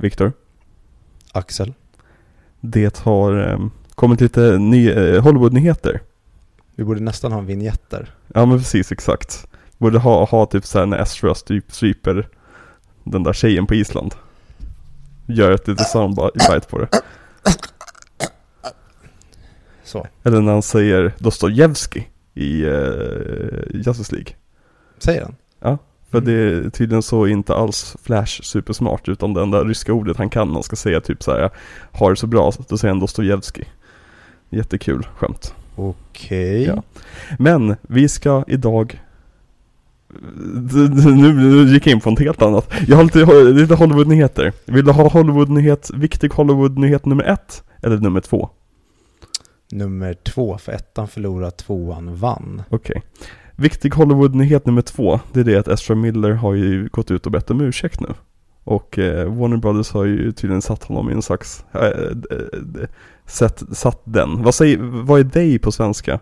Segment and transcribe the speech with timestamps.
[0.00, 0.32] Viktor.
[1.32, 1.74] Axel.
[2.60, 3.58] Det har eh,
[3.94, 6.00] kommit lite ny, eh, Hollywood-nyheter.
[6.74, 8.14] Vi borde nästan ha vignetter.
[8.34, 9.46] Ja men precis, exakt.
[9.78, 12.28] Borde ha, ha typ såhär när Ezra typ stryper
[13.04, 14.14] den där tjejen på Island.
[15.26, 16.88] Gör ett litet soundbite på det.
[19.84, 20.06] Så.
[20.22, 24.34] Eller när han säger Dostojevskij i uh, Justice League.
[24.98, 25.36] Säger han?
[25.60, 25.78] Ja,
[26.10, 26.24] för Mm.
[26.24, 30.52] det är tydligen så inte alls Flash supersmart utan det enda ryska ordet han kan,
[30.52, 31.50] han ska säga typ såhär
[31.92, 33.68] Har det så bra, då säger han Dostojevskij.
[34.50, 35.54] Jättekul skämt.
[35.76, 36.62] Okej.
[36.62, 36.82] Ja.
[37.38, 39.00] Men vi ska idag
[41.16, 42.72] nu nu gick jag in på något helt annat.
[42.88, 43.24] Jag har lite,
[43.60, 44.52] lite Hollywood-nyheter.
[44.64, 47.62] Vill du ha Hollywood-nyhet, viktig Hollywood-nyhet nummer ett?
[47.82, 48.48] Eller nummer två?
[49.72, 52.62] Nummer två, för ettan förlorade, tvåan vann.
[52.68, 53.02] Okej.
[53.60, 57.32] Viktig Hollywood-nyhet nummer två, det är det att Ezra Miller har ju gått ut och
[57.32, 58.08] bett om ursäkt nu.
[58.64, 62.88] Och eh, Warner Brothers har ju tydligen satt honom i en slags, eh, eh, eh,
[63.26, 64.42] sett, satt den.
[64.42, 66.20] Vad, säger, vad är they på svenska?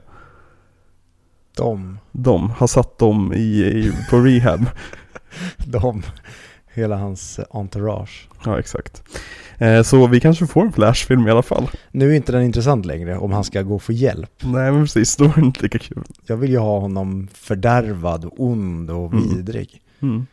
[1.57, 4.67] De, De har satt dem i, i, på rehab.
[5.67, 6.03] de,
[6.75, 8.29] hela hans entourage.
[8.45, 9.03] Ja, exakt.
[9.59, 11.71] Eh, så vi kanske får en Flash-film i alla fall.
[11.91, 14.31] Nu är inte den intressant längre om han ska gå och få hjälp.
[14.41, 16.03] Nej, men precis, då är det inte lika kul.
[16.27, 19.29] Jag vill ju ha honom fördärvad, ond och Mm.
[19.37, 19.81] vidrig.
[20.03, 20.27] Mm.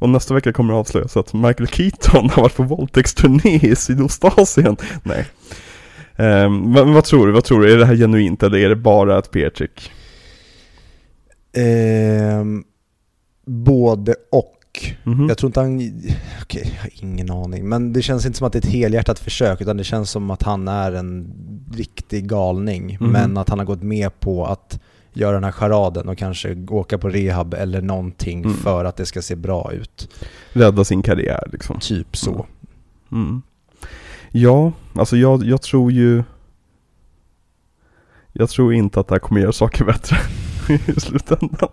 [0.00, 4.76] Och nästa vecka kommer det avslöjas att Michael Keaton har varit på våldtäktsturné i Sydostasien.
[5.02, 5.26] Nej.
[6.44, 7.32] Um, men vad tror du?
[7.32, 7.72] Vad tror du?
[7.72, 9.90] Är det här genuint eller är det bara ett PR-trick?
[11.56, 12.64] Ehm,
[13.46, 14.57] både och.
[15.04, 15.28] Mhm.
[15.28, 15.76] Jag tror inte han,
[16.42, 17.68] okej, jag har ingen aning.
[17.68, 20.30] Men det känns inte som att det är ett helhjärtat försök, utan det känns som
[20.30, 21.32] att han är en
[21.74, 22.96] riktig galning.
[23.00, 23.10] Mhm.
[23.10, 24.80] Men att han har gått med på att
[25.12, 28.56] göra den här charaden och kanske åka på rehab eller någonting Mm.
[28.56, 30.08] för att det ska se bra ut.
[30.52, 31.78] Rädda sin karriär liksom.
[31.80, 32.46] Typ så.
[33.12, 33.42] Mm.
[34.30, 36.22] Ja, alltså jag, jag tror ju
[38.32, 40.16] Jag tror inte att det här kommer göra saker bättre
[40.96, 41.68] i slutändan.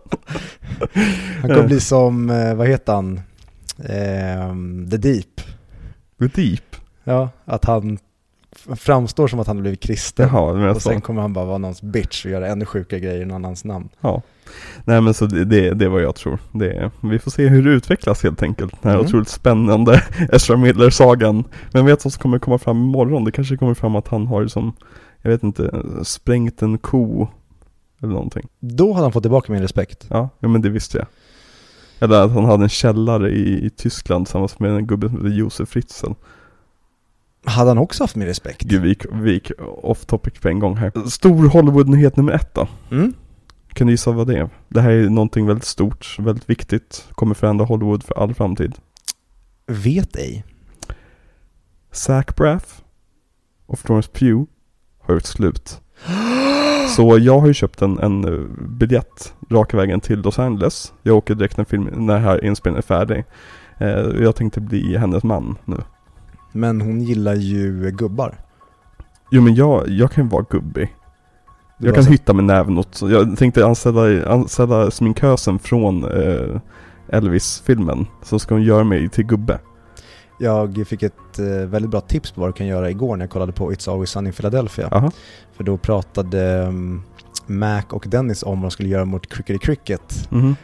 [1.42, 3.22] Han kommer bli som, eh, vad heter han?
[3.90, 5.42] Ehm, The Deep.
[6.20, 6.76] The Deep?
[7.04, 7.98] Ja, att han
[8.76, 10.30] framstår som att han har blivit kristen.
[10.34, 13.26] Jaha, och sen kommer han bara vara någons bitch och göra ännu sjukare grejer i
[13.26, 13.90] någon annans namn.
[14.02, 14.22] ja.
[14.86, 16.40] Nej men så det, det, det är vad jag tror.
[16.52, 18.82] Det, vi får se hur det utvecklas helt enkelt.
[18.82, 19.08] Den här Mm.
[19.08, 21.44] otroligt spännande Ezra Miller-sagan.
[21.72, 23.24] Men vet vad som kommer komma fram imorgon?
[23.24, 24.74] Det kanske kommer fram att han har som,
[25.22, 27.28] jag vet inte, sprängt en ko.
[28.02, 28.48] Eller någonting.
[28.60, 30.06] Då hade han fått tillbaka min respekt.
[30.10, 31.08] Ja, ja men det visste jag.
[32.00, 35.38] Eller att han hade en källare i, i Tyskland tillsammans med en gubbe som heter
[35.38, 36.12] Josef Fritzl.
[37.46, 38.62] Hade han också haft min respekt?
[38.62, 39.52] Gud, vi gick, vi gick
[39.82, 41.10] off topic på en gång här.
[41.10, 42.68] Stor Hollywood-nyhet nummer ett då.
[42.92, 43.14] Mm?
[43.74, 44.50] Kan du gissa vad det är?
[44.70, 47.08] Det här är någonting väldigt stort, väldigt viktigt.
[47.12, 48.76] Kommer förändra Hollywood för all framtid.
[49.68, 50.44] Vet ej.
[51.92, 52.84] Zach Braff
[53.66, 54.44] och Florence Pugh
[55.00, 55.82] har gjort slut.
[56.88, 60.94] Så jag har ju köpt en, en eh, biljett raka vägen till Los Angeles.
[61.04, 63.24] Jag åker direkt när, film, när här inspelningen är färdig.
[63.78, 65.78] Eh, jag tänkte bli hennes man nu.
[66.52, 68.36] Men hon gillar ju gubbar.
[69.32, 70.96] Jo men jag, jag kan ju vara gubbig.
[71.78, 76.62] Jag kan så- hytta med näven åt, jag tänkte anställa, anställa sminkösen från eh,
[77.10, 78.06] Elvis-filmen.
[78.24, 79.60] Så ska hon göra mig till gubbe.
[80.38, 83.30] Jag fick ett eh, väldigt bra tips på vad du kan göra igår när jag
[83.32, 84.88] kollade på It's Always Sunny in Philadelphia.
[84.92, 85.12] Aha.
[85.54, 87.04] För då pratade um,
[87.46, 90.28] Mac och Dennis om vad de skulle göra mot Crickety Cricket.
[90.32, 90.56] Mhm.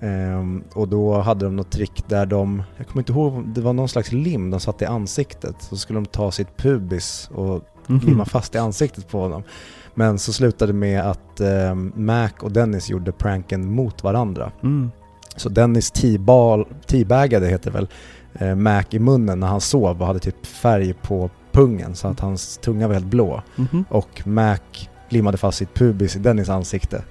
[0.00, 3.72] Ehm, och då hade de något trick där de, jag kommer inte ihåg, det var
[3.72, 5.56] någon slags lim de satte i ansiktet.
[5.60, 8.00] Så skulle de ta sitt pubis och Mhm.
[8.06, 9.42] limma fast i ansiktet på honom.
[9.94, 14.52] Men så slutade det med att ehm, Mac och Dennis gjorde pranken mot varandra.
[14.62, 14.90] Mm.
[15.36, 15.90] Så Dennis
[16.86, 17.88] teabagade, heter det väl,
[18.34, 22.20] eh, Mac i munnen när han sov och hade typ färg på pungen så att
[22.20, 23.42] hans tunga var helt blå.
[23.56, 23.84] Mhm.
[23.88, 24.58] Och Mac
[25.08, 27.02] limmade fast sitt pubis i Dennis ansikte.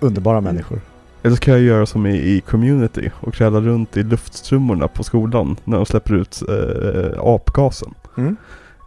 [0.00, 0.54] Underbara Mm.
[0.54, 0.80] människor.
[1.22, 5.04] Eller så kan jag göra som i, i community och kräla runt i luftstrummorna på
[5.04, 7.94] skolan när de släpper ut eh, apgasen.
[8.16, 8.36] Mm.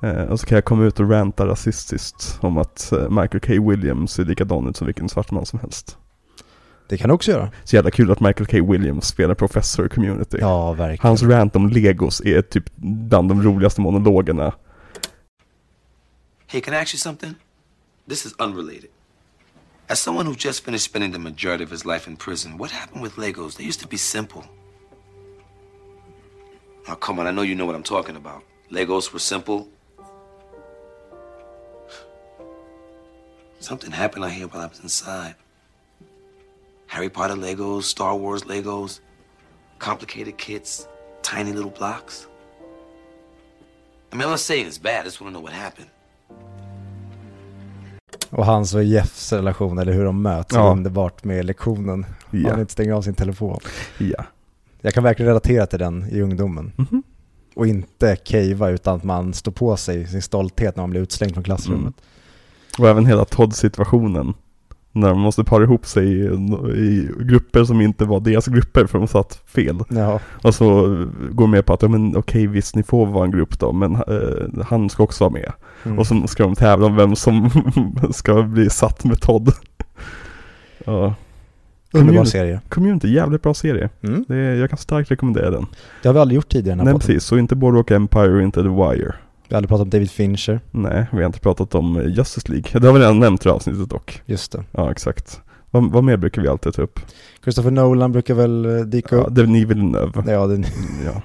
[0.04, 3.70] Eh, och så kan jag komma ut och ranta rasistiskt om att eh, Michael K.
[3.70, 5.98] Williams är likadan ut som vilken svart man som helst.
[6.88, 7.52] Det kan du också göra.
[7.64, 8.72] Så jävla kul att Michael K.
[8.72, 10.38] Williams spelar professor i community.
[10.42, 11.08] Ja, verkligen.
[11.08, 14.54] Hans rant om legos är typ bland de roligaste monologerna.
[16.48, 17.36] Hey, can I ask you something?
[18.10, 18.90] This is unrelated.
[19.90, 23.04] As someone who just finished spending the majority of his life in prison, what happened
[23.04, 23.56] with Legos?
[23.58, 24.44] They used to be simple.
[26.88, 28.44] Now, come on, I know you know what I'm talking about.
[28.72, 29.68] Legos were simple.
[33.60, 35.36] Something happened out here while I was inside.
[36.88, 39.02] Harry Potter Legos, Star Wars Legos,
[39.80, 40.88] complicated kits,
[41.36, 42.28] tiny little blocks?
[44.14, 45.02] I mean, I'm not saying it's bad.
[45.02, 45.90] I just want to know what happened.
[48.30, 50.68] Och hans och Jeffs relation, eller hur de möts, Ja.
[50.68, 52.06] är underbart med lektionen.
[52.32, 52.50] Ja.
[52.50, 53.60] Han inte stänger av sin telefon.
[53.98, 54.24] Ja.
[54.82, 56.72] Jag kan verkligen relatera till den i ungdomen.
[56.76, 57.04] Mhm.
[57.56, 61.34] Och inte cavea utan att man står på sig sin stolthet när man blir utslängd
[61.34, 61.82] från klassrummet.
[61.84, 61.94] Mm.
[62.80, 64.34] Och även hela Todd-situationen.
[65.00, 66.26] När de måste para ihop sig i,
[66.76, 69.80] i grupper som inte var deras grupper för de satt fel.
[69.90, 70.82] Ja, Och så
[71.32, 73.74] går de med på att, ja men okej visst ni får vara en grupp då,
[73.74, 75.52] men eh, han ska också vara med.
[75.84, 76.00] mm.
[76.00, 77.50] Och så ska de tävla om vem som
[78.12, 79.52] ska bli satt med Todd.
[80.86, 81.14] ja.
[81.94, 82.62] underbar serie.
[82.70, 83.90] community, jävligt bra serie.
[84.02, 84.26] Mm.
[84.28, 85.66] Det, jag kan starkt rekommendera den.
[86.02, 87.00] Det har vi aldrig gjort tidigare Nej podden.
[87.00, 89.14] precis, så inte Boardwalk Empire och inte The Wire.
[89.50, 90.60] Vi har aldrig pratat om David Fincher.
[90.72, 92.80] Nej, vi har inte pratat om eh, Justice League.
[92.80, 94.22] Det har vi redan nämnt i avsnittet dock.
[94.26, 94.64] Just det.
[94.72, 95.42] Ja, exakt.
[95.72, 97.00] Vad, vad mer brukar vi alltid ta upp?
[97.44, 99.36] Christopher Nolan brukar väl eh, dyka Ja, upp.
[99.36, 100.32] Denis Villeneuve.
[100.32, 100.66] Ja, den,
[101.06, 101.22] Ja.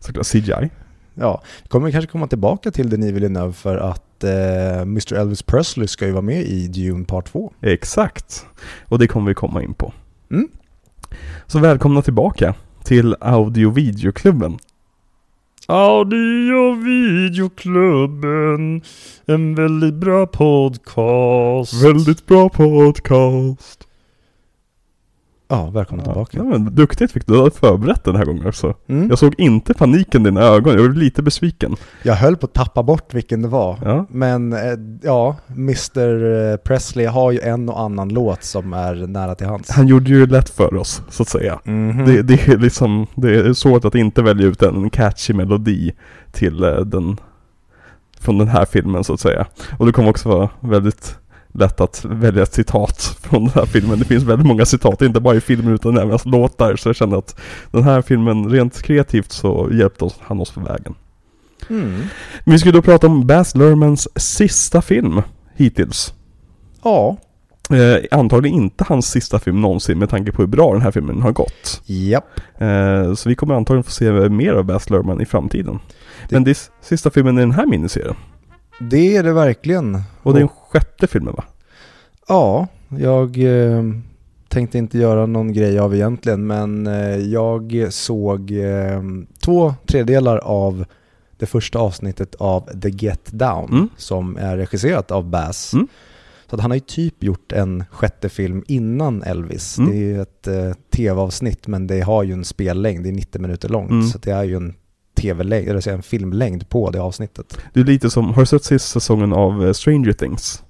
[0.00, 0.70] Såklart CGI.
[1.14, 1.42] ja.
[1.62, 5.14] Vi kommer kanske komma tillbaka till Denis Villeneuve för att eh, Mr.
[5.14, 7.52] Elvis Presley ska ju vara med i Dune Part 2.
[7.62, 8.46] Exakt.
[8.88, 9.92] Och det kommer vi komma in på.
[10.30, 10.48] Mm.
[11.46, 12.54] Så välkomna tillbaka
[12.84, 14.58] till Audio Videoklubben.
[15.70, 18.82] Audio videoklubben,
[19.26, 21.84] en väldigt bra podcast.
[21.84, 23.87] Väldigt bra podcast.
[25.50, 26.42] Ja, välkomna Ja, tillbaka.
[26.58, 28.74] men duktigt fick du, du hade förberett den här gången också.
[28.86, 29.08] Mm.
[29.08, 31.76] Jag såg inte paniken i dina ögon, jag blev lite besviken.
[32.02, 33.78] Jag höll på att tappa bort vilken det var.
[33.84, 34.06] Ja.
[34.10, 34.58] Men eh,
[35.02, 36.56] ja, Mr.
[36.56, 39.70] Presley har ju en och annan låt som är nära till hans.
[39.70, 41.60] Han gjorde ju lätt för oss, så att säga.
[41.64, 42.06] Mhm.
[42.06, 45.92] Det, det är liksom, det är svårt att inte välja ut en catchy melodi
[46.32, 47.16] till eh, den,
[48.20, 49.46] från den här filmen så att säga.
[49.78, 51.18] Och det kommer också vara väldigt
[51.52, 53.98] lätt att välja ett citat från den här filmen.
[53.98, 56.76] Det finns väldigt många citat, inte bara i filmen utan även i låtar.
[56.76, 57.40] Så jag känner att
[57.70, 60.94] den här filmen, rent kreativt så hjälpte oss, han oss på vägen.
[61.70, 62.00] Mm.
[62.44, 65.22] Vi ska då prata om Baz Luhrmanns sista film
[65.56, 66.12] hittills.
[66.84, 67.16] Ja,
[67.70, 71.22] Eh, antagligen inte hans sista film någonsin med tanke på hur bra den här filmen
[71.22, 71.82] har gått.
[71.86, 72.40] japp.
[72.58, 75.78] Eh, så vi kommer antagligen få se mer av Baz Luhrmann i framtiden.
[76.28, 78.14] Det- Men det är sista filmen i den här miniserien.
[78.80, 80.02] Det är det verkligen.
[80.22, 81.44] Och det är den sjätte filmen va?
[82.28, 83.82] Ja, jag eh,
[84.48, 89.02] tänkte inte göra någon grej av egentligen, men eh, jag såg eh,
[89.44, 90.84] två tredjedelar av
[91.38, 93.88] det första avsnittet av The Get Down, Mm.
[93.96, 95.72] som är regisserat av Bass.
[95.74, 95.88] Mm.
[96.50, 99.78] Så att han har ju typ gjort en sjätte film innan Elvis.
[99.78, 99.90] Mm.
[99.90, 103.40] Det är ju ett eh, tv-avsnitt, men det har ju en spellängd, det är 90
[103.40, 103.90] minuter långt.
[103.90, 104.06] Mm.
[104.06, 104.74] Så det är ju en
[105.20, 107.58] tv-längd, eller en filmlängd på det avsnittet.
[107.74, 110.62] Det är lite som, har du sett sista säsongen av eh, Stranger Things?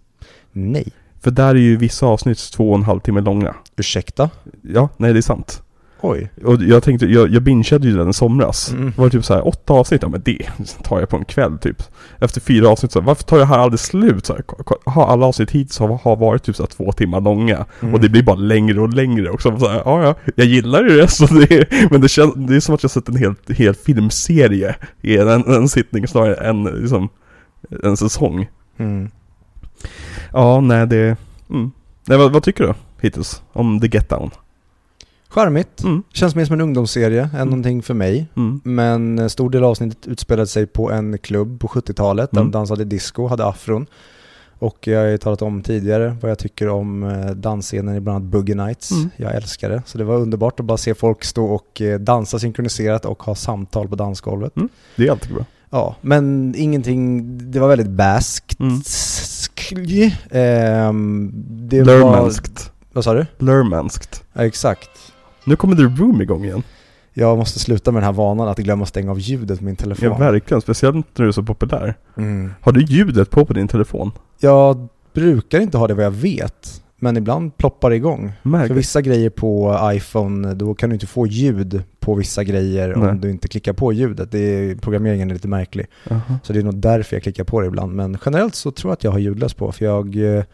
[0.53, 3.55] Nej, För där är ju vissa avsnitt två och en halv timme långa.
[3.77, 4.31] ursäkta?
[4.63, 5.63] Ja, nej det är sant.
[6.01, 6.31] Oj.
[6.45, 8.73] Och jag tänkte, jag, jag bingeade ju den i somras.
[8.73, 8.93] Mm.
[8.97, 10.39] Det var typ så här åtta avsnitt, ja men det
[10.83, 11.83] tar jag på en kväll typ.
[12.19, 14.27] Efter fyra avsnitt så här, varför tar jag här aldrig slut?
[14.27, 14.45] Så här,
[14.85, 17.67] har alla avsnitt hittills har, har varit typ så här två timmar långa.
[17.81, 17.95] Mm.
[17.95, 19.59] Och det blir bara längre och längre också.
[19.59, 22.61] Så här, ja, ja, jag gillar ju det, så det men det, känns, det är
[22.61, 27.09] som att jag sett en hel, hel filmserie i en, en sittning snarare än liksom
[27.83, 28.49] en säsong.
[28.79, 29.11] Mm.
[30.33, 31.17] Ja, nej det...
[31.51, 31.71] Mm.
[32.07, 34.31] Nej, vad, vad tycker du hittills om The Get Down?
[35.29, 35.83] Charmigt.
[35.83, 36.03] Mm.
[36.13, 37.49] Känns mer som en ungdomsserie än Mm.
[37.49, 38.27] någonting för mig.
[38.37, 38.61] Mm.
[38.65, 42.51] Men en stor del av avsnittet utspelade sig på en klubb på 70-talet där Mm.
[42.53, 43.87] de dansade disco, hade afron.
[44.61, 48.17] Och jag har ju talat om tidigare vad jag tycker om eh, dansscenen i bland
[48.17, 48.91] annat Boogie Nights.
[48.91, 49.11] Mm.
[49.17, 49.83] Jag älskar det.
[49.87, 53.35] Så det var underbart att bara se folk stå och eh, dansa synkroniserat och ha
[53.35, 54.57] samtal på dansgolvet.
[54.57, 54.69] Mm.
[54.97, 55.45] Det är alltid bra.
[55.71, 58.61] Ja, men ingenting, det var väldigt baskt.
[58.61, 58.81] Mm.
[60.31, 61.31] Ehm,
[61.69, 61.87] det var...
[61.95, 62.73] Lurmanskt.
[62.93, 63.27] Vad sa du?
[63.39, 64.25] Lurmanskt.
[64.33, 64.91] Ja, exakt.
[65.49, 66.63] Nu kommer The Room igång igen.
[67.15, 70.09] Jag måste sluta med den här vanan att glömma stänga av ljudet på min telefon.
[70.09, 70.61] Ja, verkligen.
[70.61, 71.95] Speciellt när du är så populär.
[72.17, 72.51] Mm.
[72.61, 74.13] Har du ljudet på på din telefon?
[74.41, 78.33] Jag brukar inte ha det vad jag vet, men ibland ploppar det igång.
[78.43, 78.79] För Märkligt.
[78.79, 83.09] vissa grejer på iPhone, då kan du inte få ljud på vissa grejer Nej.
[83.09, 84.33] om du inte klickar på ljudet.
[84.33, 85.87] Det är, programmeringen är lite märklig.
[86.11, 86.39] Aha.
[86.43, 87.95] Så det är nog därför jag klickar på det ibland.
[87.95, 90.45] Men generellt så tror jag att jag har ljudlöst på, för jag eh,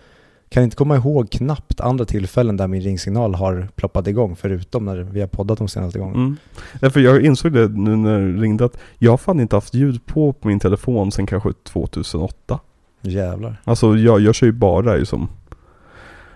[0.55, 4.97] kan inte komma ihåg knappt andra tillfällen där min ringsignal har ploppat igång, förutom när
[4.97, 6.23] vi har poddat de senaste gångerna.
[6.23, 6.37] Mm.
[6.81, 10.07] Därför jag insåg det nu när det ringde att jag har fan inte haft ljud
[10.07, 12.61] på på min telefon sedan kanske 2008.
[13.01, 13.61] Jävlar.
[13.65, 15.29] Alltså jag, jag kör ju bara ju som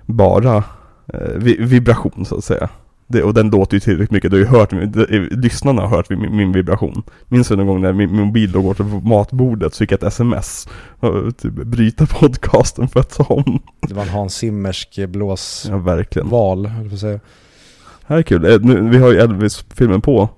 [0.06, 0.56] bara
[1.06, 2.68] eh, vi, vibration så att säga.
[3.10, 4.30] Det, och den låter ju tillräckligt mycket.
[4.30, 7.02] Du har ju hört, det- lyssnarna har hört min, min vibration.
[7.28, 9.96] Minns du någon gång när min, min mobil låg borta på matbordet så fick jag
[9.96, 10.68] ett sms.
[11.00, 13.62] Och, typ, bryta podcasten för att ta om.
[13.80, 16.28] Det var en Hans Zimmersk blåsval, Ja verkligen.
[16.30, 17.20] jag på att säga.
[18.06, 18.44] Här är kul.
[18.44, 20.28] Eh, Nu, vi har ju Elvis-filmen på.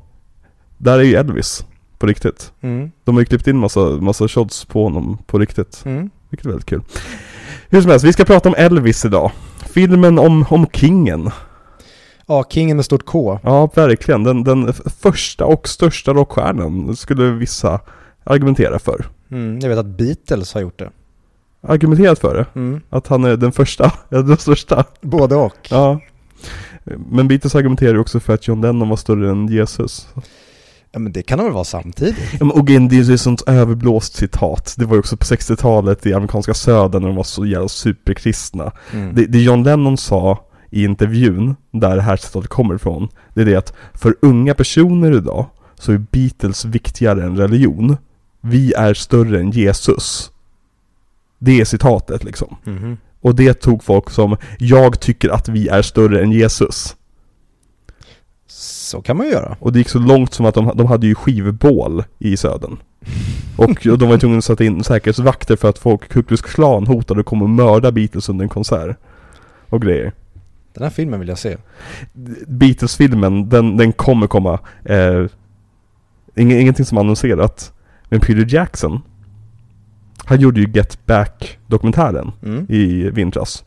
[0.79, 1.65] Där är ju Elvis
[1.99, 2.53] på riktigt.
[2.61, 2.91] Mm.
[3.05, 5.83] De har ju klippt in massa, massa shots på honom på riktigt.
[5.85, 6.11] Mm.
[6.31, 6.83] Vilket är väldigt kul.
[7.69, 9.31] Hur som helst, vi ska prata om Elvis idag.
[9.75, 11.31] Filmen om, om kingen.
[12.31, 13.39] Ja, Kingen med stort K.
[13.43, 14.25] Ja, verkligen.
[14.25, 17.81] Den, den första och största rockstjärnan skulle vissa
[18.25, 19.07] argumentera för.
[19.31, 19.59] Mm.
[19.61, 20.91] Jag vet att Beatles har gjort det.
[21.63, 22.47] Argumenterat för det.
[22.61, 22.81] Mm.
[22.91, 24.85] Att han är den första, den största.
[25.01, 25.69] Både och.
[25.71, 26.01] Ja.
[27.11, 30.09] Men Beatles argumenterar ju också för att John Lennon var större än Jesus.
[30.93, 32.17] Ja, men det kan de väl vara samtidigt?
[32.33, 34.75] Ja, men Och igen, det är ju ett sånt överblåst citat.
[34.79, 38.73] Det var ju också på 60-talet i amerikanska södern när de var så jävla superkristna.
[38.93, 39.15] Mm.
[39.15, 43.45] Det, det John Lennon sa i intervjun, där det här citatet kommer ifrån, det är
[43.45, 47.97] det att för unga personer idag så är Beatles viktigare än religion.
[48.41, 50.31] Vi är större än Jesus.
[51.39, 52.57] Det är citatet liksom.
[52.65, 52.97] Mhm.
[53.21, 56.97] Och det tog folk som, jag tycker att vi är större än Jesus.
[58.47, 59.57] Så kan man ju göra.
[59.61, 62.77] Och det gick så långt som att de, de hade ju skivbål i södern.
[63.57, 67.21] Och de var ju tvungna att sätta in säkerhetsvakter för att folk, Ku Klan hotade
[67.21, 68.97] att komma och mörda Beatles under en konsert.
[69.69, 70.13] Och grejer.
[70.75, 71.57] Den här filmen vill jag se.
[72.47, 74.59] Beatles-filmen, den, den kommer komma.
[74.85, 75.27] Eh,
[76.37, 77.73] ing, ingenting som annonserat.
[78.09, 79.01] Men Peter Jackson,
[80.25, 82.67] han gjorde ju Get Back-dokumentären Mm.
[82.69, 83.65] i vintras.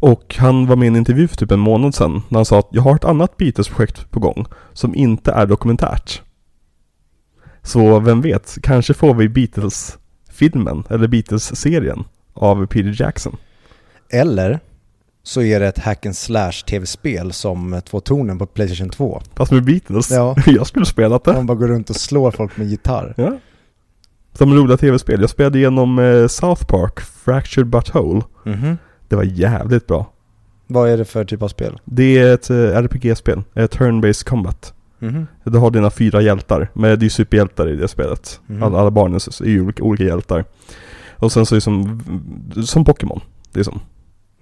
[0.00, 2.58] Och han var med i en intervju för typ en månad sedan när han sa
[2.58, 6.22] att jag har ett annat Beatles-projekt på gång som inte är dokumentärt.
[7.62, 13.36] Så vem vet, kanske får vi Beatles-filmen eller Beatles-serien av Peter Jackson.
[14.10, 14.60] Eller
[15.28, 19.22] så är det ett hack and slash tv-spel som Två Tornen på Playstation 2.
[19.34, 20.10] Fast med Beatles.
[20.10, 20.36] Ja.
[20.46, 21.32] Jag skulle spela det.
[21.32, 23.14] Man bara går runt och slår folk med gitarr.
[23.16, 23.38] Ja.
[24.32, 25.20] Som roliga tv-spel.
[25.20, 28.22] Jag spelade igenom eh, South Park, Fractured But Whole.
[28.44, 28.78] Mhm.
[29.08, 30.12] Det var jävligt bra.
[30.66, 31.80] Vad är det för typ av spel?
[31.84, 34.74] Det är ett eh, RPG-spel, turn-based combat.
[34.98, 35.26] Mhm.
[35.44, 38.40] Du har dina fyra hjältar, men det är superhjältar i det spelet.
[38.46, 38.62] Mhm.
[38.62, 40.44] Alla, alla barnen är ju olika, olika hjältar.
[41.16, 42.02] Och sen så är det som,
[42.64, 43.20] som Pokémon.
[43.52, 43.80] Det är som.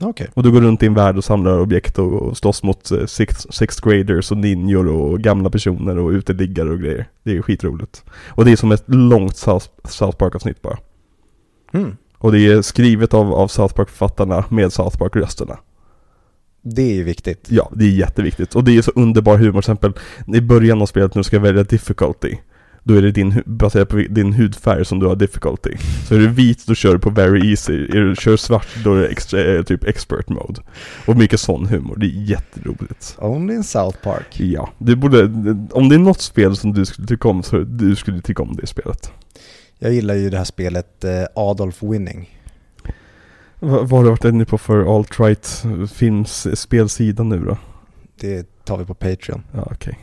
[0.00, 0.28] Okej.
[0.34, 3.06] Och du går runt i en värld och samlar objekt och, och slåss mot eh,
[3.06, 7.08] sixth, sixth graders och ninjor och gamla personer och uteliggare och grejer.
[7.22, 8.04] Det är skitroligt.
[8.28, 10.78] Och det är som ett långt South, South Park-avsnitt bara.
[11.72, 11.96] Mm.
[12.18, 15.58] Och det är skrivet av, av South Park-författarna med South Park-rösterna.
[16.62, 17.46] Det är ju viktigt.
[17.50, 18.54] Ja, det är jätteviktigt.
[18.54, 19.52] Och det är så underbar humor.
[19.52, 19.92] Till exempel
[20.34, 22.36] i början av spelet när du ska välja difficulty.
[22.88, 25.70] Då är det din, baserat på din hudfärg som du har difficulty.
[26.08, 27.72] Så är du vit, då kör du på very easy.
[27.84, 30.60] Är du kör svart, då är det extra, eh, typ expert mode.
[31.06, 31.96] Och mycket sån humor.
[31.96, 33.16] Det är jätteroligt.
[33.18, 34.40] Only in South Park.
[34.40, 35.22] Ja, du borde,
[35.70, 38.56] om det är något spel som du skulle tycka om så du skulle tycka om
[38.56, 39.10] det spelet.
[39.78, 42.38] Jag gillar ju det här spelet eh, Adolf Winning.
[43.60, 47.58] Va- Vad har du varit inne på för alt-right films spelsida nu då?
[48.20, 49.42] Det tar vi på Patreon.
[49.54, 49.98] Ja, okej.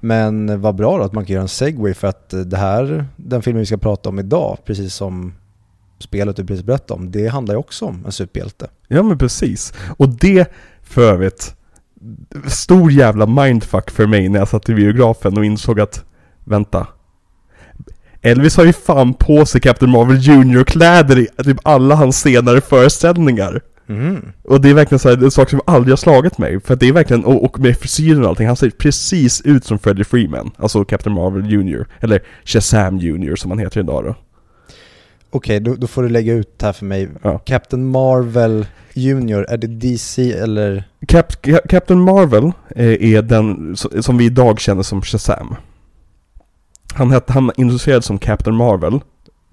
[0.00, 3.06] Men vad bra då att man kan göra en segway för att eh, det här,
[3.16, 5.34] den filmen vi ska prata om idag, precis som
[5.98, 8.68] spelet du precis berättade om, det handlar ju också om en superhjälte.
[8.88, 9.74] Ja men precis.
[9.96, 11.54] Och det för övrigt,
[12.46, 16.04] stor jävla mindfuck för mig när jag satt i biografen och insåg att,
[16.44, 16.86] vänta.
[18.22, 23.60] Elvis har ju fan på sig Captain Marvel Junior-kläder i typ alla hans senare föreställningar.
[23.86, 24.32] Mhm.
[24.42, 26.60] Och det är verkligen så här, en sak som aldrig har slagit mig.
[26.60, 29.64] För att det är verkligen, och, och med frisyren och allting, han ser precis ut
[29.64, 30.50] som Freddie Freeman.
[30.58, 31.86] Alltså Captain Marvel Junior.
[32.00, 34.14] Eller Shazam Junior som han heter idag då.
[35.30, 37.08] Okej, då, då får du lägga ut här för mig.
[37.22, 37.38] Ja.
[37.38, 40.84] Captain Marvel Junior, är det DC eller?
[41.08, 42.44] Cap, Cap- Captain Marvel
[42.76, 45.54] eh, är den som vi idag känner som Shazam.
[46.94, 49.00] Han, hette, han introducerades som Captain Marvel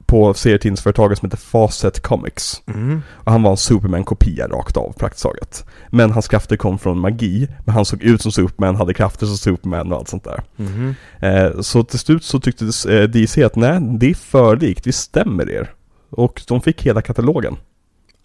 [0.05, 2.61] på serietidningsföretaget som heter Fawcett Comics.
[2.65, 3.01] Mhm.
[3.09, 5.65] Och han var en Superman-kopia rakt av praktiskt taget.
[5.89, 9.37] Men hans krafter kom från magi, men han såg ut som Superman, hade krafter som
[9.37, 10.43] Superman och allt sånt där.
[10.55, 10.95] Mhm.
[11.19, 14.91] Eh, så till slut så tyckte eh, DC att nej, det är för likt, vi
[14.91, 15.71] stämmer er.
[16.09, 17.55] Och de fick hela katalogen.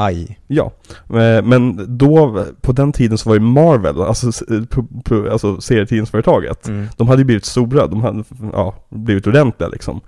[0.00, 0.38] Aj.
[0.46, 0.72] Ja,
[1.10, 6.86] eh, men då, på den tiden så var ju Marvel, alltså, eh, alltså serietidningsföretaget, Mm.
[6.96, 10.00] de hade ju blivit stora, de hade ja, blivit ordentliga liksom.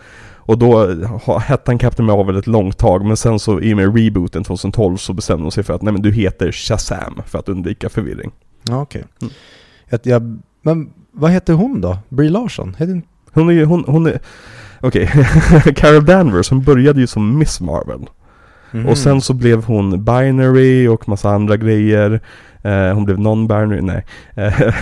[0.50, 0.87] Och då
[1.38, 4.97] hette han Captain Marvel ett långt tag, men sen så i och med rebooten 2012
[4.97, 8.30] så bestämde de sig för att nej men du heter Shazam för att undvika förvirring.
[8.69, 9.04] Ja, okej.
[9.23, 9.35] Mm.
[9.88, 11.99] Jag, jag, men vad heter hon då?
[12.09, 12.76] Brie Larson?
[12.78, 13.02] Heter.
[13.33, 14.21] Hon är ju, hon, hon är,
[14.80, 15.11] okej,
[15.76, 18.07] Carol Danvers, hon började ju som Miss Marvel.
[18.71, 18.87] Mhm.
[18.87, 22.21] Och sen så blev hon binary och massa andra grejer.
[22.62, 24.04] Eh, hon blev non-binary, nej.
[24.35, 24.75] Eh,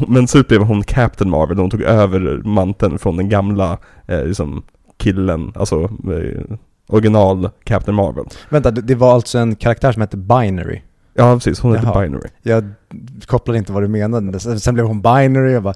[0.08, 4.62] men så blev hon Captain Marvel, hon tog över manteln från den gamla eh, liksom
[4.96, 6.56] killen, alltså eh,
[6.88, 8.24] original Captain Marvel.
[8.48, 10.80] Vänta, det, var alltså en karaktär som hette Binary.
[11.14, 12.02] Ja precis, hon heter Jaha.
[12.02, 12.28] binary.
[12.42, 12.64] Jag
[13.26, 14.40] kopplade inte vad du menade.
[14.60, 15.74] Sen blev hon Binary och bara...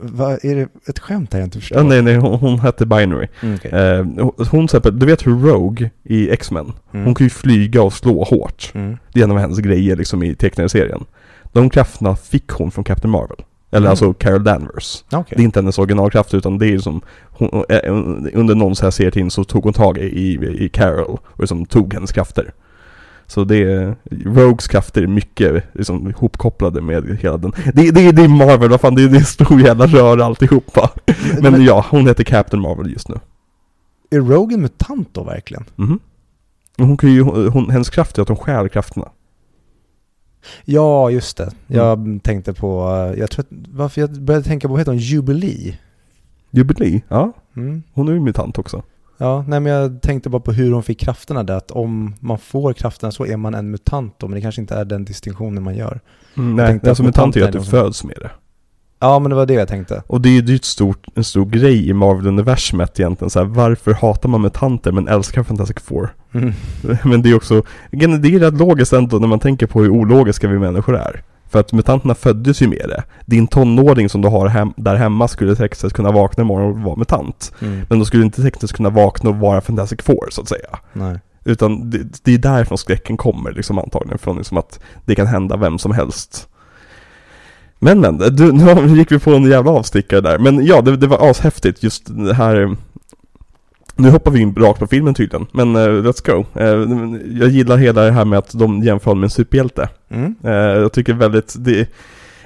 [0.00, 1.78] vad är det ett skämt här jag inte förstår?
[1.78, 3.28] Ja, nej, nej, hon, hon hette Binary.
[3.42, 3.70] Mm, okej.
[3.70, 4.66] Eh, hon- hon
[4.98, 7.04] du vet hur Rogue i X-Men, Mm.
[7.06, 8.70] hon kan ju flyga och slå hårt.
[8.74, 8.96] Mm.
[9.12, 11.04] Det är en av hennes grejer liksom i tecknade serien.
[11.52, 13.36] De krafterna fick hon från Captain Marvel.
[13.72, 13.90] Eller Mm.
[13.90, 15.04] alltså Carol Danvers.
[15.12, 15.34] Okej.
[15.36, 17.00] Det är inte hennes originalkraft utan det är som
[17.30, 17.78] hon, eh,
[18.34, 21.66] under någon så här serietid så tog hon tag i, i, i Carol och liksom
[21.66, 22.52] tog hennes krafter.
[23.26, 27.52] Så det är, Rogues krafter är mycket liksom ihopkopplade med hela den.
[27.74, 30.24] Det, det, det är Marvel, vad fan det är, det är en stor jävla röra
[30.24, 30.90] alltihopa.
[31.42, 33.14] Men, Men- ja, hon heter Captain Marvel just nu.
[34.10, 35.64] Är Rogue en mutant då verkligen?
[35.76, 35.98] Mhm.
[36.78, 39.08] Och Hon kan ju, hon, hennes kraft är att hon stjäl krafterna.
[40.64, 41.50] Ja, just det.
[41.66, 42.20] Jag Mm.
[42.20, 45.78] tänkte på, eh, jag tror att, varför jag började tänka på, vad heter hon, Jubilee?
[46.50, 47.32] Jubilee, ja.
[47.56, 47.82] Mm.
[47.92, 48.82] Hon är ju mutant också.
[49.18, 52.38] Ja, nej men jag tänkte bara på hur hon fick krafterna där, att om man
[52.38, 55.62] får krafterna så är man en mutant då, men det kanske inte är den distinktionen
[55.62, 56.00] man gör.
[56.36, 58.30] Mm, nej, alltså mutant är ju att du föds med det.
[59.00, 60.02] Ja, men det var det jag tänkte.
[60.06, 63.92] Och det är ju ett stort, en stor grej i Marvel-universumet egentligen så här, Varför
[63.92, 66.14] hatar man mutanter men älskar Fantastic Four?
[66.32, 66.52] Mm.
[67.04, 70.48] Men det är också, det är rätt logiskt ändå när man tänker på hur ologiska
[70.48, 71.22] vi människor är.
[71.48, 73.02] För att mutanterna föddes ju med det.
[73.26, 76.96] Din tonåring som du har hem, där hemma skulle tekniskt kunna vakna imorgon och vara
[76.96, 77.52] mutant.
[77.60, 77.82] Mm.
[77.88, 80.78] Men de skulle inte tekniskt kunna vakna och vara Fantastic Four så att säga.
[80.92, 81.18] Nej.
[81.44, 84.18] Utan det, det är därifrån skräcken kommer liksom antagligen.
[84.18, 86.48] Från liksom att det kan hända vem som helst.
[87.82, 90.38] Men men, du, nu gick vi på en jävla avstickare där.
[90.38, 92.76] Men ja, det, det var ashäftigt just det här.
[93.96, 95.46] Nu hoppar vi in rakt på filmen tydligen.
[95.52, 96.44] Men eh, let's go.
[96.60, 99.88] Eh, jag gillar hela det här med att de jämför honom med en superhjälte.
[100.08, 100.34] Mm.
[100.44, 101.88] Eh, jag tycker väldigt, det,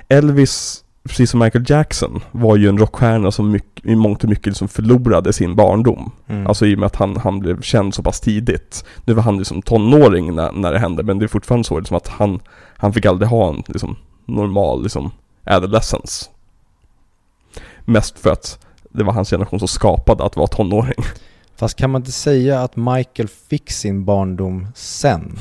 [0.08, 4.46] Elvis, precis som Michael Jackson, var ju en rockstjärna som mycket, i mångt och mycket
[4.46, 6.10] liksom förlorade sin barndom.
[6.28, 6.46] Mm.
[6.46, 8.84] Alltså i och med att han, han blev känd så pass tidigt.
[9.04, 11.96] Nu var han liksom tonåring när, när det hände, men det är fortfarande så liksom
[11.96, 12.40] att han,
[12.76, 15.10] han fick aldrig ha en liksom, normal liksom,
[15.44, 16.26] adolescence.
[17.84, 21.04] Mest för att det var hans generation som skapade att vara tonåring.
[21.56, 25.38] Fast kan man inte säga att Michael fick sin barndom sen?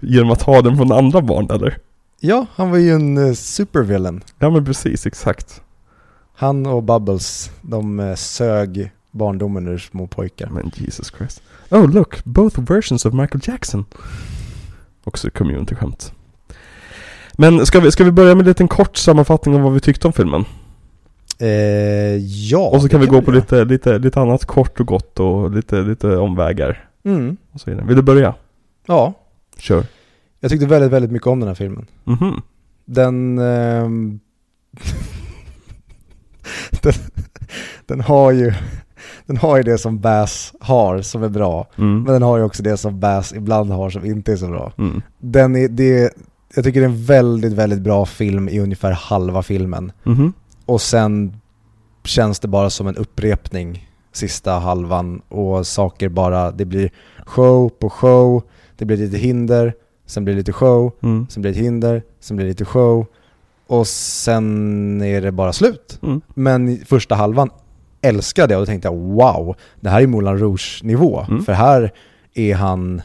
[0.00, 1.78] Genom att ha den från andra barn eller?
[2.20, 4.22] Ja, han var ju en uh, supervillain.
[4.38, 5.62] Ja men precis, exakt.
[6.34, 10.48] Han och Bubbles, de eh, sög barndomen ur små pojkar.
[10.50, 11.42] Men Jesus Christ.
[11.70, 13.84] Oh look, both versions of Michael Jackson.
[15.04, 16.12] Också community-skämt.
[17.40, 20.06] Men ska vi, ska vi börja med en liten kort sammanfattning av vad vi tyckte
[20.06, 20.44] om filmen?
[21.38, 21.48] Eh,
[22.26, 23.40] ja, och så kan vi gå på göra.
[23.40, 26.88] lite, lite, lite annat kort och gott och lite, lite omvägar.
[27.04, 27.36] Mm.
[27.52, 27.86] Och så vidare.
[27.86, 28.34] Vill du börja?
[28.86, 29.14] Ja,
[29.58, 29.84] Kör.
[30.40, 31.86] jag tyckte väldigt, väldigt mycket om den här filmen.
[32.04, 32.42] Mhm.
[32.84, 33.38] Den...
[33.38, 34.20] ehm,
[36.82, 36.92] den,
[37.86, 38.52] den har ju...
[39.26, 41.66] Den har ju det som Bass har som är bra.
[41.78, 42.02] Mm.
[42.02, 44.72] Men den har ju också det som Bass ibland har som inte är så bra.
[44.78, 45.02] Mm.
[45.18, 46.12] Den är, det,
[46.54, 49.92] jag tycker det är en väldigt, väldigt bra film i ungefär halva filmen.
[50.02, 50.32] Mhm.
[50.66, 51.36] Och sen
[52.04, 56.90] känns det bara som en upprepning sista halvan och saker bara, det blir
[57.26, 58.42] show på show,
[58.76, 59.74] det blir lite hinder,
[60.06, 61.26] sen blir det lite show, Mm.
[61.30, 63.06] sen blir det hinder, sen blir det lite show
[63.66, 65.98] och sen är det bara slut.
[66.02, 66.20] Mm.
[66.34, 67.50] Men första halvan
[68.02, 71.24] älskade jag och då tänkte jag wow, det här är Moulin Rouge nivå.
[71.28, 71.42] Mm.
[71.44, 71.92] För här
[72.34, 73.02] är han,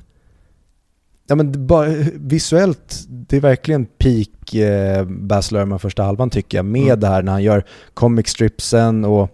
[1.27, 6.65] ja men bara, visuellt, det är verkligen peak eh, Baz Luhrmann första halvan tycker jag.
[6.65, 6.99] Med Mm.
[6.99, 9.31] det här när han gör comic stripsen och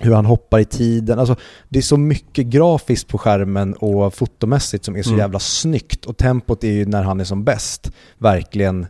[0.00, 1.18] hur han hoppar i tiden.
[1.18, 1.36] Alltså,
[1.68, 5.18] det är så mycket grafiskt på skärmen och fotomässigt som är så Mm.
[5.20, 6.04] jävla snyggt.
[6.04, 8.86] Och tempot är ju när han är som bäst verkligen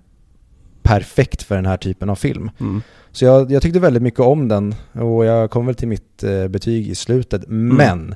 [0.82, 2.50] perfekt för den här typen av film.
[2.60, 2.82] Mm.
[3.12, 6.48] Så jag, jag tyckte väldigt mycket om den och jag kom väl till mitt eh,
[6.48, 7.42] betyg i slutet.
[7.48, 8.14] Men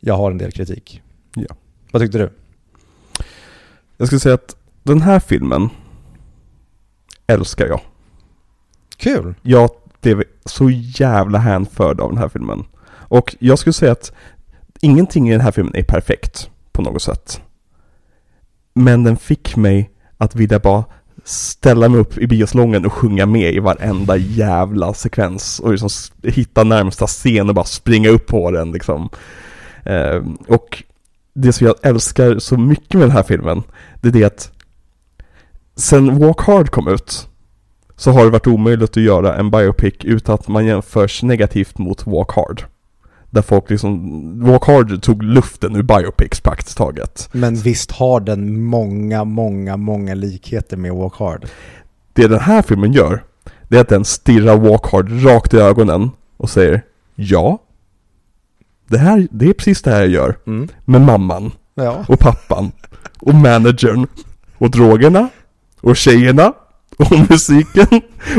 [0.00, 1.02] jag har en del kritik.
[1.34, 1.54] Ja.
[1.92, 2.30] Vad tyckte du?
[4.00, 5.68] Jag skulle säga att den här filmen
[7.26, 7.80] älskar jag.
[8.96, 9.34] Kul!
[9.42, 12.64] Jag blev så jävla hänförd av den här filmen.
[12.90, 14.12] Och jag skulle säga att
[14.80, 17.40] ingenting i den här filmen är perfekt på något sätt.
[18.74, 20.84] Men den fick mig att vilja bara
[21.24, 25.90] ställa mig upp i biosalongen och sjunga med i varenda jävla sekvens och liksom
[26.22, 29.08] hitta närmsta scen och bara springa upp på den liksom.
[29.84, 30.84] Eh, och
[31.34, 33.62] det som jag älskar så mycket med den här filmen,
[34.00, 34.50] det är det att
[35.76, 37.28] sen Walk Hard kom ut
[37.96, 42.06] så har det varit omöjligt att göra en biopic utan att man jämförs negativt mot
[42.06, 42.62] Walk Hard.
[43.30, 47.28] Där folk liksom, Walk Hard tog luften ur biopics praktiskt taget.
[47.32, 51.46] Men visst har den många, många, många likheter med Walk Hard.
[52.12, 53.22] Det den här filmen gör,
[53.68, 56.82] det är att den stirrar Walk Hard rakt i ögonen och säger
[57.14, 57.58] Ja,
[58.90, 60.36] det här, det är precis det här jag gör.
[60.46, 60.68] Mm.
[60.84, 62.04] Med mamman Ja.
[62.08, 62.72] och pappan
[63.20, 64.06] och managern
[64.58, 65.28] och drogerna
[65.80, 66.52] och tjejerna
[66.98, 67.86] och musiken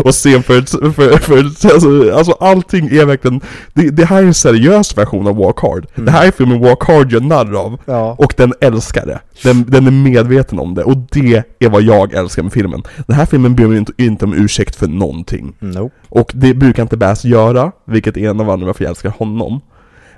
[0.06, 0.62] och scen för,
[0.92, 1.38] för, för
[1.74, 3.42] alltså, alltså allting är verkligen,
[3.74, 5.88] det, det här är en seriös version av Walk Hard.
[5.96, 7.78] Det här är filmen Walk Hard gör narr av.
[7.86, 8.16] Ja.
[8.20, 9.20] Och den älskar det.
[9.44, 10.84] Den, den är medveten om det.
[10.84, 12.84] Och det är vad jag älskar med filmen.
[13.08, 15.54] Den här filmen ber inte, inte om ursäkt för någonting.
[15.60, 15.96] Nope.
[16.10, 19.62] Och det brukar inte Bass göra, vilket är en av anledningarna varför jag älskar honom.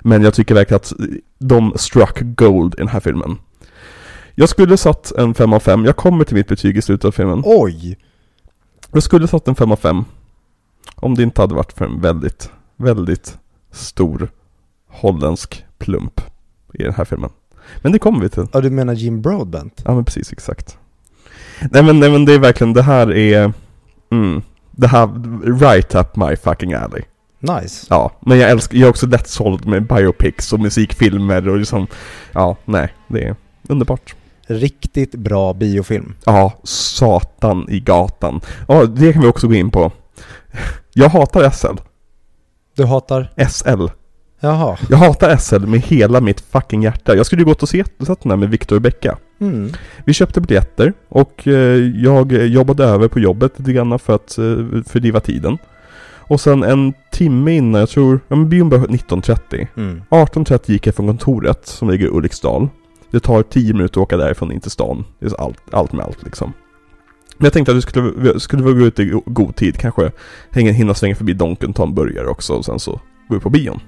[0.06, 0.92] Men jag tycker verkligen att
[1.38, 3.38] de struck gold i den här filmen.
[4.34, 7.12] Jag skulle satt en 5 av 5, jag kommer till mitt betyg i slutet av
[7.12, 7.42] filmen.
[7.44, 7.98] Oj!
[8.92, 10.04] Jag skulle satt en 5 av 5.
[10.94, 13.38] Om det inte hade varit för en väldigt, väldigt
[13.70, 14.28] stor
[14.88, 16.20] holländsk plump
[16.74, 17.30] i den här filmen.
[17.82, 18.46] Men det kommer vi till.
[18.52, 19.82] Ja, du menar Jim Broadbent?
[19.84, 20.78] Ja men precis, exakt.
[21.70, 23.52] Nej men, nej men det är verkligen, det här är,
[24.10, 25.06] mm, det här,
[25.60, 27.02] right up my fucking alley.
[27.44, 27.86] Nice.
[27.90, 31.86] Ja, men jag älskar, jag är också lättsåld med biopics och musikfilmer och liksom,
[32.32, 33.36] ja, nej, det är
[33.68, 34.14] underbart.
[34.46, 36.14] Riktigt bra biofilm.
[36.24, 38.40] Ja, satan i gatan.
[38.68, 39.92] Ja, det kan vi också gå in på.
[40.92, 41.76] Jag hatar SL.
[42.76, 43.32] Du hatar?
[43.48, 43.86] SL.
[44.40, 44.76] Jaha.
[44.90, 47.16] Jag hatar SL med hela mitt fucking hjärta.
[47.16, 49.18] Jag skulle ju gått och se, sett den här med Victor Becka.
[49.40, 49.72] Mm.
[50.04, 51.52] Vi köpte biljetter och eh,
[51.94, 55.58] jag jobbade över på jobbet lite grann för att eh, fördriva tiden.
[56.26, 59.66] Och sen en timme innan, jag tror, ja men bion började 19.30.
[59.76, 60.02] Mm.
[60.10, 62.68] 18.30 gick jag från kontoret som ligger i Ulriksdal.
[63.10, 65.04] Det tar 10 minuter att åka därifrån in till stan.
[65.18, 66.52] Det är allt, allt med allt liksom.
[67.38, 70.10] Men jag tänkte att vi skulle, vi skulle gå ut i go- god tid, kanske
[70.50, 73.50] hänga, hinna svänga förbi Donken, ta en burgare också och sen så gå ut på
[73.50, 73.80] bion.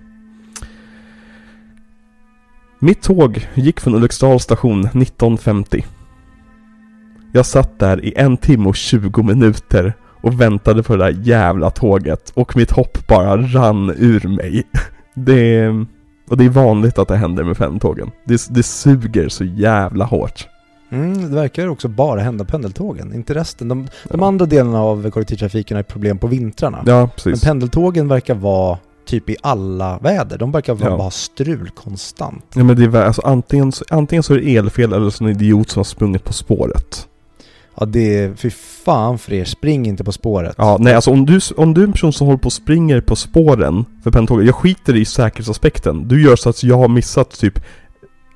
[2.79, 5.85] Mitt tåg gick från Ulriksdals station 19.50.
[7.33, 9.95] Jag satt där i en timme och 20 minuter
[10.27, 14.63] och väntade på det där jävla tåget och mitt hopp bara rann ur mig.
[15.15, 15.87] Det är,
[16.31, 18.11] och det är vanligt att det händer med pendeltågen.
[18.25, 20.49] Det, det suger så jävla hårt.
[20.91, 23.69] Mm, det verkar också bara hända pendeltågen, inte resten.
[23.69, 24.27] De, de Ja.
[24.27, 26.83] andra delarna av kollektivtrafiken har problem på vintrarna.
[26.87, 27.45] Ja, Men precis.
[27.45, 30.39] pendeltågen verkar vara typ i alla väder.
[30.39, 30.97] De verkar vara Ja.
[30.97, 32.45] bara strul konstant.
[32.55, 35.33] Ja men det är alltså antingen, antingen så är det elfel eller så är det
[35.35, 37.09] en idiot som har sprungit på spåret.
[37.77, 38.35] Ja, det är...
[38.35, 40.55] Fy fan för er, spring inte på spåret.
[40.59, 43.01] Ja, nej alltså om du, om du är en person som håller på och springer
[43.01, 46.09] på spåren för pendeltåget, jag skiter i säkerhetsaspekten.
[46.09, 47.61] Du gör så att jag har missat typ,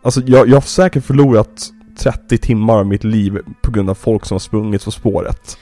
[0.02, 4.26] alltså jag, jag har säkert förlorat 30 timmar av mitt liv på grund av folk
[4.26, 5.58] som har sprungit på spåret.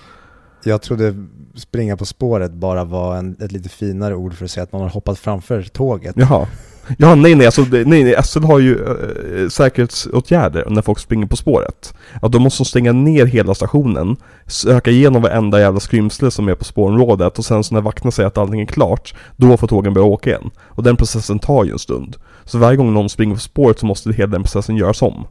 [0.64, 1.14] Jag trodde
[1.54, 4.80] springa på spåret bara var en, ett lite finare ord för att säga att man
[4.80, 6.14] har hoppat framför tåget.
[6.18, 6.46] Jaha.
[6.98, 11.36] Ja, nej nej, alltså nej, nej, SL har ju äh, säkerhetsåtgärder när folk springer på
[11.36, 11.94] spåret.
[12.22, 16.64] Att de måste stänga ner hela stationen, söka igenom varenda jävla skrymsle som är på
[16.64, 20.06] spårområdet och sen så när vakterna säger att allting är klart, då får tågen börja
[20.06, 20.50] åka igen.
[20.58, 22.16] Och den processen tar ju en stund.
[22.44, 25.26] Så varje gång någon springer på spåret så måste hela den processen göras om.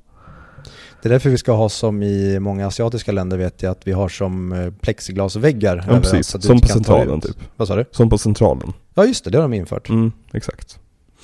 [1.01, 3.91] Det är därför vi ska ha som i många asiatiska länder vet jag att vi
[3.91, 5.85] har som eh, plexiglasväggar.
[5.89, 7.37] Ja precis, som på centralen typ.
[7.57, 7.85] Vad sa du?
[7.91, 8.73] Som på centralen.
[8.93, 9.89] Ja just det, det har de infört.
[9.89, 10.79] Mm, exakt.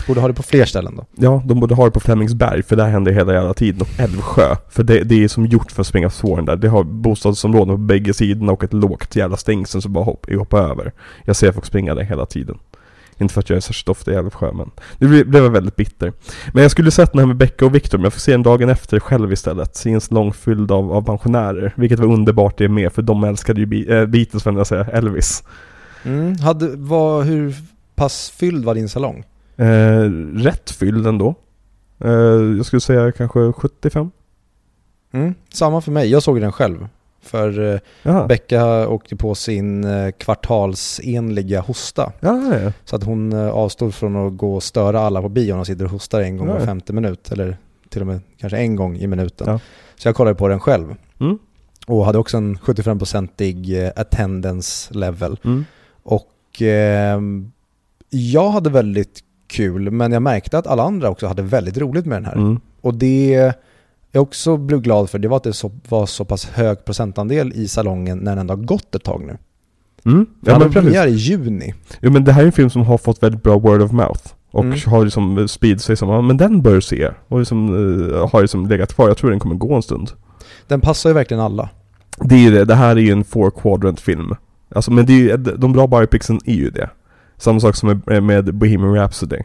[0.08, 1.06] Borde ha det på fler ställen då.
[1.16, 3.82] Ja, de borde ha det på Flemingsberg för där händer det hela jävla tiden.
[3.82, 4.56] Och Älvsjö.
[4.70, 6.56] För det, det är som gjort för att springa på spåren där.
[6.56, 10.60] Det har bostadsområden på bägge sidorna och ett lågt jävla stängsel som bara hopp, hoppa
[10.60, 10.92] över.
[11.26, 12.58] Jag ser folk springa där hela tiden.
[13.18, 16.14] Inte för att jag är särskilt ofta i Älvsjö men det blev, jag väldigt bitter.
[16.54, 18.44] Men jag skulle sett den här med Becka och Viktor men jag får se den
[18.44, 19.86] dagen efter själv istället.
[19.86, 21.74] I en salong fylld av, av pensionärer.
[21.76, 24.86] Vilket var underbart det med för de älskade ju Be- äh, Beatles, vad jag säga,
[24.86, 25.44] Elvis.
[26.04, 26.38] Mm.
[26.38, 27.56] Hade, vad, hur
[27.96, 29.24] pass fylld var din salong?
[29.56, 31.36] Eh, rätt fylld ändå.
[32.00, 32.12] Eh,
[32.58, 34.12] jag skulle säga kanske 75.
[35.12, 35.34] Mm.
[35.54, 36.88] Samma för mig, jag såg den själv.
[37.22, 38.28] För eh, Jaha.
[38.28, 42.12] Becka åkte på sin eh, kvartalsenliga hosta.
[42.20, 42.72] Ja, ja.
[42.86, 45.86] Så att hon eh, avstod från att gå och störa alla på bion och sitter
[45.86, 47.32] och hostar en gång Ja, var femte minut.
[47.32, 47.58] Eller
[47.90, 49.60] till och med kanske en gång i minuten.
[49.96, 50.96] Så jag kollade på den själv.
[51.20, 51.38] Mm.
[51.88, 55.40] Och hade också en 75-procentig eh, attendance level.
[55.44, 55.66] Mm.
[56.04, 57.52] Och ehm,
[58.10, 62.18] jag hade väldigt kul, men jag märkte att alla andra också hade väldigt roligt med
[62.18, 62.36] den här.
[62.36, 62.60] Mm.
[62.82, 63.54] Och det
[64.12, 67.54] jag också blev glad för, det var att det så, var så pass hög procentandel
[67.56, 69.38] i salongen när den ändå har gått ett tag nu.
[70.06, 70.26] Mm.
[70.46, 70.74] Ja, precis.
[70.74, 71.74] premiär i juni.
[72.02, 74.22] Jo, men det här är en film som har fått väldigt bra word of mouth.
[74.52, 74.80] Och Mm.
[74.86, 77.10] har liksom speed sig som, ja men den bör se.
[77.28, 77.68] Och liksom,
[78.14, 79.08] eh, har liksom legat kvar.
[79.08, 80.12] Jag tror den kommer gå en stund.
[80.68, 81.70] Den passar ju verkligen alla.
[82.20, 84.36] Det är ju det, det här är ju en four quadrant film.
[84.76, 86.90] Alltså men det är ju, de bra biopicsen är ju det.
[87.44, 89.40] Samma sak som med, med Bohemian Rhapsody.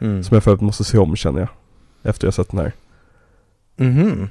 [0.00, 0.22] Mm.
[0.24, 1.48] Som jag för att måste se om känner jag.
[2.02, 2.72] Efter jag sett den här.
[3.76, 4.28] Mhm.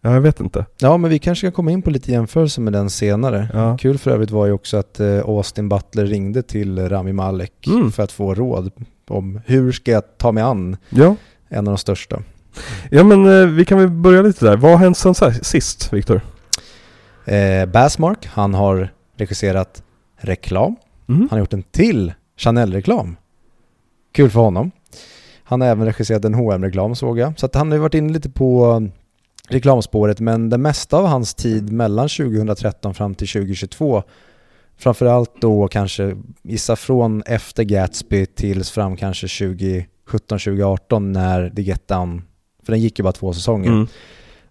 [0.00, 0.66] Ja, jag vet inte.
[0.78, 3.48] Ja, men vi kanske ska komma in på lite jämförelse med den senare.
[3.52, 3.76] Ja.
[3.78, 7.92] Kul för övrigt var ju också att eh, Austin Butler ringde till Rami Malek Mm.
[7.92, 8.72] för att få råd
[9.08, 11.16] om hur ska jag ta mig an Ja.
[11.48, 12.22] en av de största.
[12.90, 14.56] Ja men eh, vi kan väl börja lite där.
[14.56, 16.20] Vad har hänt sen sist, Viktor?
[17.24, 19.82] Eh, Bassmark, han har regisserat
[20.16, 20.76] reklam.
[21.10, 21.20] Mm.
[21.20, 23.16] Han har gjort en till Chanel-reklam.
[24.12, 24.70] Kul för honom.
[25.44, 27.38] Han har även regisserat en hm reklam såg jag.
[27.38, 28.82] Så han har ju varit inne lite på
[29.48, 34.02] reklamspåret men det mesta av hans tid mellan 2013 fram till 2022
[34.80, 42.22] framförallt då kanske gissa från efter Gatsby tills fram kanske 2017-2018 när The Get Down,
[42.62, 43.68] för den gick ju bara två säsonger.
[43.70, 43.86] Mm.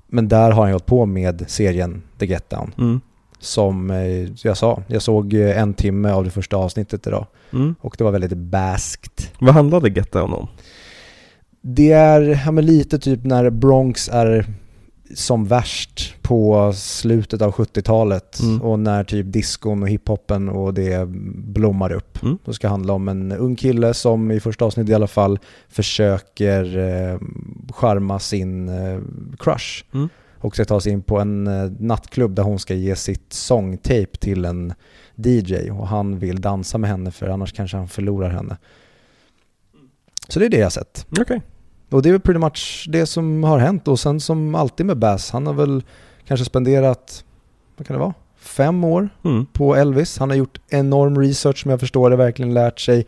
[0.08, 2.74] Men där har han ju hållit på med serien The Get Down.
[2.78, 3.02] Mm.
[3.40, 7.76] Som eh, jag sa, jag såg eh, en timme av det första avsnittet idag Mm.
[7.82, 9.32] och det var väldigt baskt.
[9.40, 10.48] Vad handlade Get Down om?
[11.62, 14.46] Det är ja, lite typ när Bronx är
[15.16, 18.62] som värst på slutet av 70-talet Mm.
[18.62, 22.24] och när typ diskon och hiphopen och det blommar upp.
[22.24, 22.38] Mm.
[22.46, 26.78] Det ska handla om en ung kille som i första avsnittet i alla fall försöker
[26.78, 27.20] eh,
[27.74, 29.00] charma sin eh,
[29.40, 30.10] crush Mm.
[30.42, 34.18] Och ska ta sig in på en eh, nattklubb där hon ska ge sitt sångtape
[34.20, 34.74] till en
[35.16, 38.58] DJ och han vill dansa med henne för annars kanske han förlorar henne.
[40.28, 41.06] Så det är det jag har sett.
[41.20, 41.42] Okej.
[41.90, 44.98] Och det är väl pretty much det som har hänt och sen som alltid med
[44.98, 45.84] Bass, han har väl
[46.28, 47.24] kanske spenderat,
[47.78, 49.46] vad kan det vara, fem år Mm.
[49.46, 50.18] på Elvis.
[50.18, 53.06] Han har gjort enorm research som jag förstår det, verkligen lärt sig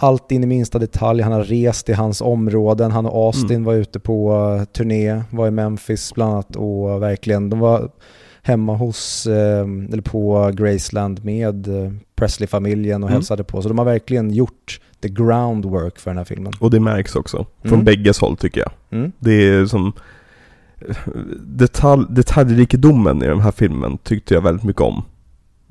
[0.00, 1.22] allt in i minsta detalj.
[1.22, 3.64] Han har rest i hans områden, han och Austin Mm.
[3.64, 7.90] var ute på uh, turné, var i Memphis bland annat och verkligen, de var
[8.42, 9.60] hemma hos, eh,
[9.92, 13.14] eller på Graceland med eh, Presley-familjen och Mm.
[13.16, 13.62] hälsade på.
[13.62, 16.52] Så de har verkligen gjort the groundwork för den här filmen.
[16.60, 17.46] Och det märks också.
[17.62, 17.84] Från Mm.
[17.84, 18.70] bägges håll tycker jag.
[18.98, 19.12] Mm.
[19.18, 19.92] Det är som
[21.40, 25.02] detalj, detaljrikedomen i den här filmen tyckte jag väldigt mycket om.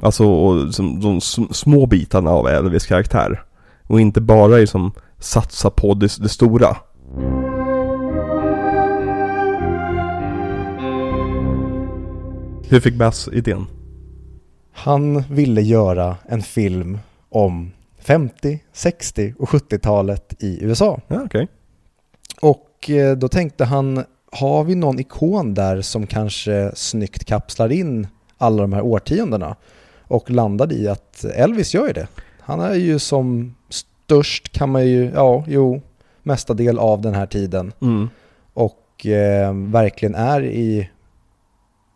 [0.01, 3.43] Alltså och som, de sm- små bitarna av Elvis karaktär.
[3.87, 6.77] Och inte bara liksom satsa på det, det stora.
[12.69, 13.65] Hur fick Bass idén?
[14.71, 21.01] Han ville göra en film om 50, 60 och 70-talet i USA.
[21.07, 21.47] Ja, okej.
[22.41, 28.07] Och eh, då tänkte han, har vi någon ikon där som kanske snyggt kapslar in
[28.37, 29.55] alla de här årtiondena?
[30.03, 32.07] Och landade i att Elvis gör ju det.
[32.47, 35.81] Han är ju som störst kan man ju, ja, jo,
[36.23, 37.73] mesta del av den här tiden.
[37.81, 38.09] Mm.
[38.53, 40.89] och eh, verkligen är i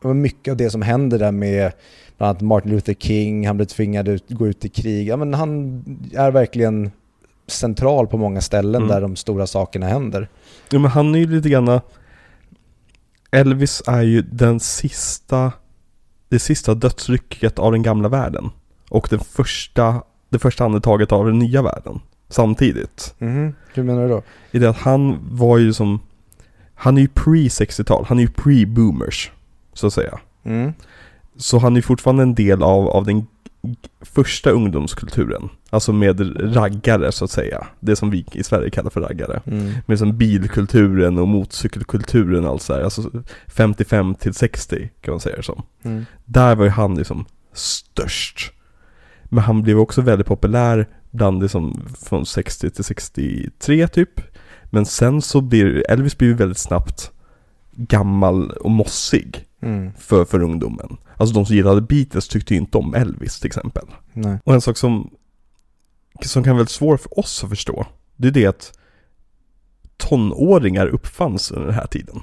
[0.04, 1.72] mycket av det som händer där med
[2.18, 5.08] bland annat Martin Luther King, han blir tvingad att gå ut i krig.
[5.08, 5.84] Ja, men han
[6.14, 6.92] är verkligen
[7.48, 8.88] central på många ställen Mm.
[8.88, 10.30] där de stora sakerna händer.
[10.72, 11.80] Ja men han är ju lite grann
[13.32, 15.52] Elvis är ju den sista
[16.30, 18.50] Det sista dödsrycket av den gamla världen
[18.90, 23.16] Och den första Det första andetaget av den nya världen Samtidigt
[23.74, 24.24] Hur menar du då?
[24.52, 26.00] I det att han var ju som
[26.76, 29.30] Han är ju pre-60-tal, han är ju pre-boomers
[29.74, 30.74] Så att säga Mm.
[31.38, 33.28] Så han är ju fortfarande en del av, av den
[34.02, 39.02] första ungdomskulturen Alltså med raggare så att säga Det som vi i Sverige kallar för
[39.02, 39.74] raggare Mm.
[39.86, 42.82] med som bilkulturen och motorcykelkulturen och allt så här.
[42.82, 43.12] Alltså
[43.48, 45.64] 55 till 60 kan man säga det som.
[45.84, 46.06] Mm.
[46.26, 48.52] Där var ju han liksom störst.
[49.34, 54.22] Men han blev också väldigt populär bland liksom från 60 till 63 typ.
[54.66, 57.12] Men sen så blir Elvis blir väldigt snabbt
[57.72, 59.92] gammal och mossig Mm.
[59.94, 60.98] för, för ungdomen.
[61.18, 63.84] Alltså de som gillade Beatles tyckte ju inte om Elvis till exempel.
[64.14, 64.38] Nej.
[64.44, 65.10] Och en sak som,
[66.22, 68.80] som kan vara väldigt svår för oss att förstå, det är det att
[69.98, 72.22] tonåringar uppfanns under den här tiden.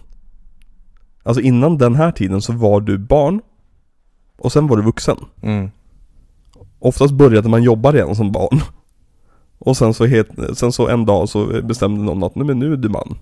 [1.23, 3.41] Alltså innan den här tiden så var du barn
[4.39, 5.17] och sen var du vuxen.
[5.43, 5.71] Mm.
[6.79, 8.61] Oftast började man jobba redan som barn.
[9.59, 12.73] Och sen så, het, sen så en dag så bestämde någon att nej men nu
[12.73, 13.19] är du man.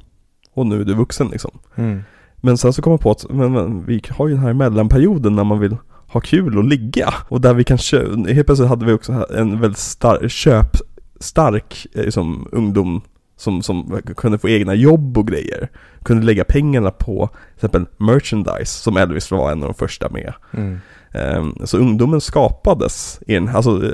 [0.54, 1.50] Och nu är du vuxen liksom.
[1.74, 2.02] Mm.
[2.36, 5.36] Men sen så kom man på att men, men, vi har ju den här mellanperioden
[5.36, 5.76] när man vill
[6.08, 7.14] ha kul och ligga.
[7.28, 7.98] Och där vi kanske,
[8.32, 13.02] helt plötsligt hade vi också en väldigt stark, köpstark eh, liksom, ungdom
[13.36, 15.68] som, som kunde få egna jobb och grejer.
[16.02, 20.32] Kunde lägga pengarna på till exempel merchandise som Elvis var en av de första med.
[20.50, 20.78] Mm.
[21.16, 23.90] Ehm, Så ungdomen skapades i en, alltså eh,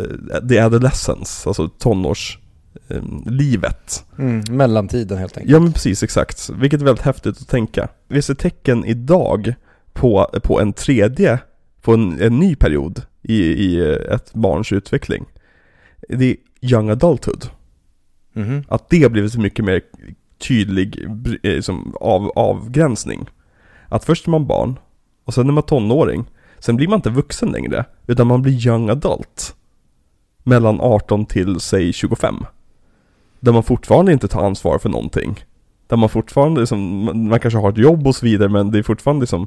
[0.48, 4.04] the adolescence, alltså tonårslivet.
[4.18, 4.42] Mm.
[4.50, 5.52] Mellantiden helt enkelt.
[5.52, 6.50] Ja men precis, exakt.
[6.50, 7.88] Vilket är väldigt häftigt att tänka.
[8.08, 9.54] Vi ser tecken idag
[9.92, 11.38] på, på en tredje,
[11.82, 15.24] på en, en ny period i, i ett barns utveckling.
[16.08, 17.46] Det är young adulthood.
[18.32, 18.64] Mhm.
[18.68, 19.80] Att det har blivit mycket mer
[20.48, 21.08] tydlig
[21.42, 23.26] eh, som av, avgränsning.
[23.88, 24.78] Att först är man barn,
[25.24, 26.24] och sen är man tonåring.
[26.64, 29.54] Sen blir man inte vuxen längre, utan man blir young adult.
[30.42, 32.34] Mellan 18 till, säg 25.
[33.40, 35.44] Där man fortfarande inte tar ansvar för någonting.
[35.86, 38.82] Där man fortfarande liksom, man kanske har ett jobb och så vidare, men det är
[38.82, 39.46] fortfarande liksom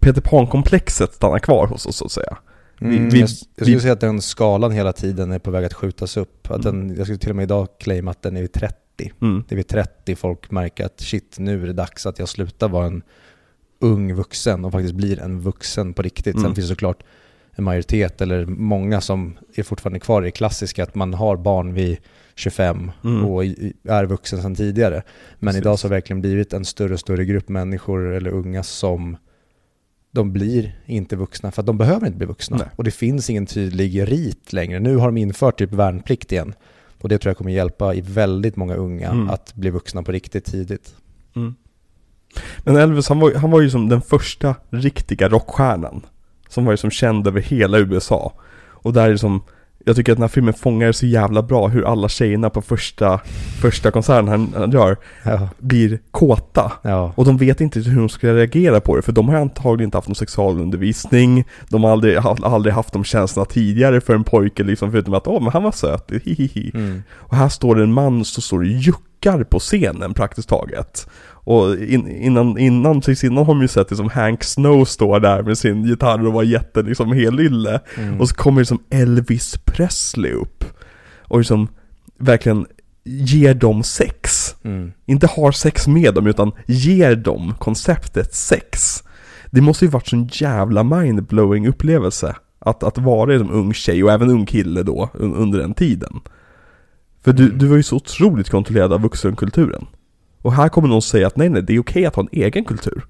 [0.00, 2.36] Peter Pan-komplexet stannar kvar hos oss så att säga.
[2.78, 5.50] Vi- Mm, vi- jag, jag skulle vi- säga att den skalan hela tiden är på
[5.50, 6.50] väg att skjutas upp.
[6.50, 6.88] Att Mm.
[6.88, 9.12] den, jag skulle till och med idag claima att den är vid 30.
[9.22, 9.44] Mm.
[9.48, 12.68] Det är vid 30 folk märker att shit, nu är det dags att jag slutar
[12.68, 13.02] vara en
[13.78, 16.34] ung vuxen och faktiskt blir en vuxen på riktigt.
[16.34, 16.54] Sen Mm.
[16.54, 17.02] finns det såklart
[17.52, 21.74] en majoritet eller många som är fortfarande kvar i det klassiska att man har barn
[21.74, 21.98] vid
[22.34, 23.24] 25 Mm.
[23.24, 23.44] och
[23.84, 25.02] är vuxen sedan tidigare.
[25.38, 25.60] Men Precis.
[25.60, 29.16] idag så har det verkligen blivit en större och större grupp människor eller unga som
[30.10, 32.56] de blir inte vuxna för att de behöver inte bli vuxna.
[32.56, 32.66] Nej.
[32.76, 34.80] Och det finns ingen tydlig rit längre.
[34.80, 36.54] Nu har de infört typ värnplikt igen.
[37.00, 39.30] Och det tror jag kommer hjälpa i väldigt många unga Mm.
[39.30, 40.94] att bli vuxna på riktigt tidigt.
[41.36, 41.54] Mm.
[42.58, 46.02] Men Elvis han var, han var ju som den första riktiga rockstjärnan.
[46.48, 48.32] Som var ju som känd över hela USA.
[48.70, 49.42] Och där är det som,
[49.84, 53.20] jag tycker att den här filmen fångar så jävla bra hur alla tjejerna på första,
[53.60, 56.72] första konserten han, han gör Ja, blir kåta.
[56.82, 57.12] ja.
[57.16, 59.96] Och de vet inte hur de ska reagera på det, för de har antagligen inte
[59.98, 64.90] haft någon sexualundervisning De har aldrig, aldrig haft de känslorna tidigare för en pojke liksom,
[64.92, 67.02] förutom att åh men han var söt, hihihi Mm.
[67.12, 71.08] Och här står det en man som står och juckar på scenen praktiskt taget
[71.48, 75.20] Och in, innan, innan, precis innan har man ju sett det som Hank Snow står
[75.20, 78.20] där med sin gitarr och var jätte liksom helylle Mm.
[78.20, 80.64] Och så kommer det som Elvis Presley upp
[81.20, 81.68] Och liksom
[82.18, 82.66] verkligen
[83.04, 84.92] ger dem sex Mm.
[85.06, 89.02] inte har sex med dem utan ger dem konceptet sex.
[89.50, 94.12] Det måste ju varit sån jävla mindblowing upplevelse att, att vara en ung tjej och
[94.12, 96.12] även ung kille då un- under den tiden.
[97.24, 97.58] För du, Mm.
[97.58, 99.86] du var ju så otroligt kontrollerad av vuxenkulturen.
[100.46, 102.64] Och här kommer någon säga att nej nej, det är okej att ha en egen
[102.64, 103.04] kultur.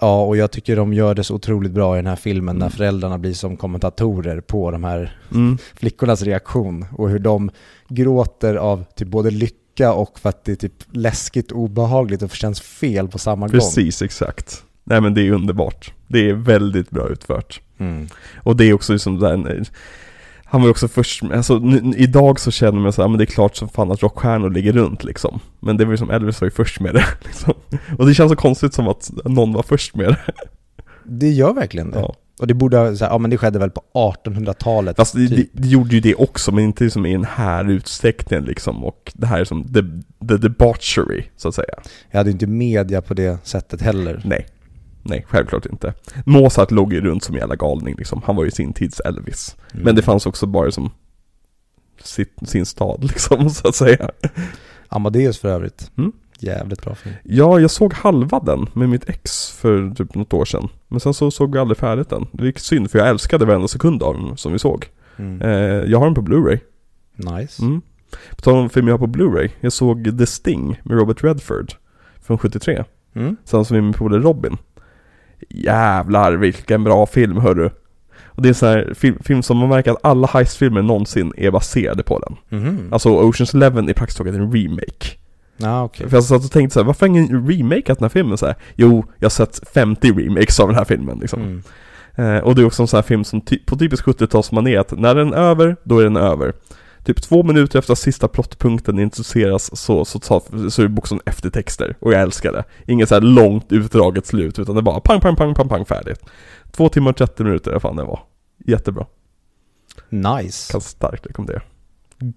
[0.00, 2.66] Ja, och jag tycker de gör det så otroligt bra i den här filmen när
[2.66, 2.76] Mm.
[2.76, 5.58] föräldrarna blir som kommentatorer på de här Mm.
[5.74, 7.50] flickornas reaktion och hur de
[7.88, 12.60] gråter av typ både lycka och för att det är typ läskigt obehagligt och känns
[12.60, 13.50] fel på samma gång.
[13.52, 14.64] Precis, exakt.
[14.84, 15.92] Nej men det är underbart.
[16.08, 17.60] Det är väldigt bra utfört.
[17.78, 18.06] Mm.
[18.42, 19.64] Och det är också liksom där,
[20.54, 23.24] han var ju också först, alltså nu, idag så känner man så här, men det
[23.24, 25.40] är klart som fan att rockstjärnor ligger runt liksom.
[25.60, 27.54] Men det var ju som Elvis var ju först med det liksom.
[27.98, 30.18] Och det känns så konstigt som att någon var först med det.
[31.04, 31.98] Det gör verkligen det.
[31.98, 32.14] Ja.
[32.40, 34.96] Och det borde ha, så här, ja men det skedde väl på 1800-talet.
[34.96, 35.36] Fast det, typ.
[35.52, 38.84] det, det gjorde ju det också, men inte liksom i den här utsträckningen liksom.
[38.84, 39.80] Och det här är som the,
[40.28, 41.74] the debauchery, så att säga.
[42.10, 44.22] Jag hade ju inte media på det sättet heller.
[44.24, 44.46] Nej.
[45.04, 45.94] Nej, självklart inte.
[46.24, 48.22] Mozart låg ju runt som en jävla galning liksom.
[48.24, 49.56] Han var ju sin tids Elvis.
[49.72, 49.84] Mm.
[49.84, 50.90] Men det fanns också bara som
[52.02, 54.10] sitt, sin stad liksom, så att säga.
[54.88, 55.90] Amadeus för övrigt.
[55.96, 56.12] Mm.
[56.38, 57.14] Jävligt bra film.
[57.22, 60.68] Ja, jag såg halva den med mitt ex för typ något år sedan.
[60.88, 62.26] Men sen så såg vi aldrig färdigt den.
[62.32, 64.86] Det gick synd för jag älskade varenda sekund av den som vi såg.
[65.16, 65.42] Mm.
[65.42, 66.58] Eh, jag har den på Blu-ray.
[67.16, 67.62] Nice.
[67.62, 67.80] Mm.
[68.30, 69.50] På tal om film jag har på Blu-ray.
[69.60, 71.72] Jag såg The Sting med Robert Redford.
[72.22, 72.84] Från 73.
[73.14, 73.36] Mm.
[73.44, 74.56] Sen som är min polare Robin.
[75.48, 77.70] Jävlar vilken bra film hörru.
[78.26, 81.32] Och det är en sån här film, film som man märker att alla heistfilmer någonsin
[81.36, 82.60] är baserade på den.
[82.60, 82.88] Mhm.
[82.92, 85.06] Alltså Oceans Eleven är praktiskt taget en remake.
[85.56, 86.08] Ja, okej.
[86.08, 88.46] För jag satt och tänkte så här, varför har ingen remakeat den här filmen så
[88.46, 88.54] här?
[88.74, 91.40] Jo, jag har sett 50 remakes av den här filmen liksom.
[91.42, 91.62] Mm.
[92.36, 94.98] Eh, och det är också en sån här film som ty- på typiskt 70-talsmanér att
[94.98, 96.52] när den är över, då är den över.
[97.04, 101.96] Typ två minuter efter att sista plottpunkten introduceras så, så, tar, så är boxen eftertexter.
[102.00, 102.64] Och jag älskar det.
[102.86, 105.84] Inget så här långt utdraget slut, utan det är bara pang, pang, pang, pang, pang,
[105.84, 106.20] färdigt.
[106.72, 108.20] Två timmar och 30 minuter, vad fan det var.
[108.66, 109.06] Jättebra.
[110.08, 110.72] Nice.
[110.72, 111.62] Kan starkt rekommendera.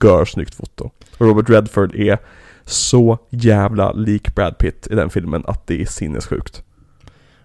[0.03, 0.91] Gör snyggt foto.
[1.17, 2.17] Och Robert Redford är
[2.65, 6.63] så jävla lik Brad Pitt i den filmen att det är sinnessjukt.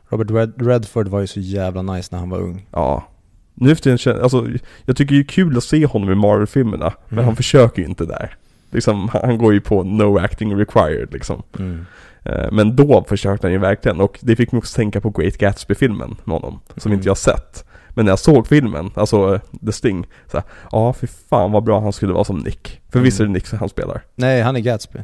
[0.08, 2.66] Robert Red- Redford var ju så jävla nice när han var ung.
[2.70, 3.08] Ja.
[3.54, 4.46] Nu efter känner, alltså
[4.84, 7.24] jag tycker det är kul att se honom i Marvel-filmerna, men Mm.
[7.24, 8.36] han försöker ju inte där.
[8.70, 11.42] Liksom, han går ju på no acting required liksom.
[11.58, 11.86] Mm.
[12.24, 15.36] Eh, Men då försökte han ju verkligen, och det fick mig också tänka på Great
[15.38, 16.98] Gatsby-filmen med honom, som Mm.
[16.98, 17.64] inte jag sett.
[17.94, 20.42] Men när jag såg filmen, alltså eh, The Sting, så
[20.72, 22.80] ja för fan vad bra han skulle vara som Nick.
[22.92, 23.32] För visst är det Mm.
[23.34, 24.02] Nick som han spelar?
[24.14, 24.98] Nej, han är Gatsby.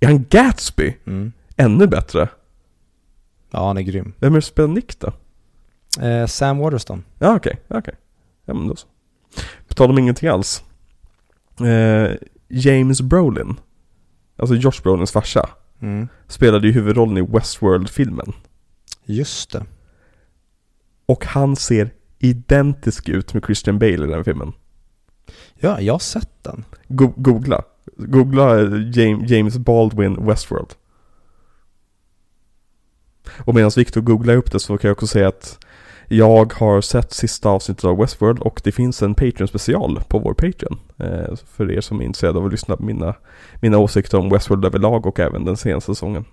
[0.00, 0.96] Är han Gatsby?
[1.06, 1.32] Mm.
[1.56, 2.28] Ännu bättre.
[3.50, 4.12] Ja, han är grym.
[4.18, 5.12] Vem är det som spelar Nick då?
[6.02, 7.04] Eh, Sam Waterston.
[7.18, 7.94] Ja okej, okej.
[8.44, 8.86] Ja men då så.
[9.68, 10.62] På tal om ingenting alls.
[11.60, 12.16] Eh,
[12.48, 13.60] James Brolin,
[14.36, 15.48] alltså Josh Brolins farsa,
[15.80, 16.08] Mm.
[16.28, 18.32] spelade ju huvudrollen i Westworld-filmen.
[19.04, 19.64] Just det.
[21.06, 24.52] Och han ser identisk ut med Christian Bale i den filmen.
[25.54, 26.64] Ja, jag har sett den.
[26.88, 27.62] Go- googla.
[27.96, 30.74] Googla eh, James, James Baldwin Westworld.
[33.44, 35.58] Och medan Victor googlar upp det så kan jag också säga att
[36.08, 40.78] jag har sett sista avsnittet av Westworld och det finns en Patreon-special på vår Patreon.
[40.96, 43.14] Eh, för er som är intresserade av att lyssna på mina,
[43.60, 46.24] mina åsikter om Westworld överlag och även den senaste säsongen.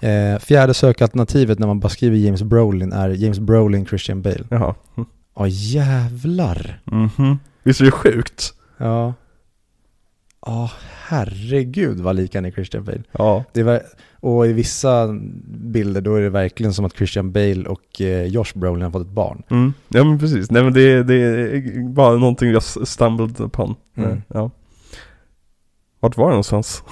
[0.00, 4.44] Eh, fjärde sökalternativet när man bara skriver James Brolin är James Brolin Christian Bale.
[4.50, 4.74] Jaha.
[4.96, 5.08] Mm.
[5.36, 6.80] Ja jävlar.
[6.84, 7.38] Mhm.
[7.62, 8.54] Visst är det sjukt?
[8.76, 9.14] Ja.
[10.46, 10.70] Ja,
[11.06, 13.02] herregud vad lik han är Christian Bale.
[13.12, 13.44] Ja.
[13.52, 13.82] Det var,
[14.22, 15.08] och i vissa
[15.46, 19.06] bilder då är det verkligen som att Christian Bale och eh, Josh Brolin har fått
[19.06, 19.42] ett barn.
[19.50, 19.72] Mm.
[19.88, 20.50] Ja men precis.
[20.50, 23.74] Nej men det, det är bara någonting jag stumbled upon.
[23.96, 24.22] Mm.
[24.28, 24.50] Ja.
[26.00, 26.82] Vart var det någonstans?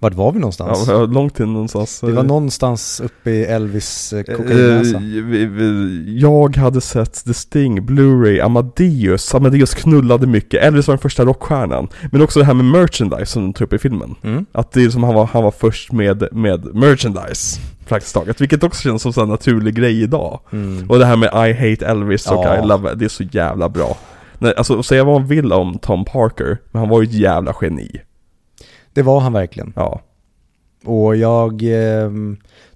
[0.00, 0.84] Vart var vi någonstans?
[0.88, 2.00] Ja, långt in någonstans.
[2.00, 4.98] Det var någonstans uppe i Elvis eh, Eh, kokainnäsa.
[4.98, 9.34] vi- Jag hade sett The Sting, Blu-ray, Amadeus.
[9.34, 10.62] Amadeus knullade mycket.
[10.62, 11.88] Elvis var den första rockstjärnan.
[12.12, 14.14] Men också det här med merchandise som de tog upp i filmen.
[14.22, 14.46] Mm.
[14.52, 17.60] Att det är som han var, han var först med, med merchandise.
[17.88, 18.40] Praktiskt taget.
[18.40, 20.40] Vilket också känns som en naturlig grej idag.
[20.52, 20.90] Mm.
[20.90, 22.64] Och det här med I hate Elvis och Ja.
[22.64, 23.96] I love det är så jävla bra.
[24.38, 27.54] Nej, alltså säga vad man vill om Tom Parker, men han var ju ett jävla
[27.62, 27.90] geni.
[28.98, 29.72] Det var han verkligen.
[29.76, 30.00] Ja.
[30.84, 32.10] Och jag eh,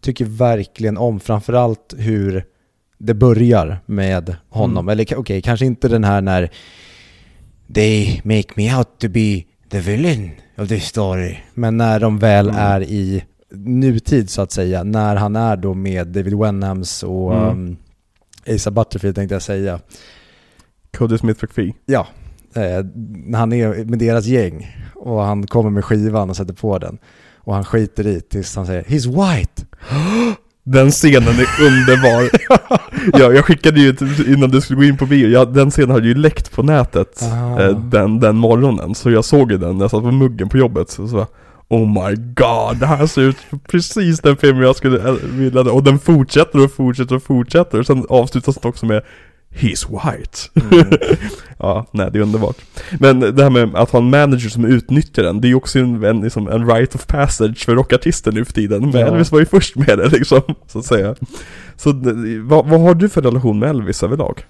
[0.01, 2.45] tycker verkligen om framförallt hur
[2.99, 4.89] det börjar med honom.
[4.89, 6.51] Eller ka- okej, kanske inte den här när
[7.75, 11.37] They make me out to be the villain of this story.
[11.55, 14.83] Men när de väl är i nutid så att säga.
[14.83, 17.49] När han är då med David Wenhams och Mm.
[17.49, 17.77] um,
[18.55, 19.81] Asa Butterfield tänkte jag säga.
[20.97, 21.73] Cody Smith McPhee.
[21.87, 22.07] Ja,
[22.55, 22.85] eh,
[23.37, 26.99] han är med deras gäng och han kommer med skivan och sätter på den.
[27.39, 29.63] Och han skiter i tills han säger He's white!
[30.65, 32.31] Den scenen är underbar.
[33.21, 33.97] ja, jag skickade ju
[34.27, 37.23] innan du skulle gå in på bio, ja, den scenen hade ju läckt på nätet
[37.23, 37.63] Ah.
[37.63, 38.95] eh, den, den morgonen.
[38.95, 40.91] Så jag såg ju den när jag satt på muggen på jobbet.
[40.91, 41.27] Så, så
[41.69, 43.37] Oh my god, det här ser ut
[43.69, 47.79] precis den film jag skulle eh, vilja Och den fortsätter och fortsätter och fortsätter.
[47.79, 49.03] Och sen avslutas den också med
[49.55, 50.39] He's white.
[51.59, 52.57] ja, nej det är underbart.
[53.01, 55.79] Men det här med att ha en manager som utnyttjar den, det är ju också
[55.79, 58.91] en, en, liksom, en rite of passage för rockartister nu för tiden.
[58.91, 59.07] Men Ja.
[59.07, 61.15] Elvis var ju först med det liksom, så att säga.
[61.77, 61.93] Så
[62.43, 64.45] vad, vad har du för relation med Elvis överlag?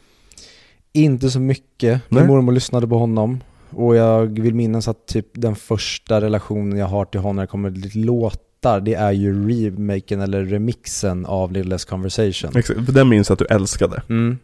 [0.93, 2.01] Inte så mycket.
[2.09, 2.23] Nej.
[2.23, 3.41] Min mormor lyssnade på honom.
[3.71, 7.47] Och jag vill minnas att typ den första relationen jag har till honom när det
[7.47, 12.51] kommer till låtar, det är ju remaken eller remixen av Little Less Conversation.
[12.57, 14.03] Exakt, för den minns jag att du älskade.
[14.09, 14.39] Mm.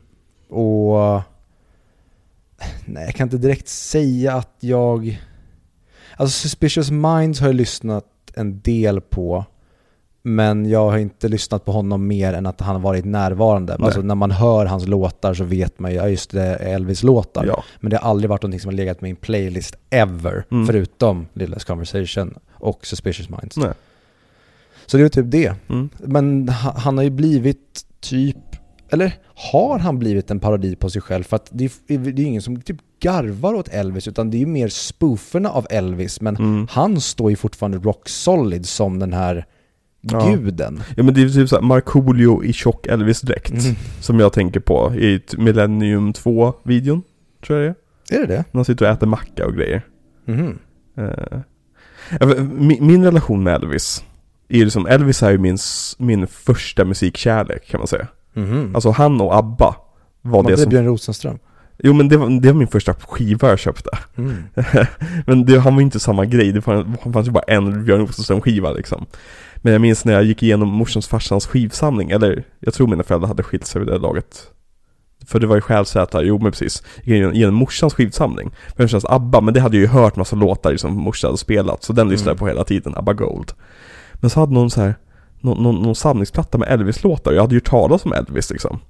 [0.49, 1.21] Och...
[2.85, 5.23] Nej, jag kan inte direkt säga att jag...
[6.17, 9.45] Alltså Suspicious Minds har jag lyssnat en del på.
[10.23, 13.77] Men jag har inte lyssnat på honom mer än att han har varit närvarande.
[13.79, 13.85] Nej.
[13.87, 17.45] Alltså när man hör hans låtar så vet man ju, ja just det, Elvis-låtar.
[17.47, 17.65] Ja.
[17.81, 20.45] Men det har aldrig varit någonting som har legat med i en playlist ever.
[20.51, 20.67] Mm.
[20.67, 23.57] Förutom Little Less Conversation och Suspicious Minds.
[23.57, 23.73] Nej.
[24.87, 25.55] Så det är typ det.
[25.69, 25.89] Mm.
[25.99, 28.48] Men ha- han har ju blivit typ,
[28.91, 31.25] eller har han blivit en parodi på sig själv?
[31.25, 34.39] För att det är, det är ingen som typ garvar åt Elvis, utan det är
[34.39, 36.21] ju mer spooferna av Elvis.
[36.21, 36.67] Men Mm.
[36.71, 39.47] han står ju fortfarande rock solid som den här
[40.01, 40.31] Ja.
[40.31, 40.83] guden.
[40.97, 43.51] Ja men det är typ såhär Markoolio i tjock Elvis-dräkt.
[43.65, 43.77] Mm.
[44.01, 47.03] Som jag tänker på i Millennium 2-videon,
[47.47, 47.75] tror jag
[48.09, 48.19] det är.
[48.23, 48.45] Är det det?
[48.53, 49.83] När han sitter och äter macka och grejer.
[50.25, 50.59] Mhm.
[50.97, 51.39] Eh,
[52.21, 54.05] ja, men min, min relation med Elvis,
[54.49, 55.59] är ju som, Elvis är ju min,
[55.99, 58.07] min första musikkärlek kan man säga.
[58.43, 58.75] Mhm.
[58.75, 59.77] Alltså han och ABBA
[60.23, 60.71] var Var det det som...
[60.71, 61.39] Björn Rosenström?
[61.83, 63.91] Jo men det var, det var min första skiva jag köpte.
[64.17, 64.35] Mm.
[65.27, 67.85] men det, han var ju inte samma grej, det fanns, det fanns ju bara en
[67.85, 69.07] Björn Rosenström skiva liksom.
[69.57, 73.29] Men jag minns när jag gick igenom morsans farsans skivsamling, eller jag tror mina föräldrar
[73.29, 74.51] hade skilt sig vid det laget.
[75.27, 76.83] För det var ju Skälsätra, jo men precis.
[76.97, 78.51] Jag gick igenom- igenom morsans skivsamling.
[78.77, 81.83] Först känns ABBA, men det hade jag ju hört massa låtar som morsan hade spelat,
[81.85, 83.53] så den lyssnade jag på hela tiden, ABBA Gold.
[84.15, 84.95] Men så hade någon så här,
[85.41, 88.81] någon, någon, någon samlingsplatta med Elvis-låtar, jag hade ju talat om Elvis liksom.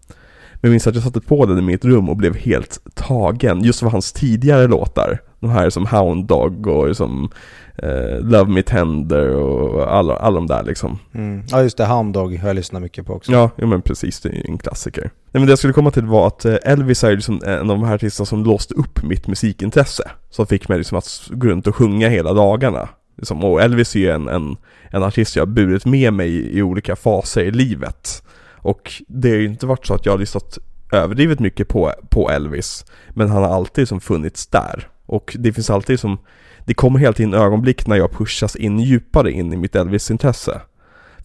[0.61, 3.65] Men jag minns att jag satte på den i mitt rum och blev helt tagen,
[3.65, 5.21] just för hans tidigare låtar.
[5.41, 7.31] De här som Hound Dog och som
[7.77, 10.99] eh, Love Me Tender och alla, alla de där liksom.
[11.15, 11.43] Mm.
[11.51, 13.33] Ja just det, Hound Dog har jag lyssnat mycket på också.
[13.33, 15.03] Ja, ja men precis, det är ju en klassiker.
[15.03, 17.79] Nej men det jag skulle komma till var att eh, Elvis är liksom en av
[17.79, 20.11] de här artisterna som låste upp mitt musikintresse.
[20.31, 22.89] Som fick mig liksom att gå runt och sjunga hela dagarna.
[23.19, 24.57] Liksom, och Elvis är ju en, en,
[24.91, 28.23] en artist jag har burit med mig i, olika faser i livet.
[28.57, 30.59] Och det har ju inte varit så att jag har liksom lyssnat
[30.93, 32.85] överdrivet mycket på, på Elvis.
[33.11, 34.89] Men han har alltid som funnits där.
[35.07, 36.19] Och det finns alltid som,
[36.65, 40.61] det kommer hela tiden ögonblick när jag pushas in djupare in i mitt Elvis-intresse.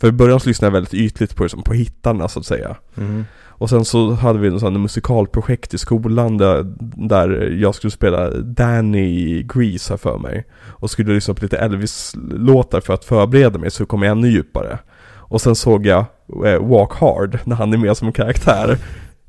[0.04, 2.76] För i början så lyssnade jag väldigt ytligt på, liksom, på hittarna så att säga.
[2.96, 3.26] Mhm.
[3.48, 6.64] Och sen så hade vi en sån musikalprojekt i skolan där,
[7.08, 10.46] där jag skulle spela Danny i Grease här för mig.
[10.66, 14.80] Och skulle lyssna på lite Elvis-låtar för att förbereda mig så kom jag ännu djupare.
[15.16, 16.06] Och sen såg jag
[16.46, 18.78] eh, Walk Hard när han är med som karaktär.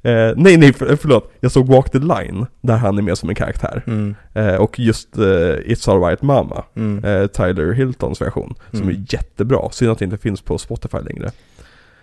[0.04, 1.32] Eh, nej, nej, för, förlåt.
[1.40, 3.82] Jag såg Walk the Line, där han är med som en karaktär.
[3.86, 4.14] Mm.
[4.34, 7.04] Eh, och just eh, It's Alright Mama, Mm.
[7.04, 8.88] eh, Tyler Hiltons version, som Mm.
[8.94, 9.70] är jättebra.
[9.70, 11.30] Synd att det inte finns på Spotify längre.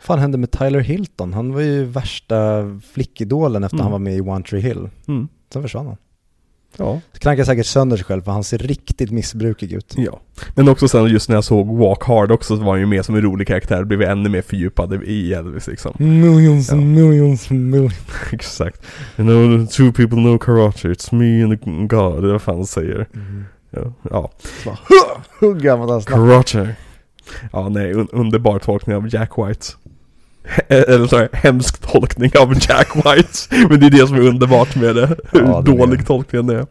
[0.02, 1.34] fan hände med Tyler Hilton?
[1.34, 3.84] Han var ju värsta flickidolen efter Mm.
[3.84, 4.90] han var med i One Tree Hill.
[5.08, 5.28] Mm.
[5.54, 5.98] Sen försvann han.
[6.78, 7.02] Ja.
[7.20, 9.94] Knackar säkert sönder sig själv för han ser riktigt missbrukig ut.
[9.98, 10.20] ja.
[10.56, 13.06] Men också sen just när jag såg Walk Hard också så var han ju med
[13.06, 15.94] som en rolig karaktär, blev ännu mer fördjupad i Elvis liksom.
[15.98, 16.74] Millions Ja.
[16.78, 17.94] and millions and millions.
[18.32, 18.82] Exakt.
[19.18, 23.08] You know, two people know karate, it's me and God, eller vad fan han säger.
[23.16, 23.44] Mm.
[23.70, 23.94] Ja.
[24.12, 24.32] ja.
[25.40, 26.12] Hans nacke.
[26.12, 26.76] Karate.
[27.52, 29.66] Ja, nej, un underbar tolkning av Jack White.
[30.68, 33.68] Eller här, hemsk tolkning av Jack White.
[33.70, 35.08] Men det är det som är underbart med det.
[35.32, 36.06] Hur Ja, är dålig det.
[36.06, 36.66] tolkningen är.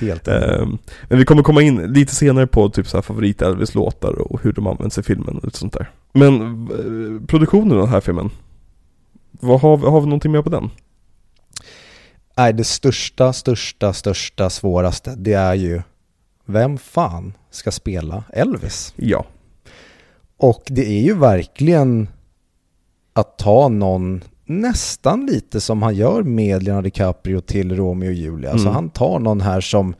[0.00, 0.78] Helt Ehm,
[1.08, 4.52] men vi kommer komma in lite senare på typ så här favorit Elvis-låtar och hur
[4.52, 5.90] de används i filmen och sånt där.
[6.12, 8.30] Men eh, produktionen av den här filmen.
[9.30, 10.70] Vad har, vi- har vi någonting mer på den?
[12.36, 15.82] Nej, det största, största, största, svåraste, det är ju
[16.46, 18.94] vem fan ska spela Elvis?
[18.96, 19.24] Ja.
[20.36, 22.08] Och det är ju verkligen
[23.12, 28.50] att ta någon nästan lite som han gör med Leonardo DiCaprio till Romeo och Julia.
[28.50, 28.74] Alltså Mm.
[28.74, 29.94] han tar någon här som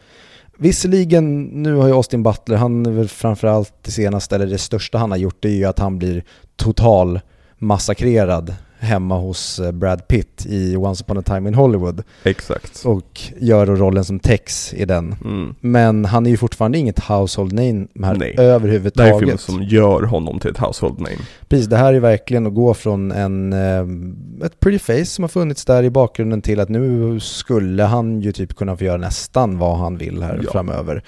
[0.63, 4.99] Visserligen, nu har ju Austin Butler, han är väl framförallt det senaste, eller det största
[4.99, 6.25] han har gjort, det är ju att han blir
[6.57, 7.21] total
[7.59, 12.83] massakrerad hemma hos eh, Brad Pitt i Once upon a time in Hollywood Exakt.
[12.85, 15.15] och gör då rollen som Tex i den.
[15.25, 15.55] Mm.
[15.61, 18.35] Men han är ju fortfarande inget household name här Nej.
[18.37, 19.19] Det här är överhuvudtaget.
[19.19, 21.17] filmen som gör honom till ett household name.
[21.49, 25.29] Precis, det här är verkligen att gå från en, eh, ett pretty face som har
[25.29, 29.59] funnits där i bakgrunden till att nu skulle han ju typ kunna få göra nästan
[29.59, 30.51] vad han vill här Ja.
[30.53, 31.03] framöver.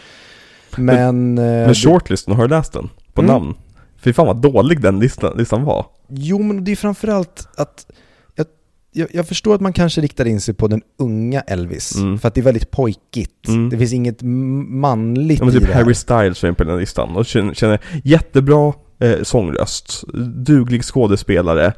[0.76, 1.38] Men...
[1.38, 2.88] eh, Men shortlisten, har du läst den?
[3.12, 3.32] På Mm.
[3.32, 3.54] namn?
[4.00, 5.86] Fy fan vad dålig den listan, listan var.
[6.14, 7.86] Jo, men det är framförallt att
[8.34, 8.46] jag,
[8.92, 11.96] jag, jag förstår att man kanske riktar in sig på den unga Elvis.
[11.96, 12.18] Mm.
[12.18, 13.48] För att det är väldigt pojkigt.
[13.48, 13.70] Mm.
[13.70, 15.82] Det finns inget manligt Ja, men i typ det här.
[15.82, 20.04] Harry Styles är på den listan och känner, känner jättebra eh, sångröst,
[20.46, 21.72] duglig skådespelare,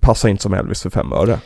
[0.00, 1.38] passar inte som Elvis för fem öre.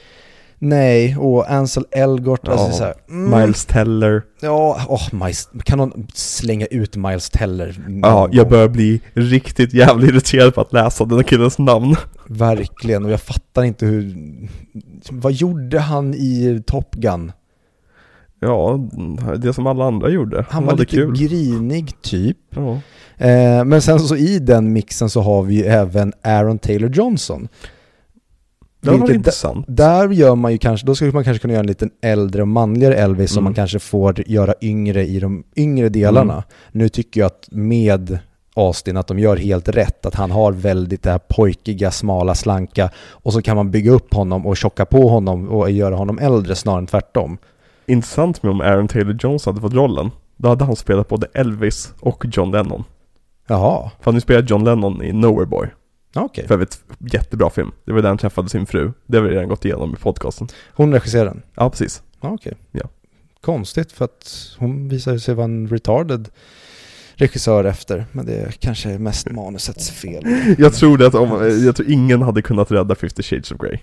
[0.65, 2.73] Nej, och Ansel Elgort, alltså Ja.
[2.73, 7.77] så här, mm, Miles Teller, Ja, åh, Miles, kan någon slänga ut Miles Teller?
[8.03, 11.97] ja, jag börjar bli riktigt jävligt irriterad på att läsa den här killens namn.
[12.27, 14.17] Verkligen, och jag fattar inte hur...
[15.11, 17.33] Vad gjorde han i Top Gun?
[18.41, 18.89] Ja,
[19.39, 20.45] det som alla andra gjorde.
[20.51, 21.17] Han var hade lite kul.
[21.19, 22.39] grinig typ.
[22.51, 22.73] Ja.
[23.27, 27.49] Eh, men sen så i den mixen så har vi ju även Aaron Taylor Johnson.
[28.83, 29.65] Det var Vilket- intressant.
[29.69, 32.49] Där gör man ju kanske, då skulle man kanske kunna göra en liten äldre och
[32.49, 33.45] manligare Elvis som Mm.
[33.45, 36.33] man kanske får göra yngre i de yngre delarna.
[36.33, 36.45] Mm.
[36.73, 38.19] Nu tycker jag att med
[38.57, 42.91] Austin att de gör helt rätt, att han har väldigt det här pojkiga, smala, slanka
[43.11, 46.55] och så kan man bygga upp honom och tjocka på honom och göra honom äldre
[46.55, 47.39] snarare än tvärtom.
[47.87, 50.11] Intressant med om Aaron Taylor Jones hade fått rollen.
[50.37, 52.85] Då hade han spelat både Elvis och John Lennon.
[53.49, 55.67] Jaha, För han har ju spelat John Lennon i Nowhere Boy.
[56.15, 56.47] Okej.
[56.47, 57.71] För övrigt, jättebra film.
[57.85, 58.93] Det var där han träffade sin fru.
[59.07, 60.49] Det har vi redan gått igenom i podcasten.
[60.75, 61.43] Hon regisserar den?
[61.55, 62.03] Ja, precis.
[62.21, 62.55] Okej.
[62.73, 62.89] Ja.
[63.41, 66.29] Konstigt för att hon visade sig vara en retarded
[67.15, 70.25] regissör efter, men det kanske är mest manusets fel.
[70.59, 73.79] Jag tror det att om, jag tror ingen hade kunnat rädda 50 Shades of Grey.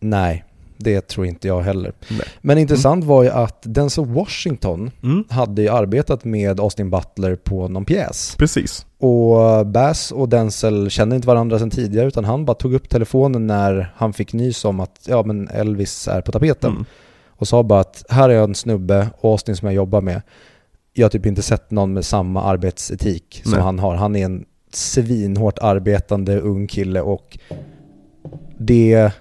[0.00, 0.44] Nej,
[0.76, 1.92] det tror inte jag heller.
[2.08, 2.20] Nej.
[2.40, 7.68] Men intressant var ju att Denzel Washington Mm, hade ju arbetat med Austin Butler på
[7.68, 8.34] någon pjäs.
[8.38, 8.86] precis.
[8.98, 13.46] Och Bass och Denzel kände inte varandra sedan tidigare utan han bara tog upp telefonen
[13.46, 16.70] när han fick nys om att ja, men Elvis är på tapeten.
[16.70, 16.84] Mm.
[17.28, 20.22] Och sa bara att här är jag en snubbe, Austin som jag jobbar med.
[20.92, 23.60] Jag har typ inte sett någon med samma arbetsetik som Nej.
[23.60, 23.94] han har.
[23.94, 27.38] Han är en svinhårt arbetande ung kille och
[28.58, 29.12] det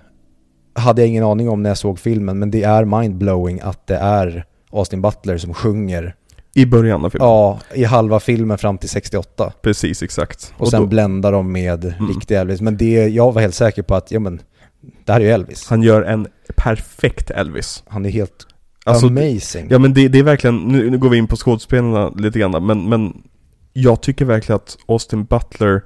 [0.73, 3.97] hade jag ingen aning om när jag såg filmen men det är mindblowing att det
[3.97, 6.15] är Austin Butler som sjunger
[6.61, 7.27] I början av filmen.
[7.27, 9.53] ja, i halva filmen fram till 68.
[9.61, 10.53] Precis, exakt.
[10.57, 12.07] Och, sen då, bländar de med Mm.
[12.07, 12.61] riktig Elvis.
[12.61, 14.41] Men det, jag var helt säker på att, ja men,
[15.05, 15.67] det här är ju Elvis.
[15.69, 17.83] Han, han gör en perfekt Elvis.
[17.89, 18.47] är helt
[18.85, 19.67] Alltså, amazing.
[19.69, 22.65] Ja men det, det är verkligen, nu, nu går vi in på skådespelarna lite grann
[22.65, 23.13] men, men
[23.73, 25.81] jag tycker verkligen att Austin Butler,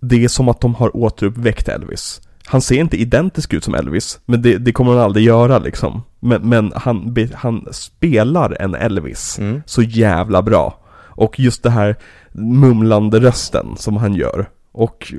[0.00, 2.20] det är som att de har återuppväckt Elvis.
[2.48, 6.02] Han ser inte identisk ut som Elvis, men det, det kommer han aldrig göra liksom.
[6.20, 9.62] Men, men han, han spelar en Elvis Mm.
[9.66, 10.80] så jävla bra.
[11.08, 11.96] Och just det här
[12.32, 14.46] mumlande rösten som han gör.
[14.72, 15.12] Och,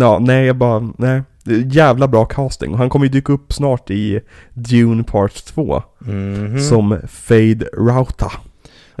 [0.00, 1.22] ja, nej jag bara, nej.
[1.66, 2.72] Jävla bra casting.
[2.72, 4.20] Och han kommer ju dyka upp snart i
[4.54, 5.82] Dune Part 2.
[5.98, 6.60] Mhm.
[6.60, 8.32] Som Fade Rauta.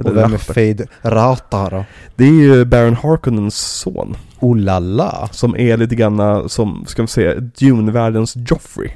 [0.04, 0.38] Och vem är.
[0.38, 1.84] Fade Rauta då?
[2.16, 4.16] Det är ju Baron Harkonnens son.
[4.40, 5.28] Oh la la.
[5.32, 8.90] Som är lite grann som, ska vi säga, Dune-världens Joffrey.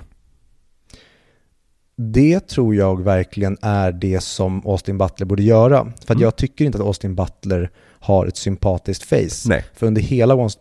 [1.96, 5.84] det tror jag verkligen är det som Austin Butler borde göra.
[5.84, 6.22] För att Mm.
[6.22, 9.48] jag tycker inte att Austin Butler har ett sympatiskt face.
[9.48, 9.64] Nej.
[9.74, 10.58] För under hela Once,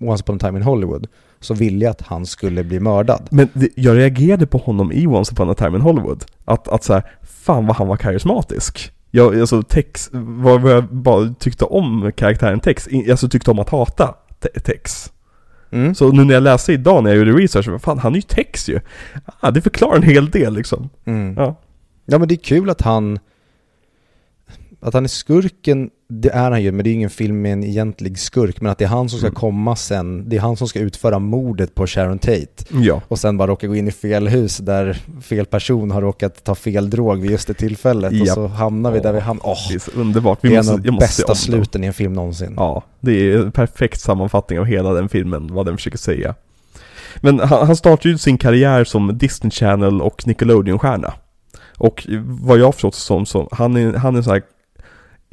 [0.00, 1.06] Once upon a time in Hollywood
[1.40, 3.28] så ville jag att han skulle bli mördad.
[3.30, 6.24] Men det, jag reagerade på honom i Once upon a time in Hollywood.
[6.44, 8.92] Att, att så här, fan vad han var karismatisk.
[9.16, 14.14] Jag, alltså Tex, vad, jag bara tyckte om karaktären Tex, alltså tyckte om att hata
[14.40, 15.12] Te- Tex.
[15.70, 15.94] Mm.
[15.94, 18.22] Så nu när jag läste idag när jag gjorde research, vad fan han är ju
[18.22, 18.80] Tex ju.
[19.40, 20.88] Ah, det förklarar en hel del liksom.
[21.04, 21.34] Mm.
[21.36, 21.60] Ja.
[22.04, 23.18] Ja men det är kul att han
[24.80, 27.64] att han är skurken, det är han ju, men det är ingen film med en
[27.64, 28.60] egentlig skurk.
[28.60, 29.34] Men att det är han som ska Mm.
[29.34, 32.46] komma sen, det är han som ska utföra mordet på Sharon Tate.
[32.72, 33.00] Ja.
[33.08, 36.54] Och sen bara råka gå in i fel hus där fel person har råkat ta
[36.54, 38.10] fel drog vid just det tillfället.
[38.12, 38.34] Och Japp.
[38.34, 39.44] så hamnar vi där vi hamnar.
[39.46, 40.38] Åh, Det är så underbart.
[40.42, 42.54] det Vi är måste, en av de bästa sluten i en film någonsin.
[42.56, 46.34] Ja, det är en perfekt sammanfattning av hela den filmen, vad den försöker säga.
[47.20, 51.12] Men han, han startade ju sin karriär som Disney Channel och Nickelodeon-stjärna.
[51.78, 54.42] Och vad jag har förstått som, så han är, han är så här,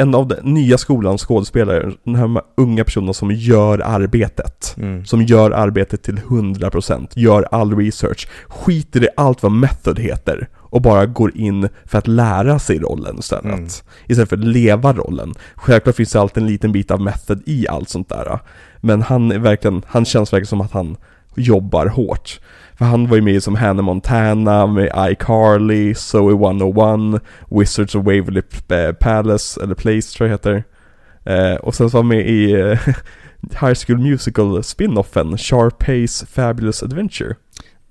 [0.02, 4.76] en av den nya skolans skådespelare, den här unga personerna som gör arbetet.
[4.78, 5.06] Mm.
[5.06, 10.82] Som gör arbetet till 100%, gör all research, skiter i allt vad method heter och
[10.82, 13.46] bara går in för att lära sig rollen istället.
[13.46, 13.68] Mm.
[14.08, 15.34] Istället för att leva rollen.
[15.56, 18.40] Självklart finns det alltid en liten bit av method i allt sånt där.
[18.82, 20.98] Men han är verkligen, han känns verkligen som att han
[21.36, 22.40] jobbar hårt.
[22.78, 28.42] För han var ju med som Hannah Montana, med iCarly, Zoe 101, Wizards of Waverly
[28.70, 30.64] eh, Palace, eller Place tror jag heter.
[31.26, 32.80] Eh, och sen så var han med i eh,
[33.62, 37.36] High School Musical spin-offen Sharpay's Fabulous Adventure.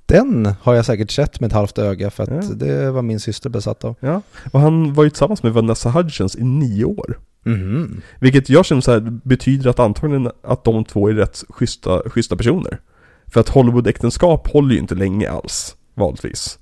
[0.06, 2.54] Den har jag säkert sett med ett halvt öga för att Ja.
[2.54, 3.96] det var min syster besatt av.
[4.00, 7.18] Ja, och han var ju tillsammans med Vanessa Hudgens i nio år.
[7.44, 8.00] Mhm.
[8.20, 12.36] Vilket jag känner så här betyder att antagligen att de två är rätt schyssta, schyssta
[12.36, 12.78] personer.
[13.32, 16.58] För att Hollywood-äktenskap håller ju inte länge alls, vanligtvis.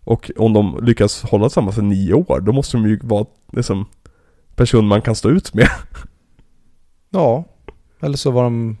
[0.00, 3.86] Och om de lyckas hålla tillsammans i nio år, då måste de ju vara liksom
[4.54, 5.68] person man kan stå ut med.
[7.10, 7.44] Ja,
[8.02, 8.76] eller så var de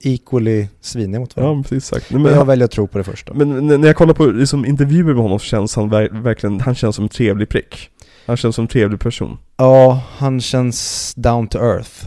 [0.00, 1.56] equally sviniga mot varandra.
[1.56, 2.10] Ja, precis sagt.
[2.10, 3.34] Men Men, jag väljer att tro på det första.
[3.34, 6.74] men när jag kollar på liksom, intervjuer med honom så känns han ver- verkligen, han
[6.74, 7.90] känns som en trevlig prick.
[8.26, 9.38] Han känns som en trevlig person.
[9.56, 12.06] Ja, han känns down to earth.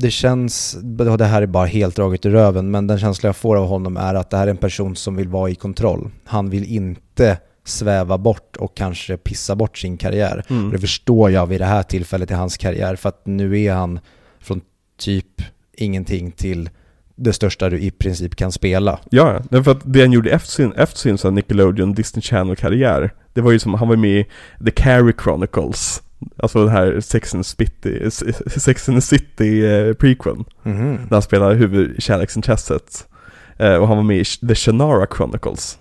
[0.00, 3.56] Det känns, det här är bara helt draget i röven, men den känsla jag får
[3.56, 6.10] av honom är att det här är en person som vill vara i kontroll.
[6.24, 10.44] Han vill inte sväva bort och kanske pissa bort sin karriär.
[10.48, 10.70] Mm.
[10.70, 14.00] Det förstår jag vid det här tillfället i hans karriär, för att nu är han
[14.40, 14.60] från
[14.98, 15.42] typ
[15.72, 16.70] ingenting till
[17.16, 18.98] det största du i princip kan spela.
[19.10, 23.52] Ja, för att det han gjorde efter sin, efter sin Nickelodeon Disney Channel-karriär Det var
[23.52, 24.26] ju som, han var med i
[24.64, 26.02] The Carrie Chronicles
[26.36, 28.10] Alltså den här Sex and, Spitty,
[28.56, 30.92] Sex and the City eh, prequeln Mhm.
[30.94, 33.08] När han spelade huvudkärleksintresset
[33.58, 35.78] eh, Och han var med i The Shannara Chronicles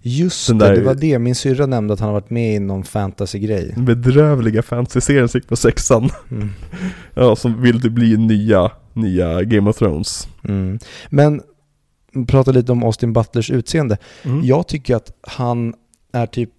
[0.00, 1.18] Just Den det, där- det var det.
[1.18, 3.74] Min syrra nämnde att han har varit med i någon fantasy-grej.
[3.76, 6.50] Bedrövliga fantasy-serien som gick på sexan Mm.
[7.14, 10.78] Ja, som ville bli nya, nya Game of Thrones Mm.
[11.10, 11.40] Men,
[12.28, 13.96] prata lite om Austin Butlers utseende.
[14.24, 14.44] mm.
[14.44, 15.74] Jag tycker att han
[16.12, 16.50] är typ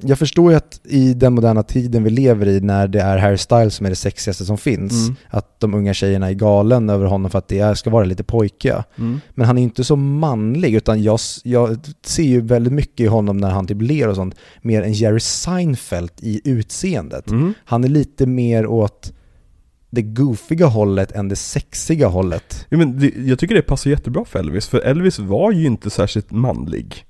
[0.00, 3.38] jag förstår ju att i den moderna tiden vi lever i när det är Harry
[3.38, 5.16] Styles som är det sexigaste som finns, Mm.
[5.30, 8.84] att de unga tjejerna är galen över honom för att det ska vara lite pojkiga.
[8.98, 9.20] Mm.
[9.34, 13.36] Men han är inte så manlig utan jag, jag ser ju väldigt mycket i honom
[13.36, 17.30] när han typ ler och sånt, mer än Jerry Seinfeld i utseendet.
[17.30, 17.54] Mm.
[17.64, 19.12] Han är lite mer åt
[19.90, 22.66] det goofiga hållet än det sexiga hållet.
[22.68, 25.90] Ja, men det, jag tycker det passar jättebra för Elvis, för Elvis var ju inte
[25.90, 27.04] särskilt manlig.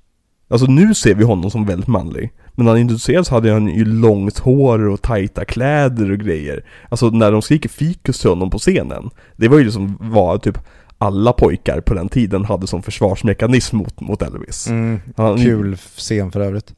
[0.47, 2.31] Alltså nu ser vi honom som väldigt manlig.
[2.55, 6.63] Men när han introducerades hade han ju långt hår och tajta kläder och grejer.
[6.89, 9.09] Alltså när de skriker fikus till honom på scenen.
[9.35, 10.57] Det var ju liksom vad typ
[10.97, 14.67] alla pojkar på den tiden hade som försvarsmekanism mot, mot Elvis.
[15.17, 16.73] Han- Kul scen för övrigt.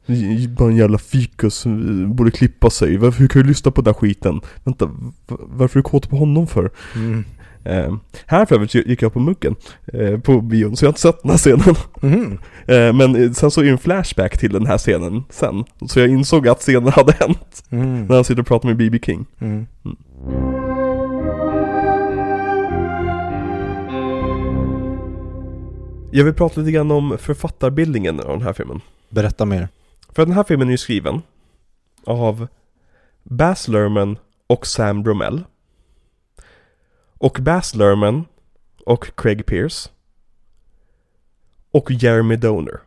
[0.58, 1.72] Bara en jävla fikus, eh,
[2.06, 2.96] borde klippa sig.
[2.96, 4.40] Varför, hur kan du lyssna på den där skiten?
[4.64, 4.90] Vänta,
[5.28, 6.70] varför är du kåt på honom för?
[6.94, 7.24] Mm.
[7.66, 7.94] Eh,
[8.26, 9.54] här för övrigt gick jag på muggen
[9.92, 11.74] eh, på bion, så jag har inte sett den här scenen.
[12.00, 12.38] Mhm.
[12.68, 15.64] Eh, men eh, sen så är det en flashback till den här scenen sen.
[15.88, 18.06] Så jag insåg att scenen hade hänt Mm.
[18.06, 18.98] när han sitter och pratar med B.B.
[19.02, 19.26] King.
[19.40, 19.66] Mm.
[26.10, 28.80] Jag vill prata lite grann om författarbildningen av den här filmen.
[29.08, 29.68] Berätta mer.
[30.12, 31.22] För den här filmen är ju skriven
[32.04, 32.46] av
[33.22, 35.44] Baz Luhrmann och Sam Bromell.
[37.18, 38.24] Och Baz Luhrmann
[38.84, 39.90] och Craig Pierce.
[41.70, 42.80] Och Jeremy Donner.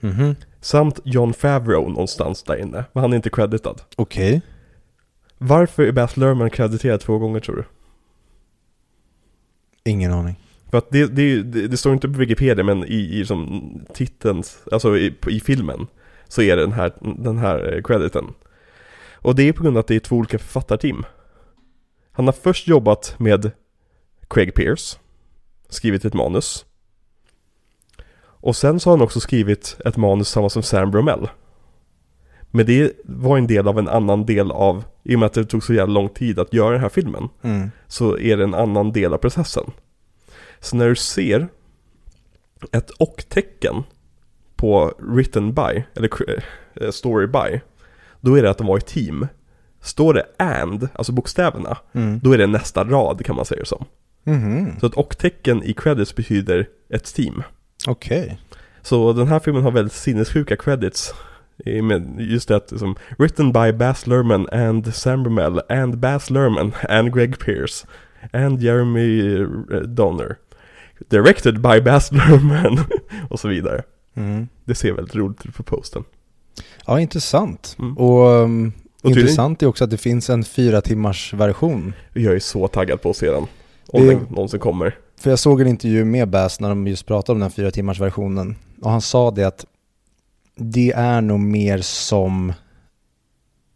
[0.00, 0.36] Mhm.
[0.60, 3.82] Samt John Favreau någonstans där inne, men han är inte creditad.
[3.96, 4.42] Okej.
[5.38, 7.64] Varför är Baz Luhrmann krediterad två gånger tror du?
[9.90, 10.36] Ingen aning.
[10.70, 14.42] För att det, det, det, det står inte på Wikipedia men i, i som titeln,
[14.72, 15.86] alltså i, i filmen
[16.28, 18.24] så är det den här, den här eh, crediten.
[19.14, 21.04] Och det är på grund av att det är två olika författarteam.
[22.18, 23.50] Han har först jobbat med
[24.28, 24.98] Craig Pierce,
[25.68, 26.64] skrivit ett manus.
[28.20, 31.28] Och sen så har han också skrivit ett manus tillsammans med Sam Bromell.
[32.50, 35.44] Men det var en del av en annan del av, i och med att det
[35.44, 37.70] tog så jävla lång tid att göra den här filmen, Mm.
[37.86, 39.64] så är det en annan del av processen.
[40.60, 41.48] Så när du ser
[42.72, 43.82] ett och-tecken
[44.56, 46.10] på written by, eller
[46.80, 47.60] eh, story by,
[48.20, 49.26] då är det att de var i team.
[49.88, 52.20] Står det and, alltså bokstäverna, Mm.
[52.22, 53.84] då är det nästa rad kan man säga det som.
[54.24, 54.72] Mhm.
[54.80, 57.42] Så ett och-tecken i credits betyder ett team.
[57.86, 58.38] Okej.
[58.82, 61.14] Så den här filmen har väldigt sinnessjuka credits.
[61.82, 66.72] Med just det att som Written by Baz Luhrmann and Sam Bromell and Baz Luhrmann
[66.88, 67.86] and Greg Pierce
[68.32, 69.38] and Jeremy
[69.86, 70.36] Donner.
[71.08, 72.78] Directed by Baz Luhrmann
[73.30, 73.82] och så vidare.
[74.14, 74.48] Mm.
[74.64, 76.04] Det ser väldigt roligt ut på posten.
[76.86, 77.76] Ja, intressant.
[77.78, 77.98] Mm.
[77.98, 78.72] Och, um,
[79.02, 81.92] Och intressant är också att det finns en fyra timmars version.
[82.14, 83.46] Jag är så taggad på att se den.
[83.86, 84.96] Om Det- den någonsin kommer.
[85.20, 88.00] För jag såg en intervju med Bass när de just pratade om den fyra timmars
[88.00, 88.56] versionen.
[88.82, 89.64] Och han sa det att
[90.56, 92.52] det är nog mer som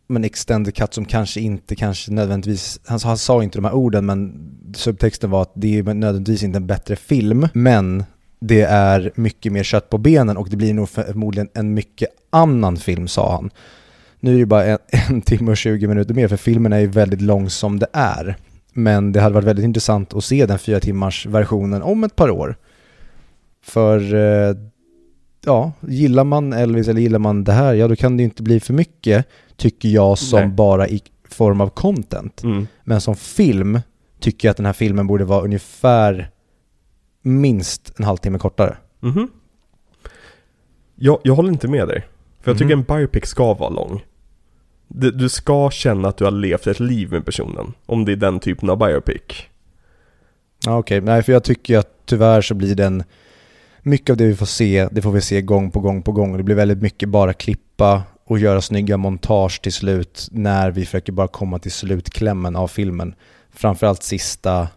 [0.09, 4.07] men extended cut som kanske inte kanske nödvändigtvis, han, han sa inte de här orden
[4.07, 8.05] men subtexten var att det är nödvändigtvis inte en bättre film men
[8.41, 12.77] det är mycket mer kött på benen och det blir nog förmodligen en mycket annan
[12.77, 13.51] film sa han.
[14.25, 16.87] Nu är det bara en, en timme och 20 minuter mer för filmen är ju
[16.87, 18.37] väldigt lång som det är.
[18.73, 22.31] Men det hade varit väldigt intressant att se den fyra timmars versionen om ett par
[22.31, 22.57] år.
[23.65, 24.57] För eh,
[25.45, 28.43] ja, gillar man Elvis eller gillar man det här, ja då kan det ju inte
[28.43, 30.49] bli för mycket, tycker jag, som Nej.
[30.49, 32.43] bara i form av content.
[32.43, 32.67] Mm.
[32.85, 33.81] Men som film
[34.21, 36.31] tycker jag att den här filmen borde vara ungefär
[37.23, 38.77] minst en halvtimme kortare.
[39.01, 39.29] Mhm.
[40.97, 42.07] Jag, jag håller inte med dig.
[42.41, 42.85] För jag tycker Mhm.
[42.91, 44.03] en biopic ska vara lång.
[44.95, 47.73] Du, ska känna att du har levt ett liv med personen.
[47.87, 49.23] Om det är den typen av biopic.
[50.65, 53.05] Ja, Okej, nej för jag tycker att tyvärr så blir den
[53.83, 56.37] mycket av det vi får se, det får vi se gång på gång på gång
[56.37, 61.13] det blir väldigt mycket bara klippa och göra snygga montage till slut när vi försöker
[61.13, 63.15] bara komma till slutklämmen av filmen.
[63.51, 64.69] Framförallt sista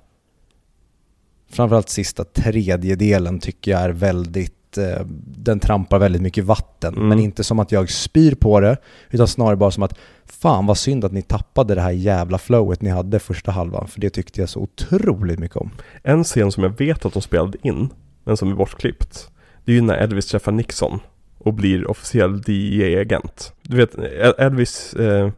[1.50, 5.00] framförallt sista tredjedelen tycker jag är väldigt eh,
[5.38, 6.94] den trampar väldigt mycket vatten.
[6.94, 7.08] Mm.
[7.08, 8.78] Men inte som att jag spyr på det,
[9.10, 12.82] utan snarare bara som att fan vad synd att ni tappade det här jävla flowet
[12.82, 13.88] ni hade första halvan.
[13.88, 15.72] För det tyckte jag så otroligt mycket om.
[16.04, 17.90] En scen som jag vet att de spelade in,
[18.24, 19.30] men som är bortklippt.
[19.66, 21.00] Det är ju när Elvis träffar Nixon
[21.38, 23.54] och blir officiell DEA-agent.
[23.62, 24.94] Du vet, El- Elvis...
[24.94, 25.30] Eh,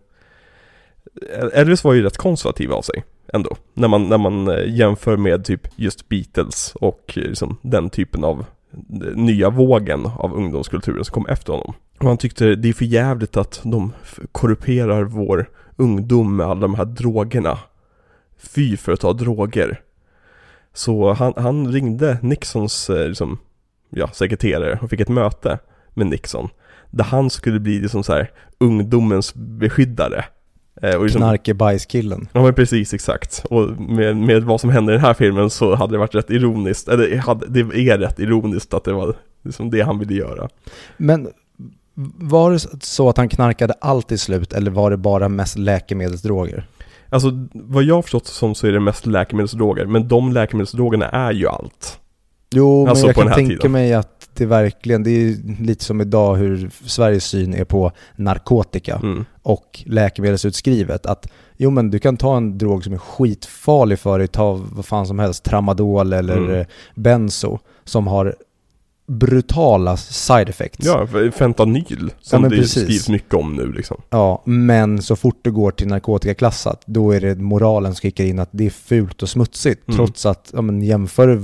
[1.54, 3.58] Elvis var ju rätt konservativ av sig ändå.
[3.74, 8.24] När man, när man eh, jämför med typ just Beatles och eh, liksom den typen
[8.24, 8.46] av
[9.16, 11.74] nya vågen av ungdomskulturen som kom efter honom.
[12.00, 13.94] Och han tyckte det är för jävligt att de
[14.32, 17.60] korrumperar vår ungdom med alla de här drogerna.
[18.38, 19.82] Fy för att ta droger.
[20.74, 23.40] Så han, han ringde Nixons eh, liksom,
[23.90, 25.60] ja, sekreterare och fick ett möte
[25.94, 26.50] med Nixon.
[26.92, 30.26] Där han skulle bli liksom så här ungdomens beskyddare.
[30.82, 32.28] Eh, och liksom, Knarkebajskillen.
[32.34, 33.46] Ja men precis, exakt.
[33.50, 36.30] Och med, med vad som händer i den här filmen så hade det varit rätt
[36.30, 40.50] ironiskt, eller hade, det är rätt ironiskt att det var liksom det han ville göra.
[40.98, 41.28] Men
[42.20, 46.68] var det så att han knarkade allt i slut eller var det bara mest läkemedelsdroger?
[47.10, 51.32] Alltså vad jag har förstått som så är det mest läkemedelsdroger, men de läkemedelsdrogerna är
[51.32, 52.00] ju allt.
[52.52, 53.72] Jo, Alltså men jag kan tänka tiden.
[53.72, 58.96] mig att det verkligen, det är lite som idag hur Sveriges syn är på narkotika
[58.96, 59.26] Mm.
[59.42, 61.06] och läkemedelsutskrivet.
[61.06, 61.28] Att
[61.58, 65.08] jo men du kan ta en drog som är skitfarlig för dig, ta vad fan
[65.08, 66.66] som helst, tramadol eller Mm.
[66.96, 68.36] benzo, som har
[69.08, 70.86] brutala side effects.
[70.86, 72.84] Ja, fentanyl som men det precis.
[72.84, 74.02] skrivs mycket om nu liksom.
[74.10, 78.40] Ja, men så fort du går till narkotikaklassat, då är det moralen som kickar in
[78.40, 79.88] att det är fult och smutsigt.
[79.88, 79.98] Mm.
[79.98, 81.42] Trots att, ja men jämför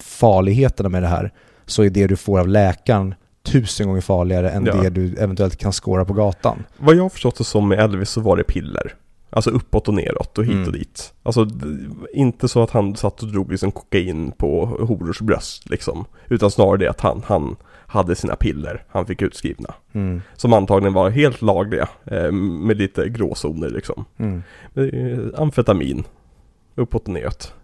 [0.00, 1.32] farligheterna med det här,
[1.66, 4.74] så är det du får av läkaren tusen gånger farligare än Ja.
[4.74, 6.64] det du eventuellt kan skåra på gatan.
[6.78, 8.94] Vad jag har förstått det som med Elvis så var det piller.
[9.30, 10.66] Alltså uppåt och neråt och hit Mm.
[10.66, 11.12] och dit.
[11.22, 11.46] Alltså
[12.12, 16.04] inte så att han satt och drog liksom kokain på horors bröst liksom.
[16.28, 19.74] Utan snarare det att han, han hade sina piller han fick utskrivna.
[19.92, 20.22] Mm.
[20.36, 24.04] Som antagligen var helt lagliga eh, med lite gråzoner liksom.
[24.18, 24.42] Mm.
[24.74, 26.04] Eh, amfetamin.
[26.74, 27.54] Uppåt och neråt.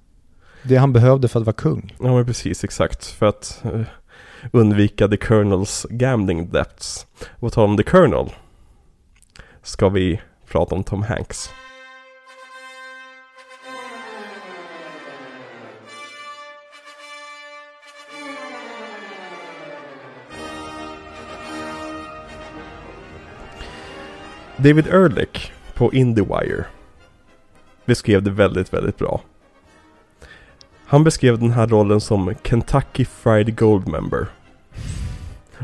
[0.62, 1.94] Det han behövde för att vara kung.
[2.00, 3.06] Ja men precis, exakt.
[3.06, 3.82] För att uh,
[4.52, 7.06] undvika the Colonels gambling debts.
[7.20, 8.30] Och på tal om the Colonel.
[9.62, 11.50] Ska vi prata om Tom Hanks.
[24.56, 26.64] David Ehrlich på IndieWire
[27.84, 29.20] beskrev det väldigt, väldigt bra.
[30.90, 34.26] Han beskrev den här rollen som Kentucky Fried Goldmember.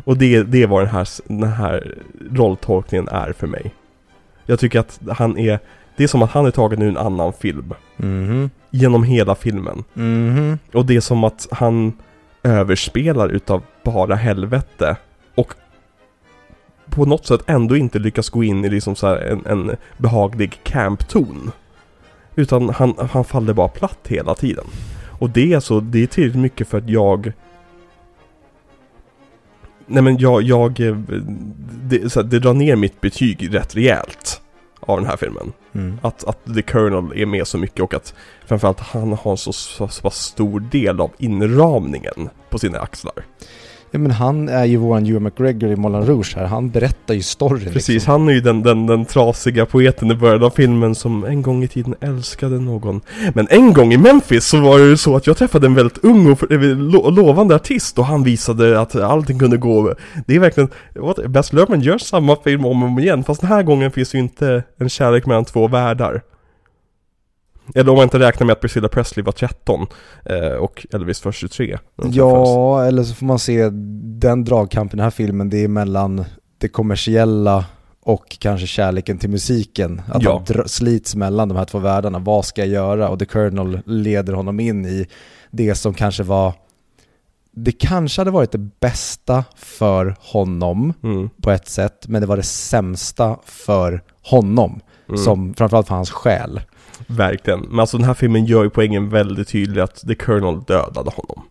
[0.05, 1.95] Och det, det är vad den här, den här
[2.31, 3.75] rolltolkningen är för mig.
[4.47, 5.59] Jag tycker att han är,
[5.97, 7.75] det är som att han är tagen ur en annan film.
[7.97, 8.51] Mhm.
[8.71, 9.85] Genom hela filmen.
[9.95, 10.59] Mhm.
[10.73, 11.93] Och det är som att han
[12.43, 14.97] överspelar utav bara helvete.
[15.35, 15.55] Och
[16.91, 21.51] på något sätt ändå inte lyckas gå in i liksom så en, en behaglig campton.
[22.35, 24.65] Utan han, han faller bara platt hela tiden.
[25.25, 27.33] Och det är alltså, det är tillräckligt mycket för att jag
[29.87, 30.97] Nej men jag, jag eh,
[31.83, 34.41] det, så här, det drar ner mitt betyg rätt rejält
[34.81, 35.53] av den här filmen.
[35.73, 35.99] Mm.
[36.03, 38.15] Att, att The Colonel är med så mycket och att
[38.47, 43.25] framförallt han har en så, så, så stor del av inramningen på sina axlar.
[43.95, 47.23] Ja men han är ju våran Ewan McGregor i Moulin Rouge här, han berättar ju
[47.23, 48.11] storyn Precis, liksom.
[48.11, 51.65] han är ju den, den, den trasiga poeten i början av filmen som en gång
[51.65, 53.01] i tiden älskade någon.
[53.35, 56.05] Men en gång i Memphis så var det ju så att jag träffade en väldigt
[56.05, 59.95] ung och eh, lo, lovande artist och han visade att allting kunde gå.
[60.27, 60.71] Det är verkligen,
[61.27, 64.19] Baz Luhrmann gör samma film om och om igen fast den här gången finns ju
[64.19, 66.23] inte en kärlek mellan två världar.
[67.75, 69.87] Eller om man inte räknar med att Priscilla Presley var 13
[70.25, 71.67] eh, och Elvis var 23.
[71.67, 72.17] när de träffades.
[72.17, 73.69] Ja, eller så får man se
[74.21, 76.25] den dragkampen i den här filmen, det är mellan
[76.59, 77.65] det kommersiella
[78.03, 80.03] och kanske kärleken till musiken.
[80.09, 80.43] Att Ja.
[80.57, 82.19] han slits mellan de här två världarna.
[82.19, 83.09] Vad ska jag göra?
[83.09, 85.07] Och The Colonel leder honom in i
[85.51, 86.53] det som kanske var
[87.57, 92.37] det kanske hade varit det bästa för honom Mm, på ett sätt, men det var
[92.37, 94.81] det sämsta för honom.
[95.09, 95.19] mm.
[95.19, 96.61] Som framförallt för hans själ.
[97.07, 97.61] Verkligen.
[97.61, 101.43] Men alltså den här filmen gör ju poängen väldigt tydlig att The Colonel dödade honom.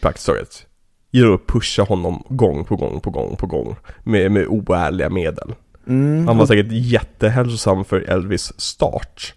[0.00, 0.66] Praktiskt taget.
[1.10, 3.76] Genom att pusha honom gång på gång på gång på gång.
[4.02, 5.54] Med, med oärliga medel.
[5.86, 6.26] Mm.
[6.26, 9.34] Han var säkert jättehälsosam för Elvis start.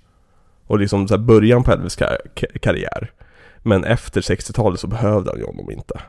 [0.67, 3.11] Och liksom så början på Elvis kar- ka- karriär.
[3.57, 6.01] Men efter 60-talet så behövde han ju honom inte.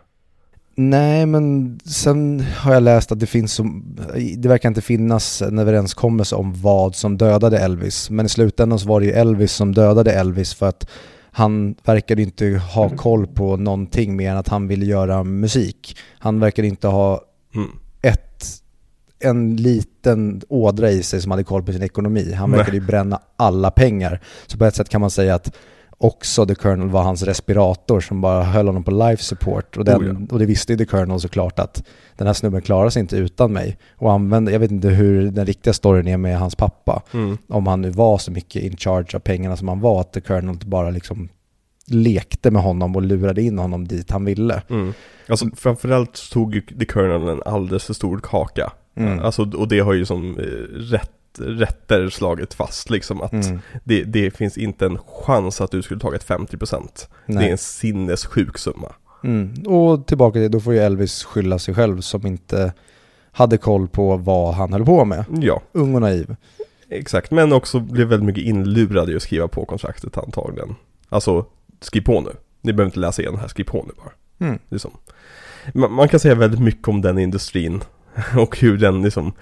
[0.80, 3.96] Nej, men sen har jag läst att det finns som,
[4.36, 8.10] det verkar inte finnas en överenskommelse om vad som dödade Elvis.
[8.10, 10.88] Men i slutändan så var det ju Elvis som dödade Elvis för att
[11.30, 15.96] han verkade inte ha koll på någonting mer än att han ville göra musik.
[16.18, 17.20] Han verkade inte ha
[17.54, 17.68] Mm.
[18.02, 18.44] ett,
[19.18, 22.32] en liten ådra i sig som hade koll på sin ekonomi.
[22.32, 24.20] Han verkade ju bränna alla pengar.
[24.46, 25.54] Så på ett sätt kan man säga att
[25.98, 29.76] också The Colonel var hans respirator som bara höll honom på life support.
[29.76, 30.26] Och, den, Oh ja.
[30.30, 31.84] och det visste ju The Colonel såklart att
[32.16, 33.78] den här snubben klarar sig inte utan mig.
[33.96, 37.02] Och använde, jag vet inte hur den riktiga storyn är med hans pappa.
[37.14, 37.38] Mm.
[37.48, 40.20] Om han nu var så mycket in charge av pengarna som han var, att The
[40.20, 41.28] Colonel bara liksom
[41.86, 44.62] lekte med honom och lurade in honom dit han ville.
[44.70, 44.92] Mm.
[45.28, 48.72] Alltså framförallt tog The Colonel en alldeles för stor kaka.
[48.96, 49.18] Mm.
[49.18, 50.42] Alltså, och det har ju som eh,
[50.74, 53.58] rätt, rätter slagit fast liksom att Mm.
[53.84, 57.08] det, det finns inte en chans att du skulle tagit 50%.
[57.26, 57.46] Det Nej.
[57.46, 58.92] är en sinnessjuk summa.
[59.24, 59.54] Mm.
[59.66, 62.72] Och tillbaka till, då får ju Elvis skylla sig själv som inte
[63.32, 65.24] hade koll på vad han höll på med.
[65.40, 66.36] Ja, Ung och naiv.
[66.88, 67.30] exakt.
[67.30, 70.74] Men också blev väldigt mycket inlurad i att skriva på kontraktet antagligen.
[71.08, 71.46] Alltså,
[71.80, 72.30] skriv på nu.
[72.60, 74.48] Ni behöver inte läsa igenom det här, skriv på nu bara.
[74.48, 74.58] Mm.
[74.68, 74.90] Liksom.
[75.74, 77.80] Man, man kan säga väldigt mycket om den industrin
[78.36, 79.32] och hur den liksom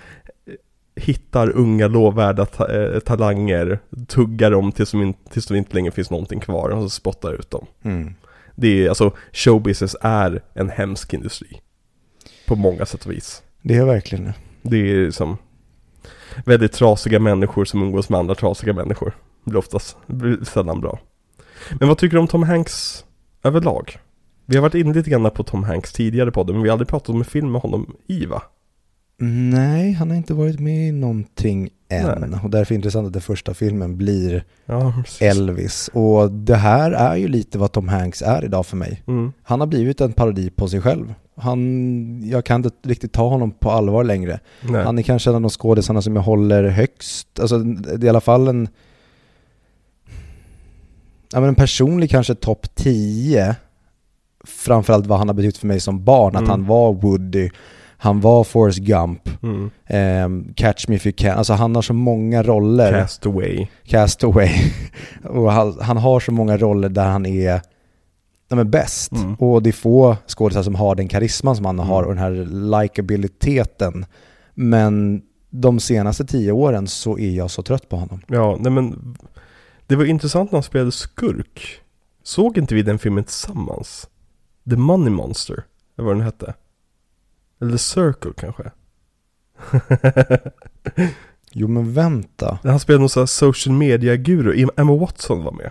[0.97, 5.90] hittar unga lovvärda ta, eh, talanger, tuggar dem tills, de in, tills det inte längre
[5.90, 7.66] finns någonting kvar och så spottar ut dem.
[7.82, 8.14] Mm.
[8.55, 11.61] Det är alltså, showbusiness är en hemsk industri.
[12.47, 13.42] På många sätt och vis.
[13.62, 14.34] Det är verkligen det.
[14.62, 15.36] Det är som
[16.44, 19.12] väldigt trasiga människor som umgås med andra trasiga människor.
[19.44, 20.99] Det blir oftast, det blir sällan bra.
[21.80, 23.05] Men vad tycker du om Tom Hanks
[23.42, 23.99] överlag?
[24.47, 26.72] Vi har varit inne lite grann på Tom Hanks tidigare på det, men vi har
[26.72, 28.42] aldrig pratat om en film med honom i va?
[29.19, 32.21] Nej, han har inte varit med i någonting än.
[32.31, 32.41] Nej.
[32.45, 34.93] Och därför är det intressant att den första filmen blir Ja.
[35.21, 35.91] Elvis.
[35.93, 39.03] Och det här är ju lite vad Tom Hanks är idag för mig.
[39.07, 39.33] Mm.
[39.43, 41.14] Han har blivit en parodi på sig själv.
[41.37, 44.41] Han, jag kan inte riktigt ta honom på allvar längre.
[44.61, 44.85] Nej.
[44.85, 48.09] Han är kanske en av de skådisarna som jag håller högst, alltså det är i
[48.09, 48.69] alla fall en
[51.33, 53.57] Ja men en personlig kanske topp 10
[54.45, 56.43] Framförallt vad han har betytt för mig som barn, Mm.
[56.45, 57.51] att han var Woody
[58.07, 59.70] Han var Forrest Gump, Mm.
[59.86, 63.66] ehm, Catch Me If You Can, alltså han har så många roller Cast Away.
[63.84, 64.50] Castaway
[65.24, 67.61] Och han, han har så många roller där han är
[68.50, 69.12] men bäst.
[69.12, 69.34] Mm.
[69.34, 72.09] Och det är få skådespelare som har den karisman som han har Mm.
[72.09, 72.44] och den här
[72.80, 74.07] likabiliteten.
[74.54, 78.20] Men de senaste tio åren så är jag så trött på honom.
[78.28, 79.16] Ja, nej men
[79.86, 81.80] Det var intressant när han spelade skurk.
[82.22, 84.09] Såg inte vi den filmen tillsammans?
[84.70, 85.64] The Money Monster,
[85.98, 86.54] eller vad den hette.
[87.61, 88.70] Eller Circle kanske.
[91.59, 94.68] Jo men vänta, Han spelade någon sån här social media-guru.
[94.76, 95.70] Emma Watson var med.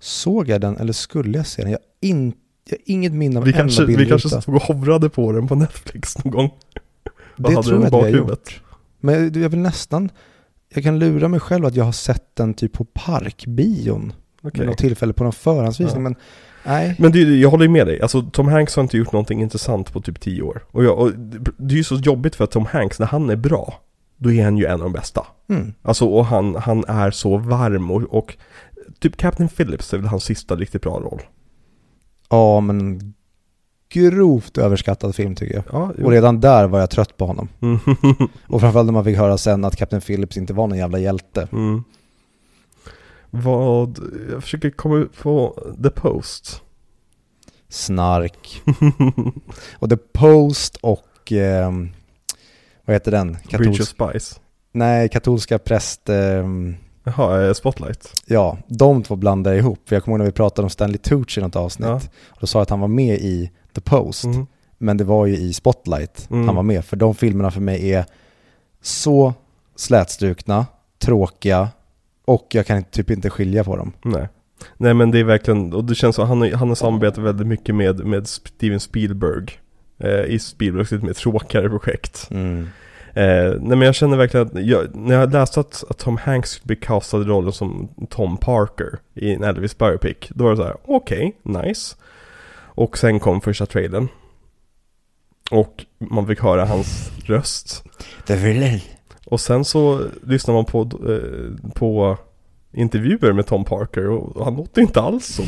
[0.00, 1.70] såg jag den eller skulle jag se den?
[1.70, 2.32] Jag, har in,
[2.68, 5.10] jag har inget minne av Vi en enda kanske, bild vi kanske stod och hovrade
[5.10, 6.50] på den på Netflix någon gång.
[7.36, 8.62] Det tror jag att vi har gjort.
[9.00, 10.10] Men jag, vill nästan,
[10.68, 14.12] jag kan lura mig själv att jag har sett den typ på parkbion.
[14.42, 14.60] Okej.
[14.60, 16.02] Vid något tillfälle på någon förhandsvisning.
[16.02, 16.08] Ja.
[16.08, 16.16] Men
[16.66, 19.12] nej, Men det, är- jag håller ju med dig, alltså Tom Hanks har inte gjort
[19.12, 20.64] någonting intressant på typ 10 år.
[20.70, 21.12] Och, jag, och
[21.58, 23.80] det är ju så jobbigt för att Tom Hanks, när han är bra,
[24.16, 25.26] då är han ju en av de bästa.
[25.48, 25.72] mm.
[25.82, 28.36] Alltså och han, han är så varm och, och
[29.00, 31.20] typ Captain Phillips är väl hans sista riktigt bra roll.
[32.30, 33.12] ja men
[33.92, 35.64] grovt överskattad film tycker jag.
[35.72, 35.92] Ja.
[36.04, 37.48] Och redan där var jag trött på honom.
[37.60, 37.78] Mm.
[38.46, 41.48] Och framförallt när man fick höra sen att Captain Phillips inte var någon jävla hjälte.
[41.52, 41.84] mm.
[43.44, 43.98] Vad,
[44.30, 46.62] jag försöker komma ut på The Post.
[47.68, 48.62] Snark.
[49.78, 51.90] Och The Post och, ehm,
[52.84, 53.32] vad heter den?
[53.32, 53.90] Bridge of Katolsk,
[54.22, 54.40] Spice.
[54.72, 58.12] nej, katolska präst, ehm, Jaha, eh, Spotlight.
[58.26, 59.78] ja, de två blandar jag ihop.
[59.88, 61.88] För jag kommer ihåg när vi pratade om Stanley Tucci i något avsnitt.
[61.88, 61.94] Ja.
[62.28, 64.24] Och då sa jag att han var med i The Post.
[64.24, 64.46] Mm.
[64.78, 66.46] Men det var ju i Spotlight Mm.
[66.46, 66.84] han var med.
[66.84, 68.04] För de filmerna för mig är
[68.82, 69.34] så
[69.76, 70.66] slätstrukna,
[70.98, 71.68] tråkiga
[72.26, 73.92] och jag kan typ inte skilja på dem.
[74.02, 74.28] Nej.
[74.76, 77.74] Nej men det är verkligen, och det känns som han, han har samarbetat väldigt mycket
[77.74, 79.46] med, med Steven Spielberg.
[79.98, 82.28] Eh, I Spielbergs lite mer tråkigare projekt.
[82.30, 82.68] Mm.
[83.14, 86.50] Eh, nej men jag känner verkligen att, jag, när jag läste att, att Tom Hanks
[86.50, 90.16] skulle bli castad i rollen som Tom Parker i en Elvis biopic.
[90.28, 91.96] Då var det så här: okej, nice.
[92.58, 94.08] Och sen kom första trailern.
[95.50, 97.84] Och man fick höra hans röst.
[98.26, 98.80] Det vill
[99.26, 102.18] och sen så lyssnar man på, eh, på
[102.72, 105.42] intervjuer med Tom Parker och han låter inte alls så.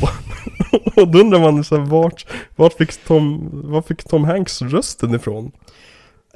[1.00, 2.26] och då undrar man så här, vart,
[2.56, 5.52] vart, fick Tom, vart fick Tom Hanks rösten ifrån?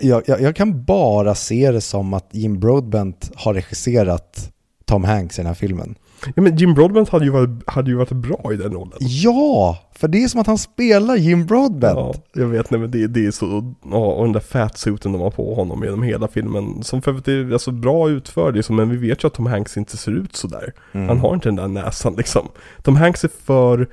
[0.02, 4.52] jag, jag, jag kan bara se det som att Jim Broadbent har regisserat
[4.84, 5.94] Tom Hanks i den här filmen.
[6.26, 8.98] Ja men Jim Broadbent hade ju varit, hade ju varit bra i den rollen.
[9.00, 11.98] Ja, för det är som att han spelar Jim Broadbent.
[11.98, 15.20] Ja, jag vet, nej men det, det är så, ja, och den där fatsuiten de
[15.20, 18.90] har på honom genom hela filmen, som för övrigt är alltså bra utförd liksom, men
[18.90, 20.72] vi vet ju att Tom Hanks inte ser ut sådär.
[20.92, 21.08] Mm.
[21.08, 22.48] Han har inte den där näsan liksom.
[22.82, 23.88] Tom Hanks är för,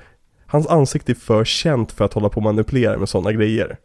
[0.46, 3.76] hans ansikte är för känt för att hålla på och manipulera med sådana grejer.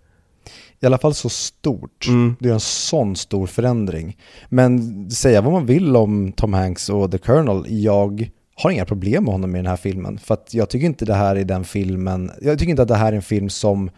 [0.80, 2.08] I alla fall så stort.
[2.08, 2.36] Mm.
[2.40, 4.18] Det är en sån stor förändring.
[4.50, 9.24] Men säga vad man vill om Tom Hanks och The Colonel, jag har inga problem
[9.24, 10.18] med honom i den här filmen.
[10.18, 12.96] För att jag tycker inte det här är den filmen, jag tycker inte att det
[12.96, 13.90] här är en film som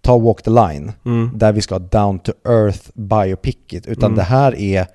[0.00, 1.30] tar Walk the Line, Mm.
[1.34, 4.16] där vi ska ha down to earth biopicit, utan Mm.
[4.16, 4.86] det här är,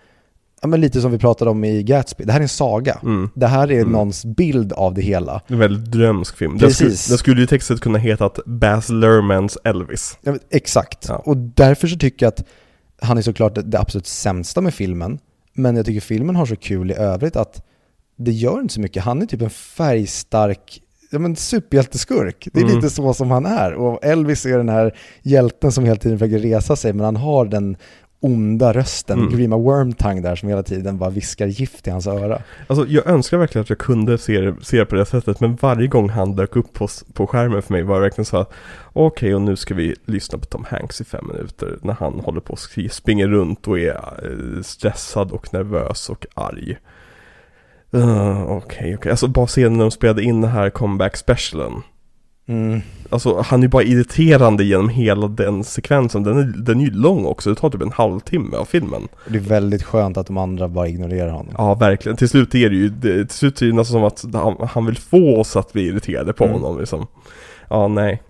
[0.61, 2.99] ja men lite som vi pratade om i Gatsby, det här är en saga.
[3.03, 3.29] Mm.
[3.33, 3.91] Det här är Mm.
[3.91, 5.41] någons bild av det hela.
[5.47, 6.57] En väldigt drömsk film.
[6.57, 7.07] Den skulle, Precis.
[7.07, 10.17] den skulle ju textet kunna heta att Baz Luhrmanns Elvis.
[10.21, 11.05] Ja, Exakt.
[11.07, 11.15] Ja.
[11.25, 12.43] Och därför så tycker jag att
[13.01, 15.19] han är såklart det- det absolut sämsta med filmen.
[15.53, 17.65] Men jag tycker filmen har så kul i övrigt att
[18.17, 19.03] det gör inte så mycket.
[19.03, 20.81] Han är typ en färgstark
[21.11, 22.47] ja, men superhjälteskurk.
[22.53, 22.75] Det är Mm.
[22.75, 23.73] lite så som han är.
[23.73, 27.45] Och Elvis är den här hjälten som hela tiden försöker resa sig, men han har
[27.45, 27.77] den
[28.19, 29.31] onda rösten, Mm.
[29.31, 32.41] Grima Wormtongue där, som hela tiden bara viskar gift i hans öra.
[32.67, 35.55] Alltså jag önskar verkligen att jag kunde se det, se det på det sättet men
[35.55, 38.53] varje gång han dök upp på, på skärmen för mig var det verkligen så att
[38.93, 42.41] Okej och nu ska vi lyssna på Tom Hanks i fem minuter när han håller
[42.41, 42.59] på och
[42.91, 46.77] springer runt och är eh, stressad och nervös och arg.
[47.93, 49.11] Uh, Okej, okej.
[49.11, 51.81] Alltså bara se när de spelade in den här comeback specialen.
[52.49, 52.81] Mm.
[53.09, 56.23] Alltså han är bara irriterande genom hela den sekvensen.
[56.23, 59.07] Den är, den är ju lång också, det tar typ en halvtimme av filmen.
[59.27, 61.53] Det är väldigt skönt att de andra bara ignorerar honom.
[61.57, 62.17] Ja, verkligen.
[62.17, 64.85] Till slut är det ju, det, till slut är det nästan som att han, han
[64.85, 66.61] vill få oss att bli irriterade på Mm.
[66.61, 67.07] honom liksom.
[67.69, 68.21] Ja, nej.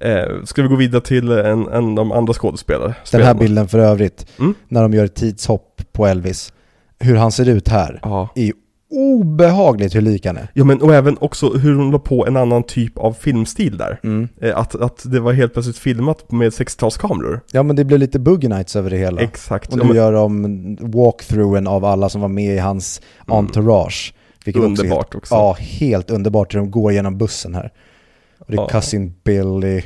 [0.00, 2.94] Eh, ska vi gå vidare till en, en av de andra skådespelare?
[3.12, 4.54] Den här bilden för övrigt, Mm.
[4.68, 6.52] när de gör ett tidshopp på Elvis,
[6.98, 8.28] hur han ser ut här, Ja.
[8.34, 8.52] är
[8.92, 10.48] obehagligt hur lik han är.
[10.54, 14.00] Ja men och även också hur hon la på en annan typ av filmstil där.
[14.04, 14.28] Mm.
[14.40, 17.40] Eh, att, att det var helt plötsligt filmat med 60-talskameror.
[17.52, 19.20] Ja men det blev lite Boogie Nights över det hela.
[19.20, 19.72] Exakt.
[19.72, 23.38] Och Ja, nu men, gör de walkthroughen av alla som var med i hans Mm.
[23.38, 24.14] entourage.
[24.46, 25.34] Också är underbart helt, också.
[25.34, 27.72] Ja, helt underbart hur de går genom bussen här.
[28.38, 28.68] Och det är Ja.
[28.68, 29.82] Cousin Billy.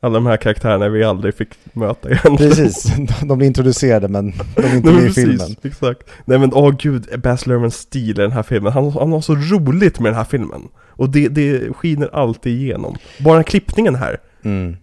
[0.00, 2.36] Alla de här karaktärerna vi aldrig fick möta igen.
[2.36, 2.92] Precis,
[3.22, 5.56] de blir introducerade men de är inte med i filmen.
[5.62, 6.10] exakt.
[6.24, 8.72] Nej men åh gud, Baz Luhrmanns stil i den här filmen.
[8.72, 10.68] Han, han har så roligt med den här filmen.
[10.88, 12.96] Och det, det skiner alltid igenom.
[13.18, 14.18] Bara klippningen här.
[14.42, 14.76] Mm.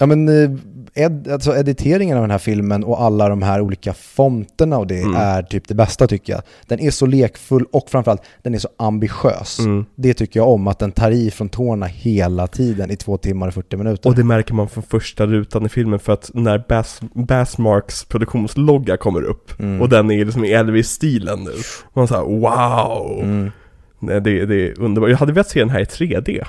[0.00, 0.50] Ja men eh,
[0.94, 4.98] ed, alltså editeringen av den här filmen och alla de här olika fonterna och det
[5.02, 5.14] Mm.
[5.16, 6.42] är typ det bästa tycker jag.
[6.66, 9.58] Den är så lekfull och framförallt den är så ambitiös.
[9.58, 9.84] Mm.
[9.94, 13.48] Det tycker jag om, att den tar i från tårna hela tiden i två timmar
[13.48, 14.08] och 40 minuter.
[14.10, 18.96] Och det märker man från första rutan i filmen för att när Bass, Bassmarks produktionslogga
[18.96, 19.80] kommer upp Mm.
[19.82, 21.50] och den är liksom i Elvis-stilen nu.
[21.94, 23.20] Man säger wow!
[23.22, 23.50] Mm.
[24.00, 25.10] Nej, det, det är underbart.
[25.10, 26.44] Jag hade velat se den här i 3D.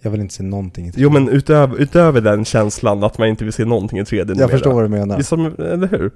[0.00, 0.94] Jag vill inte se någonting i 3D.
[0.96, 4.40] Jo men utöver, utöver den känslan att man inte vill se någonting i 3D numera.
[4.40, 5.20] Jag förstår vad du menar.
[5.20, 6.10] Som, eller hur?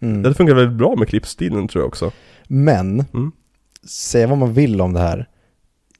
[0.00, 0.22] Mm.
[0.22, 2.12] Det funkar väldigt bra med klippstilen tror jag också.
[2.48, 3.32] Men, Mm.
[3.86, 5.28] säga vad man vill om det här.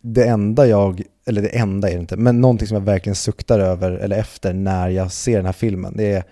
[0.01, 3.59] Det enda jag, eller det enda är det inte, men någonting som jag verkligen suktar
[3.61, 6.25] över eller efter när jag ser den här filmen, det är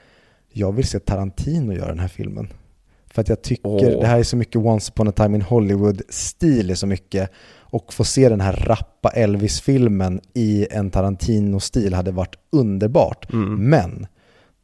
[0.53, 2.49] jag vill se Tarantino göra den här filmen.
[3.15, 4.01] För att jag tycker Åh.
[4.01, 7.31] det här är så mycket Once upon a time in Hollywood-stil är så mycket.
[7.71, 13.33] Och få se den här rappa Elvis-filmen i en Tarantino-stil hade varit underbart.
[13.33, 13.55] Mm.
[13.71, 14.07] Men,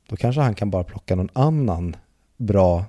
[0.08, 1.96] då kanske han kan bara plocka någon annan
[2.36, 2.84] bra.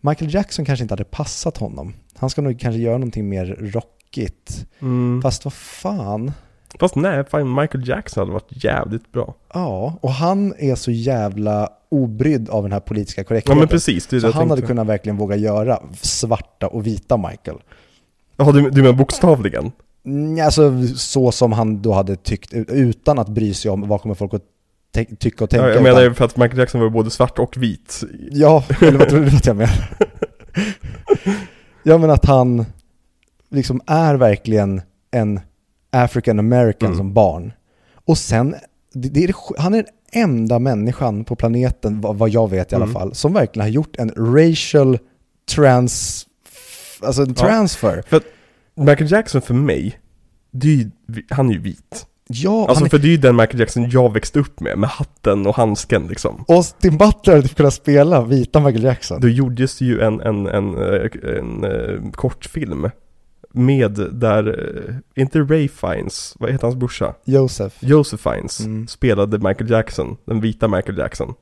[0.00, 1.94] Michael Jackson kanske inte hade passat honom.
[2.16, 4.66] Han ska nog kanske göra någonting mer rockigt.
[4.80, 5.22] Mm.
[5.22, 6.32] Fast vad fan.
[6.80, 9.34] Fast nej, fan Michael Jackson hade varit jävligt bra.
[9.54, 13.58] Ja, och han är så jävla obrydd av den här politiska Ja korrektheten.
[13.58, 14.66] men precis, det är så det han hade tänkte.
[14.72, 17.56] kunnat verkligen våga göra svarta och vita Michael.
[18.36, 19.72] Ja du, du menar bokstavligen?
[20.06, 24.14] Mm, Alltså så som han då hade tyckt, utan att bry sig om vad kommer
[24.14, 24.42] folk att
[25.18, 25.68] tycka och tänka.
[25.68, 28.00] Ja, jag menar utan- för att Michael Jackson var både svart och vit.
[28.30, 29.88] Ja, eller vad tror du att jag menar?
[31.82, 32.64] ja men att han
[33.50, 34.80] liksom är verkligen
[35.10, 35.40] en
[35.90, 36.96] African American Mm.
[36.98, 37.52] som barn.
[38.04, 38.54] Och sen,
[38.94, 42.74] det, det är, han är den enda människan på planeten, vad, vad jag vet i
[42.74, 42.94] alla Mm.
[42.94, 44.98] fall, som verkligen har gjort en racial
[45.54, 46.26] trans,
[47.04, 48.02] alltså en transfer.
[48.74, 49.98] Michael Jackson för mig,
[50.50, 50.90] det är ju,
[51.30, 52.06] han är ju vit.
[52.28, 54.88] Ja, Alltså han för det är ju den Michael Jackson jag växte upp med, med
[54.90, 56.44] hatten och handsken liksom.
[56.48, 59.20] Austin Butler hade kunnat spela vita Michael Jackson.
[59.20, 62.90] Då gjordes ju en, en, en, eh, en, eh, kortfilm
[63.52, 67.14] med där, eh, inte Ray Fiennes, vad heter hans brorsa?
[67.24, 67.76] Joseph.
[67.80, 68.86] Joseph Fiennes Mm.
[68.88, 71.34] spelade Michael Jackson, den vita Michael Jackson.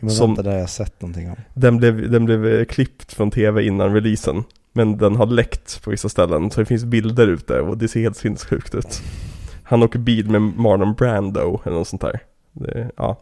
[0.00, 1.36] Men Som- vänta, där har jag sett någonting om.
[1.54, 4.44] Den blev, den blev klippt från tv innan releasen.
[4.76, 8.00] Men den har läckt på vissa ställen, så det finns bilder ute och det ser
[8.00, 9.02] helt sinnessjukt ut.
[9.62, 12.20] Han åker bil med Marlon Brando eller något sånt där.
[12.52, 13.20] Det, ja.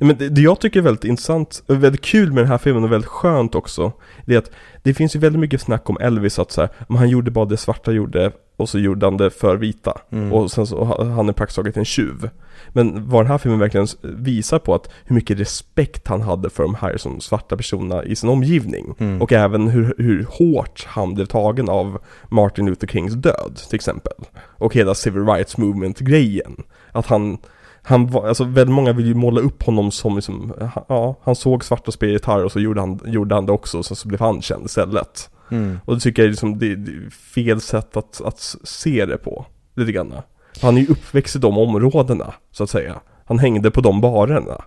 [0.00, 2.84] Men det, det jag tycker är väldigt intressant, och väldigt kul med den här filmen
[2.84, 3.92] och väldigt skönt också,
[4.26, 4.50] det är att
[4.82, 7.56] det finns ju väldigt mycket snack om Elvis att så här, han gjorde bara det
[7.56, 10.00] svarta gjorde och så gjorde han det för vita.
[10.10, 10.32] Mm.
[10.32, 12.30] Och sen så ha- han är praktiskt taget en tjuv.
[12.68, 16.62] Men vad den här filmen verkligen visar på att hur mycket respekt han hade för
[16.62, 18.94] de här som svarta personerna i sin omgivning.
[18.98, 19.22] Mm.
[19.22, 21.98] Och även hur, hur hårt han blev tagen av
[22.28, 24.12] Martin Luther Kings död till exempel.
[24.36, 26.62] Och hela Civil Rights Movement-grejen.
[26.92, 27.38] Att han,
[27.82, 30.52] han var, alltså väldigt många vill ju måla upp honom som liksom,
[30.88, 33.86] ja, han såg svarta spela gitarr och så gjorde han, gjorde han det också och
[33.86, 35.30] sen så blev han känd istället.
[35.50, 35.78] Mm.
[35.84, 39.16] Och det tycker jag är liksom, det, det är fel sätt att, att se det
[39.16, 40.14] på, lite grann.
[40.62, 43.00] Han är ju uppväxt i de områdena, så att säga.
[43.24, 44.64] Han hängde på de barerna.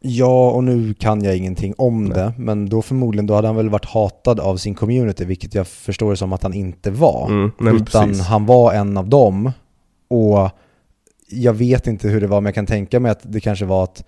[0.00, 3.68] Ja, och nu kan jag ingenting om det, men då förmodligen, då hade han väl
[3.68, 7.26] varit hatad av sin community, vilket jag förstår det som att han inte var.
[7.26, 8.26] Mm, nej, utan precis.
[8.26, 9.52] han var en av dem.
[10.08, 10.50] Och
[11.28, 13.84] jag vet inte hur det var, men jag kan tänka mig att det kanske var
[13.84, 14.04] att,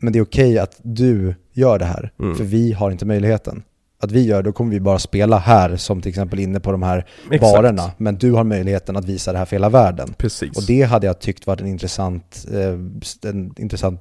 [0.00, 2.36] men det är okej att du gör det här, Mm.
[2.36, 3.62] för vi har inte möjligheten.
[4.00, 6.82] Att vi gör, då kommer vi bara spela här, som till exempel inne på de
[6.82, 7.40] här Exakt.
[7.40, 7.90] barerna.
[7.96, 10.14] Men du har möjligheten att visa det här för hela världen.
[10.18, 10.56] Precis.
[10.56, 14.00] Och det hade jag tyckt varit en intressant, eh, en intressant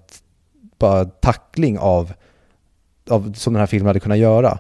[0.80, 2.14] bara tackling av,
[3.10, 4.60] av, som den här filmen hade kunnat göra.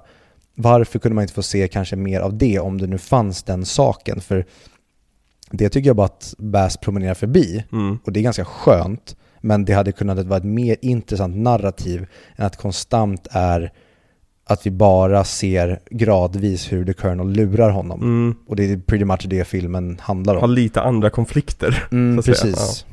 [0.55, 3.65] Varför kunde man inte få se kanske mer av det om det nu fanns den
[3.65, 4.21] saken?
[4.21, 4.45] För
[5.51, 7.99] det tycker jag bara att Bass promenerar förbi Mm.
[8.05, 9.15] och det är ganska skönt.
[9.43, 13.71] Men det hade kunnat vara ett mer intressant narrativ än att konstant är
[14.45, 18.01] att vi bara ser gradvis hur The Colonel lurar honom.
[18.01, 18.35] Mm.
[18.47, 20.49] Och det är pretty much det filmen handlar Har om.
[20.51, 21.87] lite andra konflikter.
[21.91, 22.85] Mm, precis.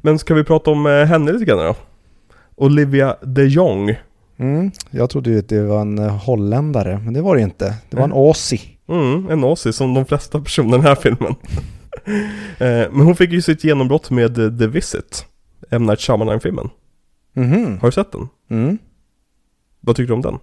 [0.00, 1.76] Men ska vi prata om eh, henne lite grann då?
[2.56, 3.94] Olivia de Jong.
[4.38, 7.74] Mm, jag trodde ju att det var en holländare, men det var det inte.
[7.90, 8.60] Det var en Aussie.
[8.88, 11.34] Mm, en Aussie som de flesta personer i den här filmen.
[12.58, 15.26] Eh, Men hon fick ju sitt genombrott med eh, The Visit.
[15.70, 15.86] M.
[15.86, 16.70] Night Shyamalan-filmen.
[17.32, 17.78] Mhm.
[17.80, 18.28] Har du sett den?
[18.50, 18.78] Mm.
[19.80, 20.38] Vad tycker du om den?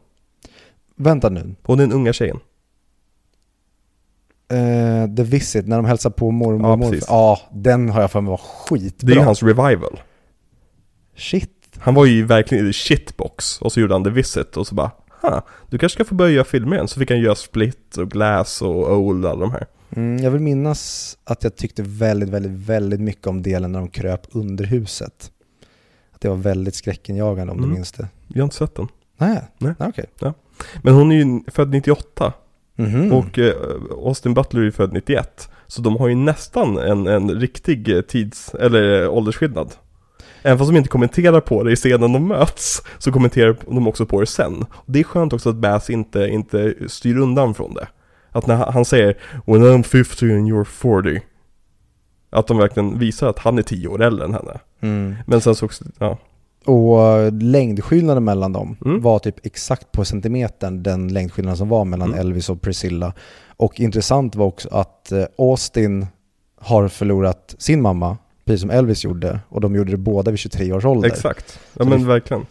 [0.96, 1.56] Vänta nu.
[1.64, 2.40] Hon är den unga tjejen.
[4.52, 6.92] Eh, The Visit, när de hälsar på mormor Ja, och morfar.
[6.92, 7.08] precis.
[7.10, 9.08] Ja, den har jag för mig var skitbra.
[9.08, 10.00] Det är ju hans revival.
[11.16, 11.52] Shit.
[11.78, 14.76] Han var ju verkligen i the shitbox och så gjorde han The Visit och så
[14.76, 14.92] bara
[15.30, 16.88] ha, du kanske ska få börja göra filmer igen.
[16.88, 19.66] Så fick han göra Split och Glass och Old och alla de här.
[19.96, 23.88] Mm, jag vill minnas att jag tyckte väldigt, väldigt, väldigt mycket om delen när de
[23.90, 25.32] kröp under huset.
[26.14, 27.70] Att det var väldigt skräckinjagande om Mm.
[27.70, 28.08] du minns det.
[28.28, 28.88] Jag har inte sett den.
[29.18, 29.74] Nej, Nej.
[29.80, 30.06] Nej okej.
[30.82, 32.34] Men hon är ju född 98
[32.78, 33.14] Mhm.
[33.14, 33.54] och eh,
[33.92, 35.50] Austin Butler är ju född 91.
[35.68, 39.74] Så de har ju nästan en, en riktig eh, tids, eller eh, åldersskillnad.
[40.46, 44.06] Även fast de inte kommenterar på det i scenen de möts, så kommenterar de också
[44.06, 44.66] på det sen.
[44.72, 47.88] Och det är skönt också att Bass inte, inte styr undan från det.
[48.32, 51.22] Att när han säger 'When I'm 50 and you're 40'
[52.30, 54.60] Att de verkligen visar att han är 10 år äldre än henne.
[54.82, 55.16] Mm.
[55.26, 56.18] Men sen så också, ja.
[56.66, 59.02] Och eh, längdskillnaden mellan dem Mm.
[59.02, 62.20] var typ exakt på centimetern den längdskillnaden som var mellan Mm.
[62.20, 63.14] Elvis och Priscilla.
[63.58, 66.08] Och intressant var också att eh, Austin
[66.62, 69.40] har förlorat sin mamma, precis som Elvis gjorde.
[69.50, 71.08] Och de gjorde det båda vid 23 års ålder.
[71.10, 71.60] Exakt.
[71.74, 72.46] Ja Så men det- verkligen.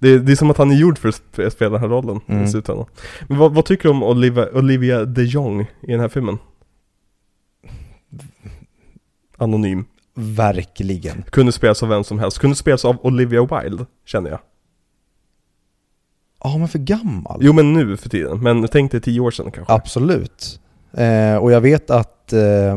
[0.00, 1.88] Det är, det är som att han är gjord för att sp- spela den här
[1.88, 2.44] rollen Mm.
[2.44, 2.86] i slutändan.
[3.28, 6.38] Men vad, vad tycker du om Olivia, Olivia de Jong i den här filmen?
[9.36, 9.84] Anonym.
[10.14, 11.22] Verkligen.
[11.30, 12.38] Kunde spelas av vem som helst.
[12.38, 14.40] Kunde spelas av Olivia Wilde, känner jag.
[16.44, 17.38] Ja, men för gammal.
[17.42, 18.42] Jo men nu för tiden.
[18.42, 19.72] Men tänk dig tio år sedan kanske.
[19.72, 20.60] Absolut.
[20.92, 22.76] Eh, och jag vet att eh,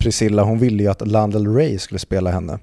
[0.00, 2.58] Priscilla, hon ville ju att Lana Del Rey skulle spela henne.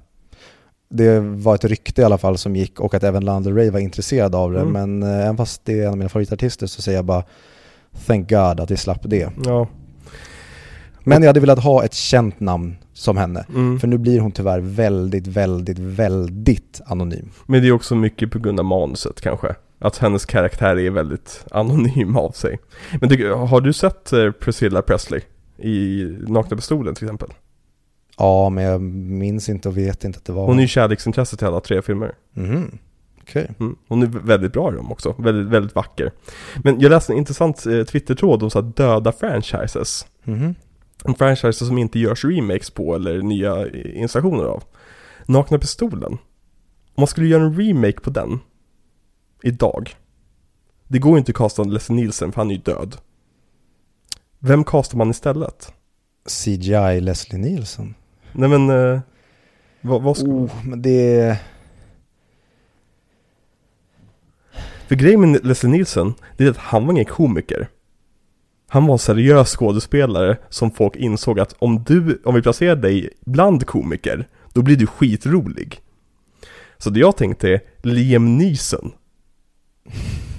[0.90, 3.70] Det var ett rykte i alla fall som gick och att även Lana Del Rey
[3.70, 4.62] var intresserad av det.
[4.62, 4.74] Mm.
[4.74, 7.24] Men eh, även fast det är en av mina favoritartister så säger jag bara
[8.06, 9.30] Thank God att vi slapp det.
[9.46, 9.68] Ja.
[11.04, 13.46] Men jag hade velat ha ett känt namn som henne.
[13.50, 13.80] Mm.
[13.80, 17.32] För nu blir hon tyvärr väldigt, väldigt, väldigt anonym.
[17.46, 19.56] Men det är också mycket på grund av manuset kanske.
[19.80, 22.60] Att hennes karaktär är väldigt anonym av sig.
[23.02, 25.22] Men har du sett eh, Priscilla Presley?
[25.58, 27.30] I Nakna Pistolen till exempel?
[28.18, 31.40] Ja, men jag minns inte och vet inte att det var Hon är ju kärleksintresset
[31.40, 32.16] till alla tre filmer.
[32.34, 32.78] Mhm.
[33.22, 33.52] Okej.
[33.60, 33.76] Mm.
[33.88, 36.12] Hon är väldigt bra i dem också, väldigt, väldigt vacker.
[36.64, 40.08] Men jag läste en intressant eh, Twitter-tråd om så här döda franchises.
[40.24, 40.56] Mhm.
[41.06, 44.64] En franchise som inte görs remakes på eller nya eh, installationer av.
[45.26, 46.12] Nakna Pistolen.
[46.14, 48.40] Om man skulle göra en remake på den
[49.44, 49.96] idag.
[50.88, 52.98] Det går ju inte att casta Leslie Nielsen för han är ju död.
[54.40, 55.74] Vem castar man istället?
[56.26, 57.96] CGI Leslie Nielsen.
[58.32, 59.00] Nej men, eh,
[59.82, 60.28] vad, vad ska...
[60.28, 61.40] Oh, men det...
[64.88, 67.70] För grejen med Leslie Nielsen, det är att han var ingen komiker.
[68.68, 73.10] Han var en seriös skådespelare som folk insåg att om du, om vi placerar dig
[73.26, 75.82] bland komiker, då blir du skitrolig.
[76.78, 78.92] Så det jag tänkte är Liam Neeson.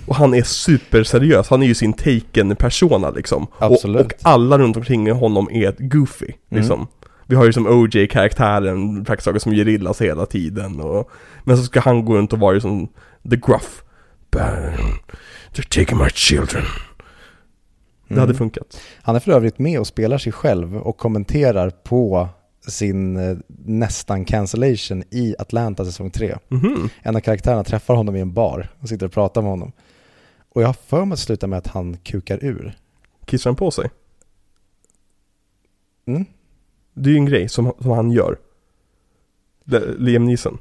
[0.08, 3.46] Och han är superseriös, han är ju sin taken-persona liksom.
[3.58, 4.00] Absolut.
[4.00, 6.86] Och, och alla runt omkring honom är goofy, liksom.
[7.26, 11.10] Vi har ju som OJ-karaktären praktiskt taget som gerillas hela tiden och
[11.44, 12.86] Men så ska han gå runt och vara ju som
[13.30, 13.82] The Gruff
[14.30, 14.98] Burn,
[15.54, 16.64] They're taking my children
[18.08, 18.36] Det hade Mm.
[18.36, 22.28] funkat Han är för övrigt med och spelar sig själv och kommenterar på
[22.68, 26.36] sin eh, nästan cancellation i Atlanta säsong 3.
[26.48, 26.88] Mhm.
[27.02, 29.72] En av karaktärerna träffar honom i en bar och sitter och pratar med honom.
[30.58, 32.78] Och jag har för mig att det slutar med att han kukar ur.
[33.24, 33.90] Kissar han på sig?
[36.06, 36.24] Mm.
[36.94, 38.38] Det är ju en grej som, som han gör
[39.64, 40.58] Le- Liam Neeson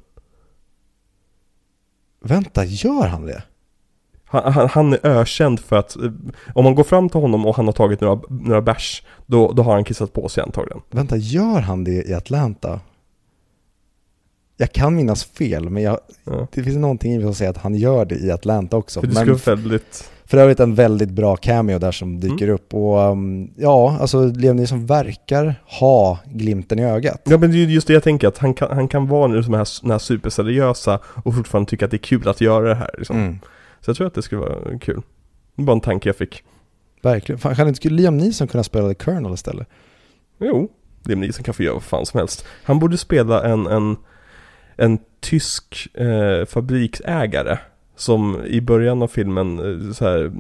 [2.20, 3.44] Vänta, gör han det?
[4.26, 6.12] han, han, han är ökänd för att eh,
[6.56, 9.64] Om man går fram till honom och han har tagit några, några bärs då, då
[9.64, 12.80] har han kissat på sig antagligen Vänta, gör han det i Atlanta?
[14.58, 16.48] Jag kan minnas fel, men jag, ja.
[16.54, 19.02] det finns någonting i mig som säger att han gör det i Atlanta också.
[19.02, 22.74] För det Men väldigt för övrigt en väldigt bra cameo där som dyker upp.
[22.74, 27.22] Och um, ja, alltså Liam Neeson verkar ha glimten i ögat.
[27.24, 29.28] Ja men det är ju just det jag tänker att han kan, han kan vara
[29.28, 32.68] nu som här, den här superseriösa och fortfarande tycka att det är kul att göra
[32.68, 33.18] det här liksom.
[33.18, 33.40] Mm,
[33.82, 35.02] Så jag tror att det skulle vara kul.
[35.56, 36.44] Det bara en tanke jag fick.
[37.02, 37.40] verkligen.
[37.40, 39.68] Fan, kan inte skulle Liam Neeson kunna spela The Colonel istället?
[40.40, 40.70] Jo,
[41.04, 42.46] Liam Neeson kan få göra vad fan som helst.
[42.64, 43.98] Han borde spela en, en,
[44.78, 47.58] en tysk eh, fabriksägare
[47.96, 50.32] som i början av filmen eh, så här,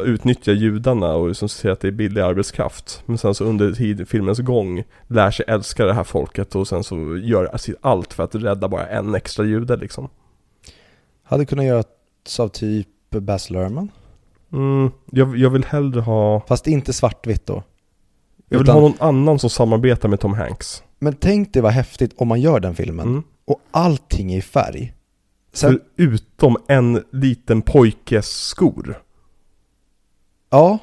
[0.00, 3.02] utnyttjar judarna och som ser att det är billig arbetskraft.
[3.06, 6.84] Men sen så under tid, filmens gång lär sig älska det här folket och sen
[6.84, 7.50] så gör
[7.80, 10.08] allt för att rädda bara en extra jude liksom.
[11.22, 13.90] Hade kunnat göras av typ Baz Luhrmann.
[14.52, 17.62] Mm, jag, jag vill hellre ha, Fast inte svartvitt då.
[18.48, 20.82] jag vill Utan- ha någon annan som samarbetar med Tom Hanks.
[20.98, 23.22] Men tänk dig vad häftigt om man gör den filmen Mm.
[23.44, 24.94] och allting är i färg.
[25.52, 29.02] Sen, Förutom en liten pojkes skor.
[30.50, 30.78] ja,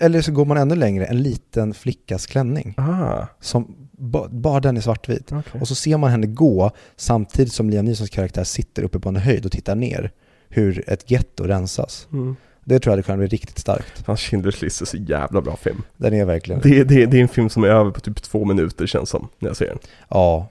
[0.00, 2.74] eller så går man ännu längre, en liten flickas klänning.
[2.76, 5.32] Ah, Som, ba, bara den är svartvit.
[5.32, 5.60] okej.
[5.60, 9.16] Och så ser man henne gå samtidigt som Liam Neesons karaktär sitter uppe på en
[9.16, 10.12] höjd och tittar ner
[10.48, 12.08] hur ett getto rensas.
[12.12, 12.36] Mm.
[12.68, 14.04] Det tror jag hade kunnat bli riktigt starkt.
[14.04, 15.82] Fan, Schindler's list är så jävla bra film.
[15.96, 16.60] Den är verkligen...
[16.60, 19.28] Det, det, det är en film som är över på typ två minuter känns som,
[19.38, 19.78] när jag ser den.
[20.08, 20.48] Ja,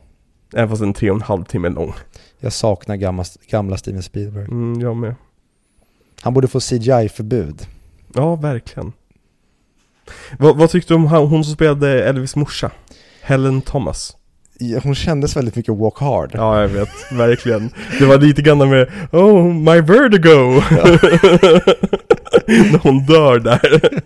[0.53, 1.93] Även fast den är tre och en halv timme lång.
[2.39, 4.43] Jag saknar gamla, gamla Steven Spielberg.
[4.45, 5.15] Mm, jag med.
[6.21, 7.67] Han borde få CGI-förbud.
[8.13, 8.93] Ja, verkligen.
[10.39, 12.71] Vad, vad tyckte du om hon som spelade Elvis morsa?
[13.21, 14.17] Helen Thomas.
[14.59, 16.31] Ja, Hon kändes väldigt mycket walk hard.
[16.33, 16.89] Ja, jag vet.
[17.11, 17.69] Verkligen.
[17.99, 20.61] Det var lite grann med Oh, my vertigo!
[22.71, 24.01] När hon dör där.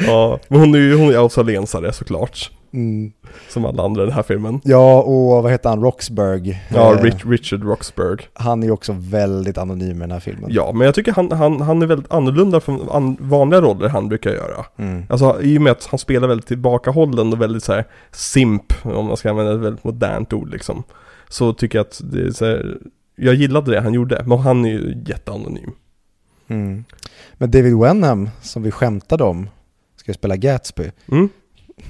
[0.06, 2.50] ja, men hon är ju hon är australiensare såklart.
[2.72, 3.12] Mm.
[3.48, 4.60] Som alla andra i den här filmen.
[4.64, 5.82] Ja, och vad heter han?
[5.82, 6.56] Roxburgh.
[6.68, 8.24] Ja, Eh, Rich, Richard Roxburgh.
[8.32, 10.50] Han är ju också väldigt anonym i den här filmen.
[10.52, 14.08] Ja, men jag tycker han, han, han är väldigt annorlunda från an, vanliga roller han
[14.08, 14.64] brukar göra.
[14.76, 15.02] Mm.
[15.08, 19.06] Alltså i och med att han spelar väldigt tillbakahållen och väldigt så här simp, om
[19.06, 20.82] man ska använda ett väldigt modernt ord liksom.
[21.28, 22.78] Så tycker jag att det är så här,
[23.16, 25.70] jag gillade det han gjorde, men han är ju jätteanonym.
[26.48, 26.84] Mm.
[27.34, 29.48] Men David Wenham, som vi skämtade om,
[29.96, 31.28] ska ju spela Gatsby, Mm.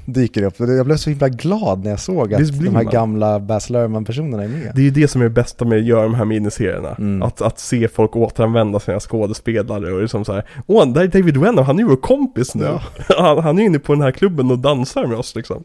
[0.05, 0.55] dyker upp.
[0.59, 2.87] Jag blev så himla glad när jag såg att de här man.
[2.87, 4.73] gamla Baz Luhrmann-personerna är med.
[4.75, 6.95] Det är ju det som är det bästa med att göra de här miniserierna.
[6.99, 7.23] Mm.
[7.23, 11.37] Att, att se folk återanvända sina skådespelare och liksom så här, åh, där är David
[11.37, 12.65] Wenham, han är ju vår kompis nu.
[12.65, 12.83] Ja.
[13.19, 15.65] han, han är inne på den här klubben och dansar med oss liksom.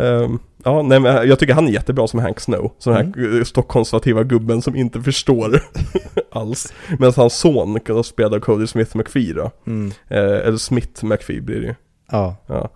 [0.00, 2.72] Ehm, ja, nej men jag tycker han är jättebra som Hank Snow.
[2.78, 3.44] Som den här mm.
[3.44, 5.62] stockkonservativa gubben som inte förstår
[6.32, 6.72] alls.
[6.98, 9.50] Medan hans son, då spelad av Cody Smith McPhee då.
[9.66, 9.92] Mm.
[10.08, 11.74] Eh, eller Smith McPhee blir det ju.
[12.10, 12.36] Ja.
[12.46, 12.70] Ja.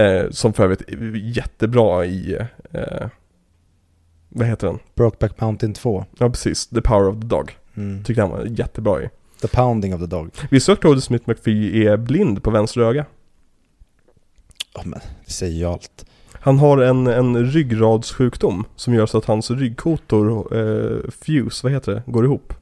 [0.00, 2.38] Eh, som för övrigt är jättebra i,
[2.72, 3.08] eh,
[4.28, 4.78] vad heter den?
[4.94, 6.04] Brokeback Mountain 2.
[6.18, 7.56] Ja precis, The Power of the Dog.
[7.76, 8.04] Mm.
[8.04, 9.08] Tyckte han var jättebra i.
[9.40, 10.30] The Pounding of the Dog.
[10.50, 13.06] Du att Cody Smith McPhee är blind på vänster öga?
[14.74, 16.06] Ja men, det säger ju allt.
[16.46, 21.92] Han har en, en ryggradssjukdom som gör så att hans ryggkotor, eh, fuse, vad heter
[21.92, 22.54] det, går ihop.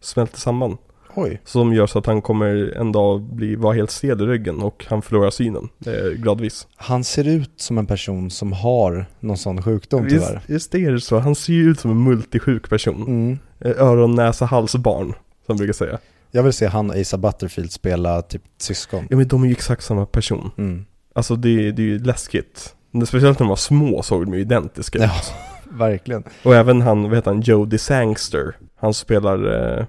[0.00, 0.76] Smälter samman.
[1.14, 1.40] Oj.
[1.44, 4.86] Som gör så att han kommer en dag bli, vara helt stel i ryggen och
[4.88, 6.66] han förlorar synen eh, gradvis.
[6.76, 10.40] Han ser ut som en person som har någon sån sjukdom tyvärr.
[10.46, 11.18] visst är det så.
[11.18, 13.02] Han ser ju ut som en multisjuk person.
[13.02, 13.38] Mm.
[13.60, 15.06] Eh, Öron, näsa, hals, barn.
[15.06, 15.16] Som
[15.46, 15.98] jag brukar säga.
[16.30, 19.06] Jag vill se han och Asa Butterfield spela typ syskon.
[19.10, 20.50] Ja men de är ju exakt samma person.
[20.58, 20.84] Mm.
[21.12, 22.74] Alltså det, det är ju läskigt.
[23.06, 25.04] Speciellt när de var små såg de ju identiska ut.
[25.04, 25.20] Ja,
[25.70, 26.24] verkligen.
[26.44, 28.56] Och även han, vad heter han, Jodie Sangster.
[28.76, 29.86] Han spelar eh,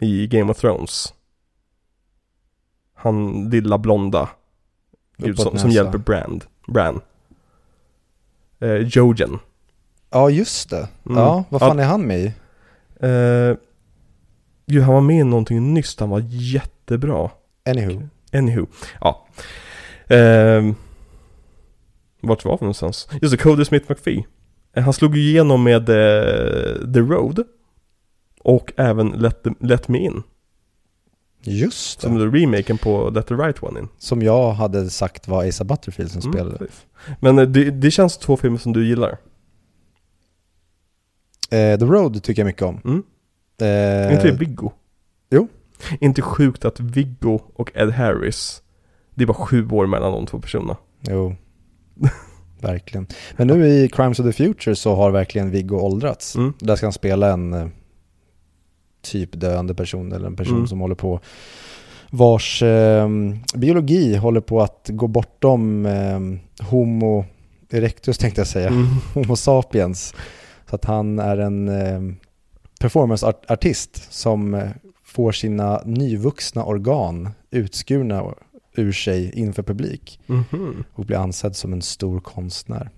[0.00, 1.14] i Game of Thrones.
[2.94, 4.28] Han lilla blonda.
[5.36, 6.44] Som, som hjälper Brand.
[6.68, 7.00] Bran.
[8.60, 9.38] Eh, Jojen.
[10.10, 10.88] Ja, just det.
[11.06, 11.18] Mm.
[11.18, 11.84] Ja, vad fan Ja.
[11.84, 12.26] är han med i?
[13.00, 13.56] Eh,
[14.66, 15.96] gud, han var med i någonting nyss.
[16.00, 17.30] Han var jättebra.
[17.70, 18.02] Anywho.
[18.32, 18.66] Anywho.
[19.00, 19.26] Ja.
[20.16, 20.62] Eh,
[22.20, 23.08] vart var vi någonstans?
[23.22, 24.24] Just det, Cody Smith McPhee.
[24.72, 27.44] Eh, Han slog ju igenom med eh, The Road.
[28.40, 30.22] Och även Let, the, Let Me In.
[31.42, 32.06] Just det.
[32.06, 33.88] Som är remaken på Let the Right One In.
[33.98, 36.58] Som jag hade sagt var Asa Butterfield som Mm, spelade.
[36.58, 36.86] precis.
[37.20, 39.18] Men eh, det, det känns två filmer som du gillar.
[41.50, 42.80] Eh, The Road tycker jag mycket om.
[42.84, 43.02] Mm.
[43.60, 44.70] Eh, inte det Viggo?
[45.30, 45.48] jo.
[46.00, 48.62] Inte sjukt att Viggo och Ed Harris,
[49.14, 50.76] det bara sju år mellan de två personerna.
[51.00, 51.36] Jo,
[52.60, 53.06] verkligen.
[53.36, 56.36] Men nu i Crimes of the Future så har verkligen Viggo åldrats.
[56.36, 56.52] Mm.
[56.58, 57.66] Där ska han spela en eh,
[59.02, 60.66] typ döende person eller en person Mm.
[60.66, 61.20] som håller på
[62.10, 63.08] vars eh,
[63.54, 66.20] biologi håller på att gå bortom eh,
[66.66, 67.24] Homo
[67.70, 68.86] erectus tänkte jag säga, Mm.
[69.14, 70.14] Homo sapiens.
[70.70, 72.00] Så att han är en eh,
[72.80, 74.62] performanceartist som
[75.04, 78.22] får sina nyvuxna organ utskurna
[78.78, 80.84] ur sig inför publik Mhm.
[80.92, 82.90] och blir ansedd som en stor konstnär.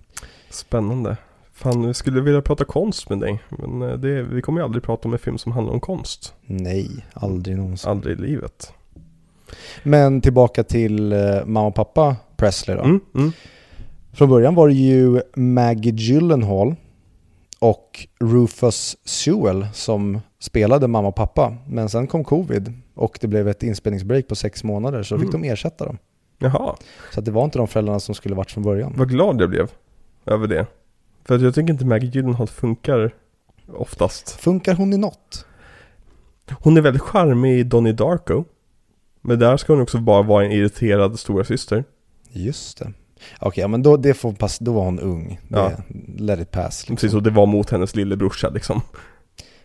[0.49, 1.17] Spännande.
[1.53, 3.39] Fan, jag skulle vilja prata konst med dig.
[3.49, 6.33] Men eh, det, vi kommer ju aldrig prata om en film som handlar om konst.
[6.45, 7.89] Nej, aldrig någonsin.
[7.91, 8.73] Aldrig i livet.
[9.83, 12.83] Men tillbaka till eh, mamma och pappa Presley då.
[12.83, 13.31] Mm, mm.
[14.13, 16.75] Från början var det ju Maggie Gyllenhaal
[17.59, 21.57] och Rufus Sewell som spelade mamma och pappa.
[21.67, 25.29] Men sen kom covid och det blev ett inspelningsbreak på sex månader så då fick
[25.29, 25.41] Mm.
[25.41, 25.97] de ersätta dem.
[26.37, 26.75] Jaha,
[27.13, 28.93] Så det var inte de föräldrarna som skulle varit från början.
[28.97, 29.71] vad glad jag blev
[30.25, 30.65] över det.
[31.25, 33.11] För att jag tycker inte Maggie Gyllenhaal funkar
[33.73, 34.29] oftast.
[34.31, 35.45] Funkar hon i något?
[36.61, 38.45] Hon är väldigt charmig i Donnie Darko.
[39.21, 41.83] Men där ska hon också bara vara en irriterad stora syster.
[42.31, 42.93] Just det.
[43.39, 45.39] Okej, ja, men då, det får pass, då var hon ung.
[45.47, 45.71] Det, Ja.
[46.17, 46.81] Let it pass.
[46.81, 46.95] Liksom.
[46.95, 48.81] Precis, och det var mot hennes lillebrorsa liksom.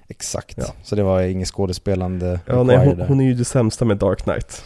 [0.09, 0.59] Exakt.
[0.59, 0.75] Ja.
[0.83, 4.23] Så det var inget skådespelande Ja, nej, hon, hon är ju det sämsta med Dark
[4.23, 4.65] Knight.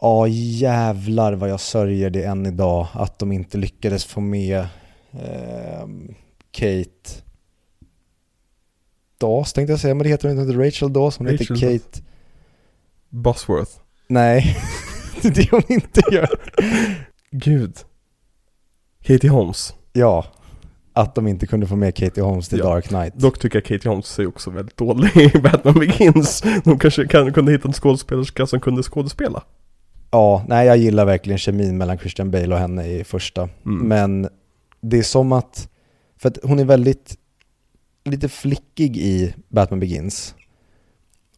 [0.00, 4.66] Ja, jävlar vad jag sörjer det än idag att de inte lyckades få med
[5.12, 6.14] ehm,
[6.50, 7.22] Kate
[9.18, 12.02] Dawes tänkte jag säga, men det heter hon inte Rachel Dawes, hon heter Rachel Kate
[13.08, 13.72] Bosworth.
[14.08, 14.56] Nej,
[15.22, 16.28] det är det hon inte gör
[17.30, 17.76] Gud.
[19.06, 19.74] Katie Holmes.
[19.92, 20.24] Ja,
[20.92, 22.64] att de inte kunde få med Katie Holmes till Ja.
[22.64, 23.14] Dark Knight.
[23.14, 26.42] Dock tycker jag Katie Holmes är också väldigt dålig i Batman Begins.
[26.64, 29.42] De kanske kan, kunde hitta en skådespelerska som kunde skådespela.
[30.10, 33.48] Ja, nej jag gillar verkligen kemin mellan Christian Bale och henne i första.
[33.66, 33.88] Mm.
[33.88, 34.28] Men
[34.80, 35.68] det är som att,
[36.18, 37.14] för att hon är väldigt,
[38.04, 40.34] lite flickig i Batman Begins.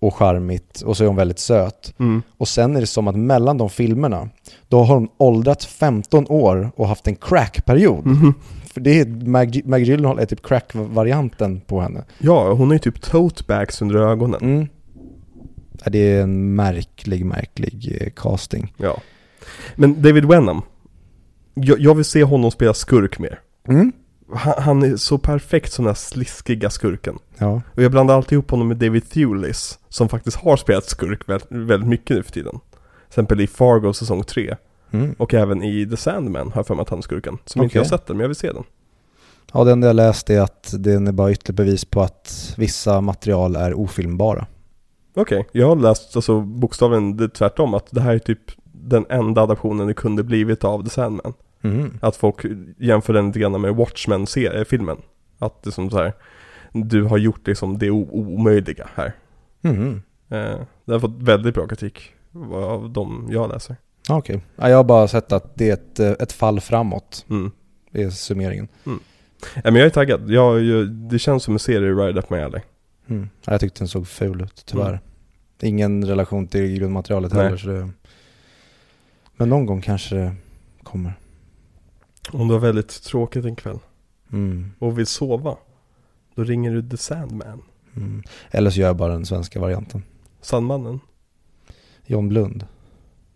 [0.01, 1.95] Och charmigt, och så är hon väldigt söt.
[1.99, 2.23] Mm.
[2.37, 4.29] Och sen är det som att mellan de filmerna,
[4.69, 8.07] då har hon åldrats 15 år och haft en crack-period.
[8.07, 8.35] Mhm.
[8.73, 12.05] För det är, Mag, Mag Gyllenhaal är typ crack-varianten på henne.
[12.19, 14.41] Ja, hon har ju typ tote bags under ögonen.
[14.43, 14.69] Mm.
[15.85, 18.75] Ja, det är en märklig, märklig eh, casting.
[18.77, 18.97] Ja.
[19.77, 20.63] Men David Wenham.
[21.55, 23.41] Jag, jag vill se honom spela skurk mer.
[23.69, 23.93] Mm.
[24.37, 27.19] Han, är så perfekt som den här sliskiga skurken.
[27.39, 27.63] Ja.
[27.75, 31.49] Och jag blandar alltid ihop honom med David Thewlis, som faktiskt har spelat skurk väldigt,
[31.51, 32.53] väldigt mycket nu för tiden.
[32.53, 34.57] Till exempel i Fargo säsong 3.
[34.91, 35.15] Mm.
[35.19, 37.39] Och även i The Sandman har jag för mig att han är skurken.
[37.45, 38.65] Som inte jag har sett den, men jag vill se den.
[39.53, 43.01] Ja, det enda jag läst är att den är bara ytterligare bevis på att vissa
[43.01, 44.47] material är ofilmbara.
[45.17, 49.43] Okej, jag har läst alltså bokstavligen det tvärtom, att det här är typ den enda
[49.43, 51.35] adaptionen det kunde blivit av The Sandman.
[51.63, 51.99] Mm.
[52.03, 52.37] Att folk
[52.79, 54.97] jämför den lite grann med Watchmen-filmen.
[55.39, 56.13] Att det är som så här,
[56.73, 59.13] du har gjort liksom det omöjliga här.
[59.63, 60.03] Mm.
[60.29, 62.13] Eh, det har fått väldigt bra kritik
[62.53, 63.77] av de jag läser.
[64.09, 64.41] Ja, Okej.
[64.57, 67.51] Ja, jag har bara sett att det är ett, eh, ett fall framåt, Mm.
[67.91, 68.69] det är summeringen.
[69.55, 70.31] Ja, men jag är taggad.
[70.31, 72.61] Jag, jag, det känns som en serie right up my alley.
[73.09, 73.29] Mm.
[73.45, 74.89] Ja, jag tyckte den såg ful ut, tyvärr.
[74.89, 75.01] Mm.
[75.63, 77.43] Ingen relation till grundmaterialet Nej.
[77.45, 77.57] heller.
[77.57, 77.89] Så det...
[79.37, 80.35] Men någon gång kanske det
[80.83, 81.13] kommer.
[82.33, 83.79] Om du har väldigt tråkigt en kväll
[84.33, 84.73] Mm.
[84.79, 85.57] och vill sova,
[86.35, 87.63] då ringer du The Sandman.
[87.97, 88.23] Mm.
[88.51, 90.03] Eller så gör jag bara den svenska varianten.
[90.41, 91.01] Sandmannen.
[92.07, 92.67] John Blund.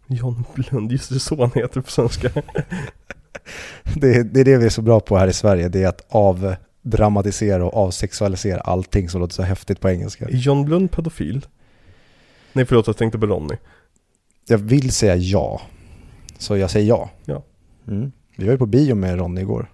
[0.07, 2.31] John Blund, just det så han heter på svenska.
[3.95, 5.69] Det, är- det är det vi är så bra på här i Sverige.
[5.69, 10.25] Det är att avdramatisera och avsexualisera allting som låter så häftigt på engelska.
[10.25, 11.47] Är John Blund pedofil?
[12.53, 13.55] Nej förlåt, jag tänkte på Ronny.
[14.49, 15.61] Jag vill säga ja.
[16.39, 17.11] Så jag säger ja.
[17.25, 17.43] Ja.
[17.89, 18.13] Mm.
[18.37, 19.71] Vi var ju på bio med Ronny igår.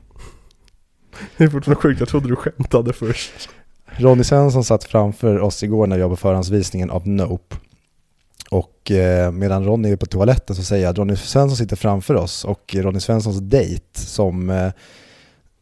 [1.37, 3.49] Det är fortfarande sjukt, jag trodde du skämtade först.
[3.97, 7.57] Ronny Svensson satt framför oss igår när vi var på förhandsvisningen av Nope.
[8.51, 12.15] Och eh, medan Ronny är på toaletten så säger jag att Ronny Svensson sitter framför
[12.15, 14.73] oss och Ronny Svenssons dejt som eh,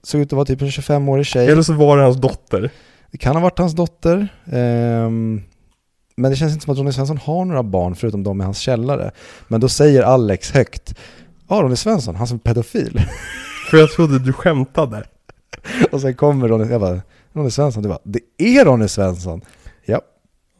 [0.02, 1.48] såg ut att vara typ en 25-årig tjej.
[1.48, 2.70] Eller så var det hans dotter.
[3.10, 4.28] Det kan ha varit hans dotter.
[4.52, 5.42] ehm,
[6.16, 8.58] men det känns inte som att Ronny Svensson har några barn förutom de i hans
[8.58, 9.10] källare.
[9.48, 10.94] Men då säger Alex högt,
[11.48, 13.00] Ronny Svensson, han som är pedofil.
[13.70, 15.04] För jag trodde du skämtade.
[15.92, 17.00] och sen kommer Ronny, jag bara,
[17.32, 19.40] Ronny Svensson, du bara, det är Ronny Svensson.
[19.84, 20.00] Ja,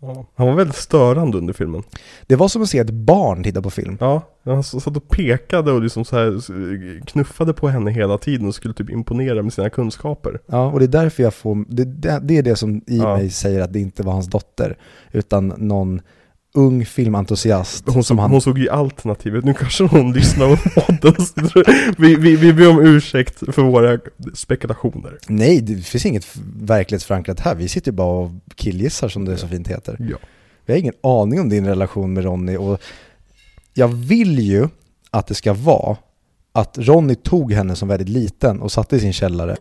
[0.00, 0.26] Ja.
[0.34, 1.82] Han var väldigt störande under filmen.
[2.26, 3.96] det var som att se ett barn titta på film.
[4.00, 8.54] Ja, han satt och pekade och liksom så här knuffade på henne hela tiden och
[8.54, 10.40] skulle typ imponera med sina kunskaper.
[10.46, 13.16] Ja, och det är därför jag får, det, det, det är det som i Ja.
[13.16, 14.76] mig säger att det inte var hans dotter,
[15.12, 16.00] utan någon
[16.56, 18.30] ung filmentusiast Hon, som han...
[18.30, 21.14] hon såg ju alternativet, nu kanske hon lyssnar på podden.
[21.98, 23.98] vi, vi, vi ber om ursäkt för våra
[24.34, 25.18] spekulationer.
[25.28, 26.26] Nej, det finns inget
[26.56, 27.54] verklighetsförankrat här.
[27.54, 29.96] Vi sitter ju bara och killgissar som det så fint heter.
[30.00, 30.16] Ja.
[30.66, 32.82] Vi har ingen aning om din relation med Ronny och
[33.74, 34.68] jag vill ju
[35.10, 35.96] att det ska vara
[36.52, 39.56] att Ronny tog henne som väldigt liten och satte i sin källare.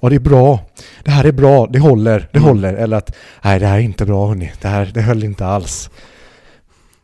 [0.00, 0.60] Ja, det är bra.
[1.04, 1.66] Det här är bra.
[1.66, 2.28] Det håller.
[2.32, 2.48] Det Mm.
[2.48, 2.74] håller.
[2.74, 4.52] Eller att, nej, det här är inte bra hörni.
[4.60, 5.90] Det här, det höll inte alls.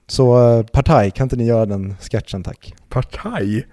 [0.07, 2.75] Så eh, Partaj, kan inte ni göra den sketchen tack?
[2.89, 3.67] Partaj?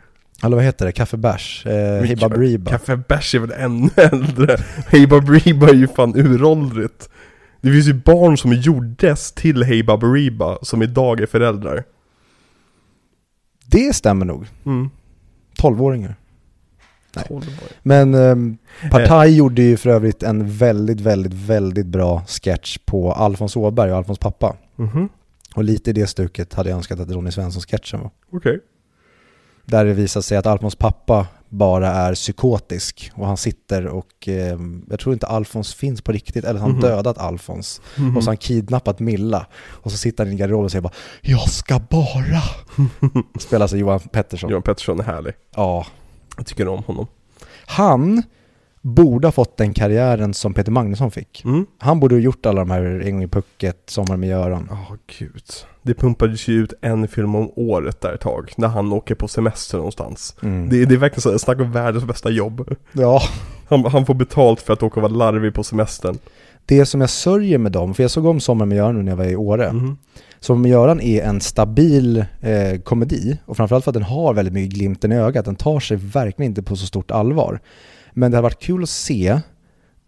[0.43, 0.91] Eller vad heter det?
[0.91, 1.65] Kaffebärs?
[1.65, 2.71] Eh, Hey Baberiba.
[2.71, 4.57] Café Bärs är väl ännu äldre?
[4.87, 7.09] Hey Baberiba är ju fan uråldrigt.
[7.61, 11.83] Det finns ju barn som gjordes till Hey Baberiba som idag är föräldrar.
[13.65, 14.45] Det stämmer nog.
[14.65, 14.89] Mm.
[15.57, 16.15] 12-åringar.
[17.15, 17.25] Nej.
[17.27, 17.67] 12 år.
[17.83, 18.57] Men um,
[18.91, 23.97] Partaj gjorde ju för övrigt en väldigt, väldigt, väldigt bra sketch på Alfons Åberg och
[23.97, 24.55] Alfons pappa.
[24.75, 25.09] Mhm,
[25.55, 28.11] Och lite i det stuket hade jag önskat att Ronny Svensson-sketchen var.
[28.31, 28.59] okej.
[29.65, 34.57] Där det visar sig att Alfons pappa bara är psykotisk och han sitter och eh,
[34.89, 36.79] jag tror inte Alfons finns på riktigt eller han Mhm.
[36.81, 38.17] dödat Alfons Mhm.
[38.17, 40.93] och så har han kidnappat Milla och så sitter han i garderoben och säger bara
[41.21, 42.41] Jag ska bara
[43.39, 44.49] Spelas av Johan Pettersson.
[44.49, 45.33] Johan Pettersson är härlig.
[45.55, 45.85] Ja.
[46.37, 47.07] Jag tycker om honom.
[47.65, 48.23] Han
[48.81, 51.43] borde ha fått den karriären som Peter Magnusson fick.
[51.45, 51.65] Mm.
[51.77, 54.67] Han borde ha gjort alla de här En gång i pucket, Sommar med Göran.
[54.69, 55.43] Ja, gud.
[55.81, 59.27] Det pumpades ju ut en film om året där ett tag, när han åker på
[59.27, 60.35] semester någonstans.
[60.43, 60.69] Mm.
[60.69, 62.75] Det, det är verkligen så, snacka om världens bästa jobb.
[62.91, 63.21] Ja,
[63.67, 66.17] Han, han får betalt för att åka och vara larvig på semestern.
[66.65, 69.11] Det som jag sörjer med dem, för jag såg om Sommar med Göran nu när
[69.11, 69.73] jag var i Åre.
[69.73, 69.97] Mhm.
[70.49, 74.73] Med Göran är en stabil eh, komedi och framförallt för att den har väldigt mycket
[74.73, 75.45] glimten i ögat.
[75.45, 77.59] Den tar sig verkligen inte på så stort allvar.
[78.13, 79.39] Men det har varit kul att se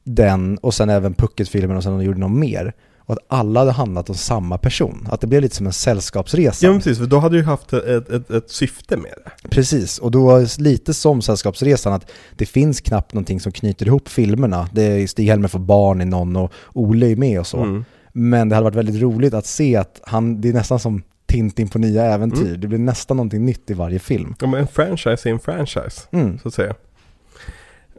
[0.04, 2.74] den och sen även Pucket-filmen och sen de gjorde något mer.
[3.06, 5.08] Och att alla hade handlat om samma person.
[5.12, 6.66] Att det blev lite som en sällskapsresa.
[6.66, 9.50] Ja men precis, för då hade du haft ett, ett, ett syfte med det.
[9.50, 13.88] Precis, och då var det lite som Sällskapsresan att det finns knappt någonting som knyter
[13.88, 14.70] ihop filmerna.
[14.72, 17.58] Det är Stig-Helmer får barn i någon och Ole är med och så.
[17.58, 17.86] Mm.
[18.16, 21.68] Men det hade varit väldigt roligt att se att han, det är nästan som Tintin
[21.70, 22.48] på nya äventyr.
[22.48, 22.62] Mm.
[22.62, 24.36] Det blir nästan någonting nytt i varje film.
[24.40, 26.40] Ja men en franchise är en franchise, Mm.
[26.40, 26.76] så att säga.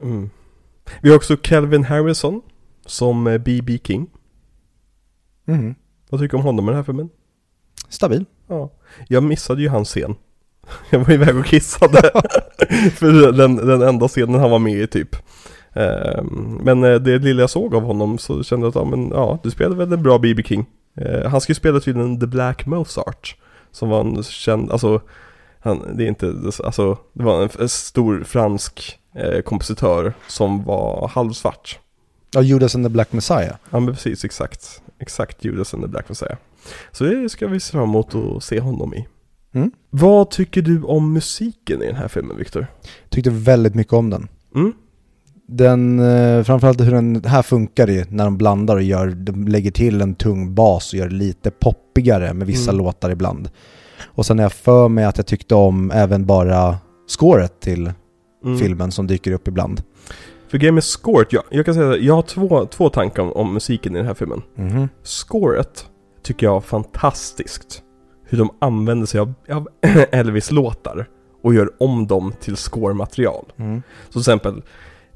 [0.03, 0.31] Mm.
[1.03, 2.43] Vi har också Kelvin Harrison
[2.87, 3.79] som eh, B.B.
[3.85, 4.07] King.
[5.45, 5.75] Mhm.
[6.11, 7.09] Vad tycker du om honom i den här filmen?
[7.89, 8.25] Stabil.
[8.49, 8.71] Ja,
[9.09, 10.15] jag missade ju hans scen.
[10.91, 12.01] Jag var iväg och kissade.
[12.95, 15.17] För den, den enda scenen han var med i typ.
[15.75, 19.09] Ehm, Men eh, det lilla jag såg av honom så kände jag att, ja men
[19.09, 20.43] ja, du spelade väl en bra B.B.
[20.43, 20.67] King.
[20.97, 23.37] Eh, Han skulle spela tydligen The Black Mozart.
[23.71, 25.01] Som var en känd, alltså,
[25.61, 26.35] han, det är inte,
[26.65, 31.79] alltså, det var en, stor fransk eh, kompositör som var halvsvart.
[32.35, 33.57] Ja, Judas and the Black Messiah.
[33.71, 34.83] Ja men precis, exakt.
[34.99, 36.37] Exakt Judas and the Black Messiah.
[36.93, 39.07] Så det ska vi se fram emot att se honom i.
[39.53, 39.71] Mm.
[39.91, 42.67] Vad tycker du om musiken i den här filmen, Viktor?
[43.09, 44.29] Tyckte väldigt mycket om den.
[44.55, 44.73] Mm?
[45.49, 49.71] Den, eh, framförallt hur den här funkar i när de blandar och gör, de lägger
[49.71, 52.85] till en tung bas och gör det lite poppigare med vissa Mm.
[52.85, 53.51] låtar ibland.
[54.05, 56.77] Och sen är jag för mig att jag tyckte om även bara
[57.09, 57.93] scoret till
[58.45, 58.59] Mm.
[58.59, 59.83] filmen som dyker upp ibland.
[60.49, 63.33] För grejen med scoret, jag, jag kan säga att jag har två, två tankar om,
[63.33, 64.43] om musiken i den här filmen.
[64.55, 64.89] Mhm.
[65.03, 65.87] Scoret
[66.23, 67.83] tycker jag är fantastiskt.
[68.25, 69.69] Hur de använder sig av, av
[70.13, 71.07] Elvis-låtar
[71.43, 73.45] och gör om dem till score-material.
[73.57, 73.83] Mm.
[74.07, 74.63] Så till exempel,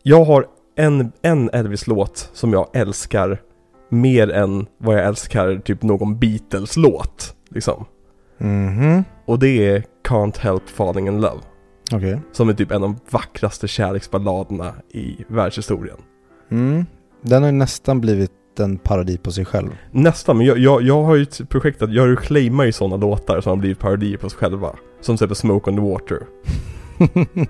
[0.02, 0.46] jag har
[0.76, 3.40] en, en Elvis-låt som jag älskar
[3.88, 7.36] mer än vad jag älskar typ någon Beatles-låt.
[7.50, 7.84] Liksom.
[8.38, 9.04] Mhm.
[9.26, 11.40] Och det är Can't Help Falling In Love.
[11.92, 12.20] Okej.
[12.32, 15.96] Som är typ en av de vackraste kärleksballaderna i världshistorien.
[16.50, 16.86] Mm.
[17.22, 19.70] Den har ju nästan blivit en parodi på sig själv.
[19.90, 23.40] Nästan, men jag, jag, jag har ju ett projekt att jag reclaimar ju sådana låtar
[23.40, 24.68] som har blivit parodier på sig själva.
[25.00, 26.22] Som till exempel Smoke on the Water.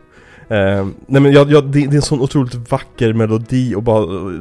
[0.48, 4.02] Eh, nej men jag, jag, det, det är en sån otroligt vacker melodi och bara
[4.02, 4.32] eh,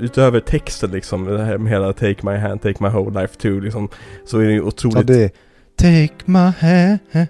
[0.00, 3.60] utöver texten liksom, det här med hela Take my hand, take my whole life too
[3.60, 3.88] liksom.
[4.24, 5.30] Så är det ju otroligt Ja, det är
[5.76, 6.52] Take my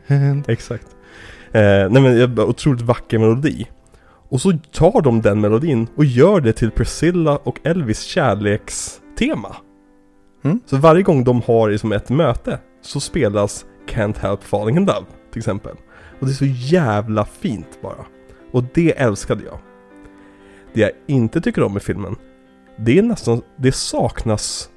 [0.09, 0.45] hand.
[0.49, 0.87] Exakt.
[1.53, 3.67] Eh, nej men otroligt vacker melodi.
[4.29, 9.57] Och så tar de den melodin och gör det till Priscilla och Elvis kärlekstema.
[10.45, 10.61] Mm.
[10.67, 15.07] Så varje gång de har liksom ett möte så spelas Can't Help Falling In Love
[15.33, 15.77] till exempel.
[16.21, 18.05] Och det är så jävla fint bara.
[18.57, 19.59] Och det älskade jag.
[20.73, 22.16] Det jag inte tycker om i filmen,
[22.77, 24.70] det är nästan, det saknas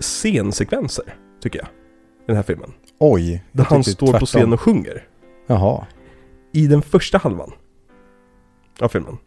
[0.00, 1.68] scensekvenser, tycker jag.
[1.68, 2.72] I den här filmen.
[2.98, 3.44] Oj.
[3.52, 4.26] Där han står på tvärtom.
[4.26, 5.08] scen och sjunger.
[5.46, 5.86] Jaha.
[6.52, 7.52] I den första halvan
[8.80, 9.18] av filmen.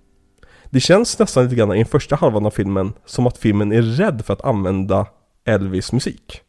[0.69, 3.81] Det känns nästan lite grann i den första halvan av filmen som att filmen är
[3.81, 5.07] rädd för att använda
[5.45, 6.41] Elvis musik.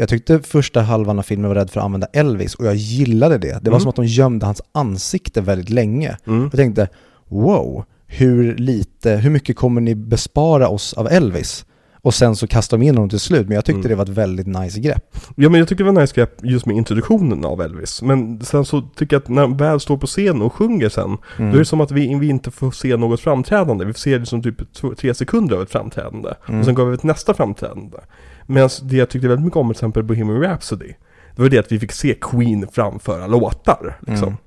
[0.00, 3.38] Jag tyckte första halvan av filmen var rädd för att använda Elvis och jag gillade
[3.38, 3.48] det.
[3.62, 3.80] Det var Mm.
[3.80, 6.16] som att de gömde hans ansikte väldigt länge.
[6.26, 6.42] Mm.
[6.42, 6.88] Jag tänkte,
[7.28, 11.64] wow, hur lite, hur mycket kommer ni bespara oss av Elvis?
[12.02, 13.88] Och sen så kastar de in honom till slut, men jag tyckte Mm.
[13.88, 15.16] det var ett väldigt nice grepp.
[15.36, 18.02] Ja men jag tycker det var nice grepp just med introduktionen av Elvis.
[18.02, 21.04] Men sen så tycker jag att när han väl står på scen och sjunger sen,
[21.38, 21.50] Mm.
[21.50, 23.84] då är det som att vi, vi inte får se något framträdande.
[23.84, 26.28] Vi får se det som typ två, tre sekunder av ett framträdande.
[26.48, 26.60] Mm.
[26.60, 27.96] Och sen går vi till nästa framträdande.
[28.50, 30.94] Medan det jag tyckte väldigt mycket om till exempel Bohemian Rhapsody,
[31.36, 33.98] det var det att vi fick se Queen framföra låtar.
[34.06, 34.28] Liksom.
[34.28, 34.38] Mm.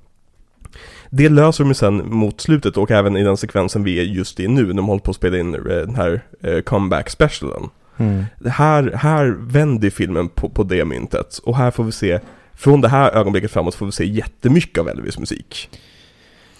[1.09, 4.47] Det löser de sen mot slutet och även i den sekvensen vi är just i
[4.47, 7.69] nu när de håller på att spela in eh, den här eh, comeback specialen.
[7.97, 8.23] Mm.
[8.45, 12.19] Här, här vänder filmen på, på det myntet och här får vi se
[12.53, 15.69] från det här ögonblicket framåt får vi se jättemycket av Elvis musik.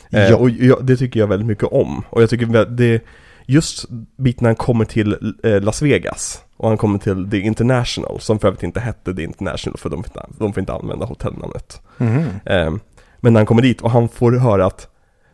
[0.09, 0.35] Eh, Ja.
[0.35, 2.03] Och jag, det tycker jag väldigt mycket om.
[2.09, 3.01] Och jag tycker det,
[3.45, 3.85] just
[4.17, 8.39] biten när han kommer till eh, Las Vegas och han kommer till The International, som
[8.39, 11.81] för övrigt inte hette The International för de, får inte- de får inte använda hotellnamnet.
[11.97, 12.23] Mhm.
[12.45, 12.73] Eh,
[13.19, 14.87] men när han kommer dit och han får höra att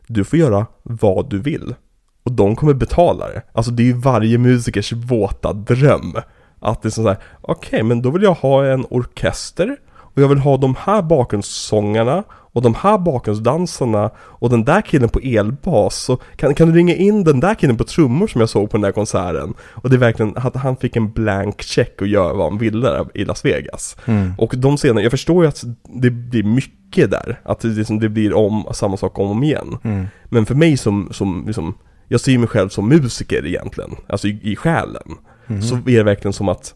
[0.07, 1.75] du får göra vad du vill.
[2.23, 3.41] Och de kommer betala det.
[3.53, 6.15] Alltså det är ju varje musikers våta dröm.
[6.59, 10.37] Att det är sådär, okej men då vill jag ha en orkester och jag vill
[10.37, 12.23] ha de här bakgrundssångarna
[12.53, 16.09] och de här bakgrundsdansarna och den där killen på elbas.
[16.09, 18.77] Och kan, kan du ringa in den där killen på trummor som jag såg på
[18.77, 19.53] den där konserten?
[19.71, 22.89] Och det är verkligen att han fick en blank check och göra vad han ville
[22.89, 23.97] där i Las Vegas.
[24.05, 24.33] Mm.
[24.37, 27.41] Och de scenerna, jag förstår ju att det blir mycket där.
[27.43, 29.77] Att det, liksom, det blir om samma sak om och om igen.
[29.83, 30.07] Mm.
[30.25, 31.73] Men för mig som, som liksom,
[32.07, 35.15] jag ser mig själv som musiker egentligen, alltså i, i själen.
[35.47, 35.61] Mhm.
[35.61, 36.73] Så är det verkligen som att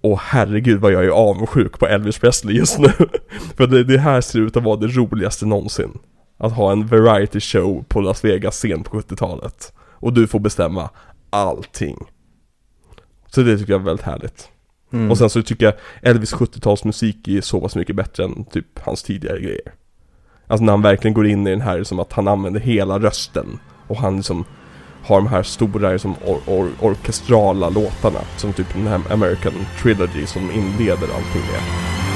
[0.00, 2.88] Åh herregud vad jag är avundsjuk på Elvis Presley just nu.
[3.56, 5.98] För det, det här ser ut att vara det roligaste någonsin.
[6.38, 9.72] Att ha en variety show på Las Vegas scen på 70-talet.
[9.94, 10.90] Och du får bestämma
[11.30, 11.98] allting.
[13.26, 14.48] Så det tycker jag är väldigt härligt.
[14.92, 15.10] Mm.
[15.10, 19.02] Och sen så tycker jag Elvis 70-talsmusik är så pass mycket bättre än typ hans
[19.02, 19.72] tidigare grejer.
[20.46, 23.58] Alltså när han verkligen går in i den här som att han använder hela rösten.
[23.86, 24.44] Och han liksom
[25.08, 28.20] har de här stora liksom, or or orkestrala låtarna.
[28.36, 29.52] Som typ den här American
[29.82, 32.07] Trilogy som inleder allting med.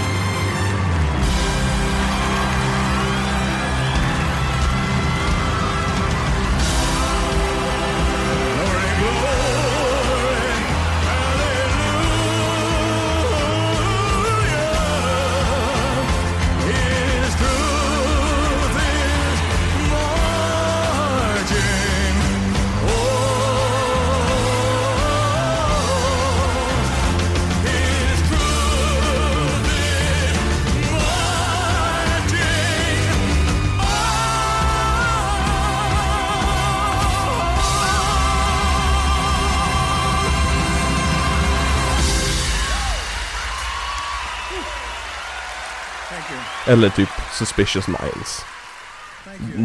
[46.72, 48.44] Eller typ Suspicious Minds.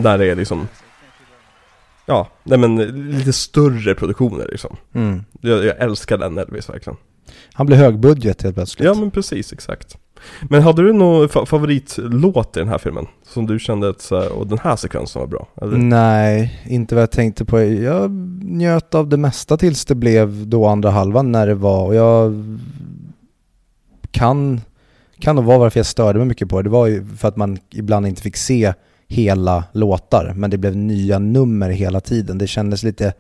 [0.04, 0.68] Där det är liksom
[2.06, 2.76] Ja, nej men
[3.12, 4.76] lite större produktioner liksom.
[4.94, 5.24] Mm.
[5.42, 6.98] Jag, jag älskar den Elvis verkligen.
[7.54, 8.86] Han blev högbudget helt plötsligt.
[8.86, 9.98] Ja men precis, exakt.
[10.42, 13.08] Men hade du någon fa favoritlåt i den här filmen?
[13.24, 15.48] Som du kände att så här, och den här sekvensen var bra?
[15.62, 15.78] Eller?
[15.78, 17.62] Nej, inte vad jag tänkte på.
[17.64, 18.12] Jag
[18.44, 22.34] njöt av det mesta tills det blev då andra halvan när det var och jag
[24.12, 24.62] kan,
[25.20, 26.64] kan nog vara varför jag störde mig mycket på det.
[26.64, 28.74] Det var ju för att man ibland inte fick se
[29.08, 32.38] hela låtar men det blev nya nummer hela tiden.
[32.38, 33.14] Det kändes lite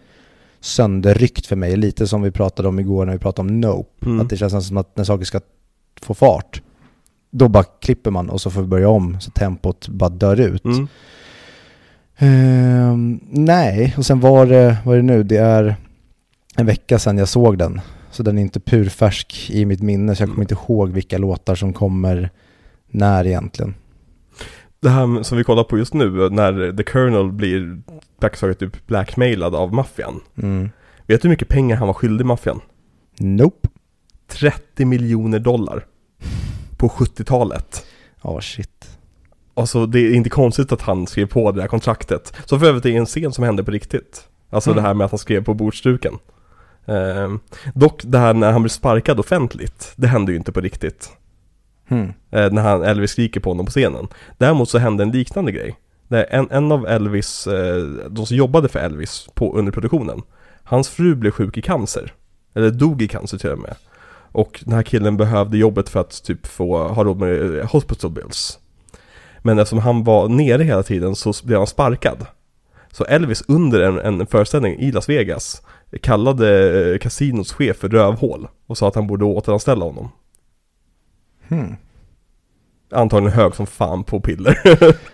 [0.59, 4.05] sönderryckt för mig, lite som vi pratade om igår när vi pratade om Nope.
[4.05, 4.21] Mm.
[4.21, 5.39] Att det känns som att när saker ska
[6.01, 6.61] få fart,
[7.31, 10.65] då bara klipper man och så får vi börja om så tempot bara dör ut.
[10.65, 10.87] Mm.
[12.17, 15.75] Ehm, nej, och sen var det, vad är det nu, det är
[16.55, 17.81] en vecka sedan jag såg den.
[18.17, 21.55] Så den är inte purfärsk i mitt minne, så jag kommer inte ihåg vilka låtar
[21.55, 22.29] som kommer
[22.87, 23.75] när egentligen.
[24.79, 27.81] Det här som vi kollar på just nu, när The Colonel blir
[28.19, 30.21] praktiskt typ blackmailad av maffian.
[30.37, 30.69] Mm.
[31.07, 32.61] Vet du hur mycket pengar han var skyldig maffian?
[33.19, 33.69] Nope.
[34.27, 35.85] 30 miljoner dollar.
[36.77, 37.85] På 70-talet.
[38.23, 38.97] Ja, shit.
[39.53, 42.33] Alltså det är inte konstigt att han skrev på det här kontraktet.
[42.45, 44.27] Så för övrigt är det en scen som hände på riktigt.
[44.49, 44.83] Alltså Mm.
[44.83, 46.13] det här med att han skrev på bordsduken.
[46.87, 47.39] Ehm,
[47.73, 51.09] dock det här när han blir sparkad offentligt, det hände ju inte på riktigt.
[51.89, 52.13] Hmm.
[52.31, 54.07] Eh, när han, Elvis skriker på honom på scenen.
[54.37, 55.75] Däremot så hände en liknande grej.
[56.09, 60.21] En, en av Elvis, eh, de som jobbade för Elvis på, under produktionen,
[60.63, 62.13] hans fru blev sjuk i cancer.
[62.55, 63.75] Eller dog i cancer till och med.
[64.31, 68.11] Och den här killen behövde jobbet för att typ få ha råd med eh, hospital
[68.11, 68.59] bills.
[69.41, 72.25] Men eftersom han var nere hela tiden så blev han sparkad.
[72.91, 75.61] Så Elvis under en, en föreställning i Las Vegas
[76.01, 80.09] kallade eh, kasinots chef för rövhål och sa att han borde återanställa honom.
[81.47, 81.75] Hmm.
[82.91, 84.59] Antagligen hög som fan på piller.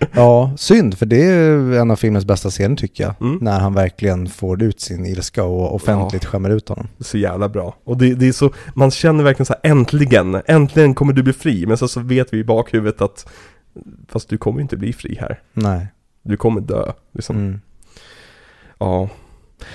[0.16, 3.14] Ja, synd, för det är en av filmens bästa scener tycker jag.
[3.22, 3.38] Mm.
[3.42, 6.88] När han verkligen får ut sin ilska och offentligt skämmer ut honom.
[7.00, 7.76] så jävla bra.
[7.84, 11.34] Och det, det är så, man känner verkligen så här, äntligen, äntligen kommer du bli
[11.34, 11.66] fri.
[11.66, 13.30] Men så, så vet vi i bakhuvudet att,
[14.08, 15.42] fast du kommer inte bli fri här.
[15.54, 15.88] Nej.
[16.24, 17.38] Du kommer dö, liksom.
[17.38, 17.62] Mm.
[18.80, 19.10] Ja.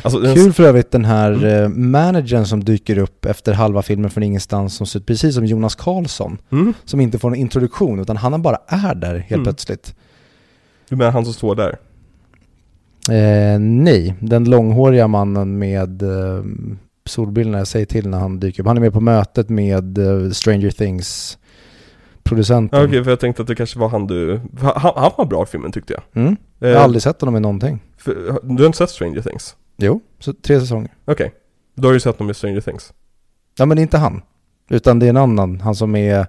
[0.03, 4.11] Alltså, den- Kul för övrigt den här eh, managern som dyker upp efter halva filmen
[4.11, 6.39] från ingenstans som ser ut precis som Jonas Karlsson.
[6.53, 6.75] Mm.
[6.85, 9.45] Som inte får en introduktion utan han bara är där helt Mm.
[9.45, 9.95] plötsligt.
[10.89, 11.79] Du menar han som står där?
[13.11, 16.43] Eh, nej, den långhåriga mannen med eh,
[17.07, 18.67] solbrillorna, jag säger till när han dyker upp.
[18.67, 21.39] Han är med på mötet med eh, Stranger Things
[22.23, 22.85] producenten.
[22.85, 25.47] Okej, för jag tänkte att det kanske var han du, han, han var bra i
[25.47, 26.23] filmen tyckte jag.
[26.23, 26.37] Mm.
[26.59, 27.81] Jag har Eh, aldrig sett honom i någonting.
[27.99, 29.57] för, du har inte sett Stranger Things?
[29.79, 30.91] Jo, så tre säsonger.
[31.05, 31.35] Okej.
[31.75, 32.93] Då har du sett honom i Stranger Things?
[33.59, 34.23] Ja men det inte han.
[34.71, 36.27] Utan det är en annan, han som är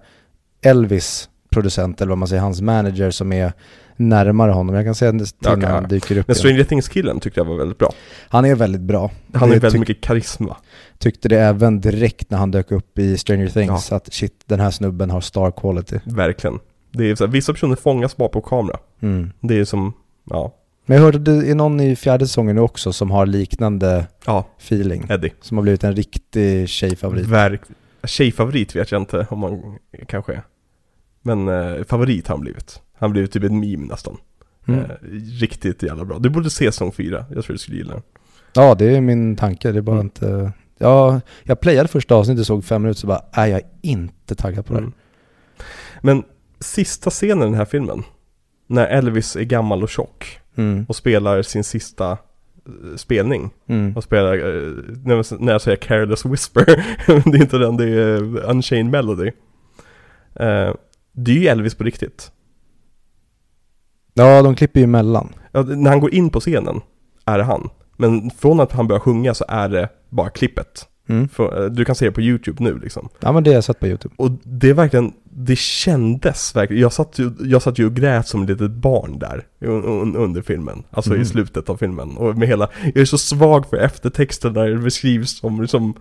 [0.61, 3.53] Elvis producent eller vad man säger, hans manager som är
[3.95, 4.75] närmare honom.
[4.75, 5.89] Jag kan säga det till Okej, när han ja.
[5.89, 6.27] dyker upp.
[6.27, 6.39] Men igen.
[6.39, 7.91] Stranger Things-killen tyckte jag var väldigt bra.
[8.29, 9.11] Han är väldigt bra.
[9.33, 10.57] Han har Det ju väldigt tyck- mycket karisma.
[10.97, 14.71] Tyckte det även direkt när han dök upp i Stranger Things att shit, den här
[14.71, 15.99] snubben har star quality.
[16.03, 16.59] Verkligen.
[16.91, 18.77] Det är så här, vissa personer fångas bara på kamera.
[19.01, 19.31] Mm.
[19.41, 19.93] Det är som,
[20.29, 20.53] ja,
[20.89, 24.47] Men jag hörde det är någon i fjärde säsongen nu också som har liknande ja,
[24.57, 25.05] feeling.
[25.09, 25.33] Eddie.
[25.41, 27.25] Som har blivit en riktig tjejfavorit.
[27.25, 27.61] Verk,
[28.03, 30.41] tjejfavorit vet jag inte om man kanske är.
[31.21, 32.81] Men eh, favorit har han blivit.
[32.93, 34.17] Han har blivit typ ett meme nästan.
[34.67, 34.79] Mm.
[34.79, 34.85] Eh,
[35.41, 36.19] riktigt jävla bra.
[36.19, 37.25] Du borde se säsong 4.
[37.35, 38.03] Jag tror du skulle gilla den.
[38.53, 39.71] Ja, det är min tanke.
[39.71, 40.05] Det är bara Mm.
[40.05, 40.51] inte...
[40.77, 44.65] Ja, jag playade första avsnittet, såg fem minuter så bara, nej jag är inte taggad
[44.65, 44.79] på det.
[44.79, 44.93] Mm.
[46.01, 46.23] Men
[46.59, 48.03] sista scenen i den här filmen,
[48.67, 50.85] när Elvis är gammal och tjock Mm.
[50.89, 52.17] och spelar sin sista eh,
[52.95, 53.95] spelning Mm.
[53.97, 54.73] och spelar, eh,
[55.39, 56.65] när jag- säger Careless Whisper,
[57.31, 59.27] det är inte den, det är eh, Unchained Melody.
[60.35, 60.73] Eh,
[61.11, 62.31] det är ju Elvis på riktigt.
[64.13, 65.29] Ja, de klipper ju emellan.
[65.51, 66.81] Ja, när han går in på scenen
[67.25, 67.69] är det han.
[67.97, 70.87] Men från att han börjar sjunga så är det bara klippet.
[71.09, 71.29] Mm.
[71.29, 73.09] För, eh, du kan se det på YouTube nu liksom.
[73.19, 74.15] Ja men det har jag sett på YouTube.
[74.17, 78.27] Och det är verkligen, det kändes verkligen, jag satt ju, jag satt ju och grät
[78.27, 80.83] som ett litet barn där un, un, under filmen.
[80.91, 81.21] Alltså Mm.
[81.21, 82.17] i slutet av filmen.
[82.17, 85.93] Och med hela, jag är så svag för eftertexten där det beskrivs som liksom,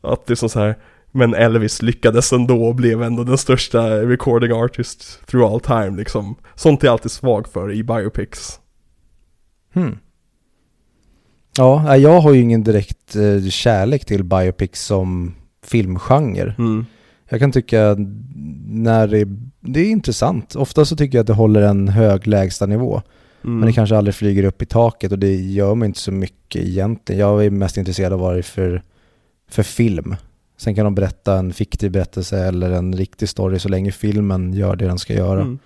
[0.00, 0.76] att det är så här
[1.14, 6.36] men Elvis lyckades ändå och blev ändå den största recording artist through all time liksom.
[6.54, 8.60] Sånt är jag alltid svag för i biopics.
[9.74, 9.98] Hmm.
[11.56, 15.34] Ja, jag har ju ingen direkt eh, kärlek till biopics som
[15.66, 16.54] filmgenre.
[16.58, 16.86] Mm.
[17.28, 17.96] Jag kan tycka
[18.66, 19.28] när det,
[19.60, 20.56] det är intressant.
[20.56, 23.02] Ofta så tycker jag att det håller en hög lägstanivå.
[23.44, 23.58] Mm.
[23.58, 26.62] Men det kanske aldrig flyger upp i taket och det gör mig inte så mycket
[26.62, 27.20] egentligen.
[27.20, 28.82] Jag är mest intresserad av vad det är för,
[29.50, 30.16] för film.
[30.56, 34.76] Sen kan de berätta en fiktiv berättelse eller en riktig story så länge filmen gör
[34.76, 35.40] det den ska göra.
[35.40, 35.58] Mm.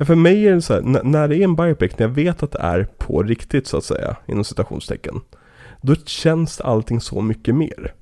[0.00, 2.52] För mig är det så här, när det är en biopic, när jag vet att
[2.52, 5.20] det är på riktigt så att säga, inom citationstecken,
[5.82, 7.94] då känns allting så mycket mer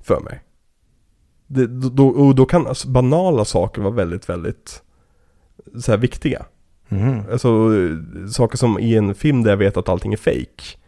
[0.00, 0.42] för mig.
[1.46, 4.82] Det, då- och då kan alltså banala saker vara väldigt, väldigt
[5.80, 6.46] så här viktiga.
[6.88, 7.22] Mhm.
[7.32, 7.70] Alltså
[8.30, 10.78] saker som i en film där jag vet att allting är fake.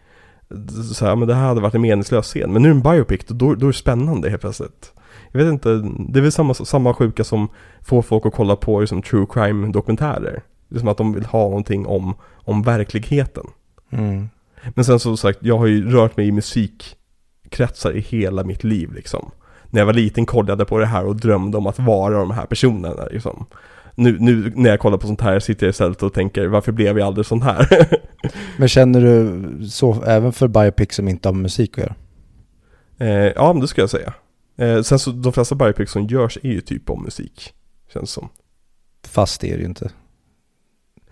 [0.94, 2.52] Så här, men det här hade varit en meningslös scen.
[2.52, 4.92] Men nu är det en biopic, då, då är det spännande helt plötsligt.
[5.36, 5.68] Jag vet inte,
[6.08, 7.48] det är väl samma, samma sjuka som
[7.82, 10.42] får folk att kolla på liksom, true crime dokumentärer.
[10.68, 13.46] Det är som att de vill ha någonting om, om verkligheten.
[13.90, 14.28] Mm.
[14.74, 18.92] Men sen som sagt, jag har ju rört mig i musikkretsar i hela mitt liv
[18.92, 19.30] liksom.
[19.70, 22.30] När jag var liten kollade jag på det här och drömde om att vara de
[22.30, 23.46] här personerna liksom.
[23.94, 26.98] Nu, nu när jag kollar på sånt här sitter jag istället och tänker varför blev
[26.98, 27.68] jag aldrig sån här?
[28.56, 31.94] Men känner du så även för biopics som inte har med musik att göra?
[32.98, 34.12] eh, ja, men det ska jag säga.
[34.56, 37.52] Eh, sen så de flesta biopics som görs är ju typ om musik.
[37.92, 38.28] Känns som.
[39.08, 39.90] Fast det är det ju inte.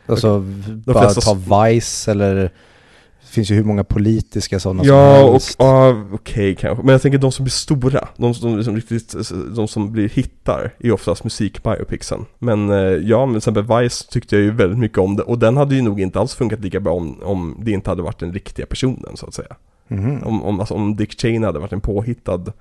[0.07, 0.41] Alltså,
[0.87, 5.57] bara flesta ta Vice eller det finns ju hur många politiska sådana Ja, som helst.
[5.59, 6.83] ja, okej kanske.
[6.85, 9.15] Men jag tänker de som blir stora, de som, liksom riktigt,
[9.57, 12.27] de som blir hittar är oftast musikbiopicsen.
[12.39, 15.23] Men eh, ja, men till exempel Vice tyckte jag ju väldigt mycket om det.
[15.23, 18.03] Och den hade ju nog inte alls funkat lika bra om, om det inte hade
[18.03, 19.57] varit den riktiga personen så att säga.
[19.89, 20.23] Mhm.
[20.23, 22.53] Om, om, alltså, om Dick Cheney hade varit en påhittad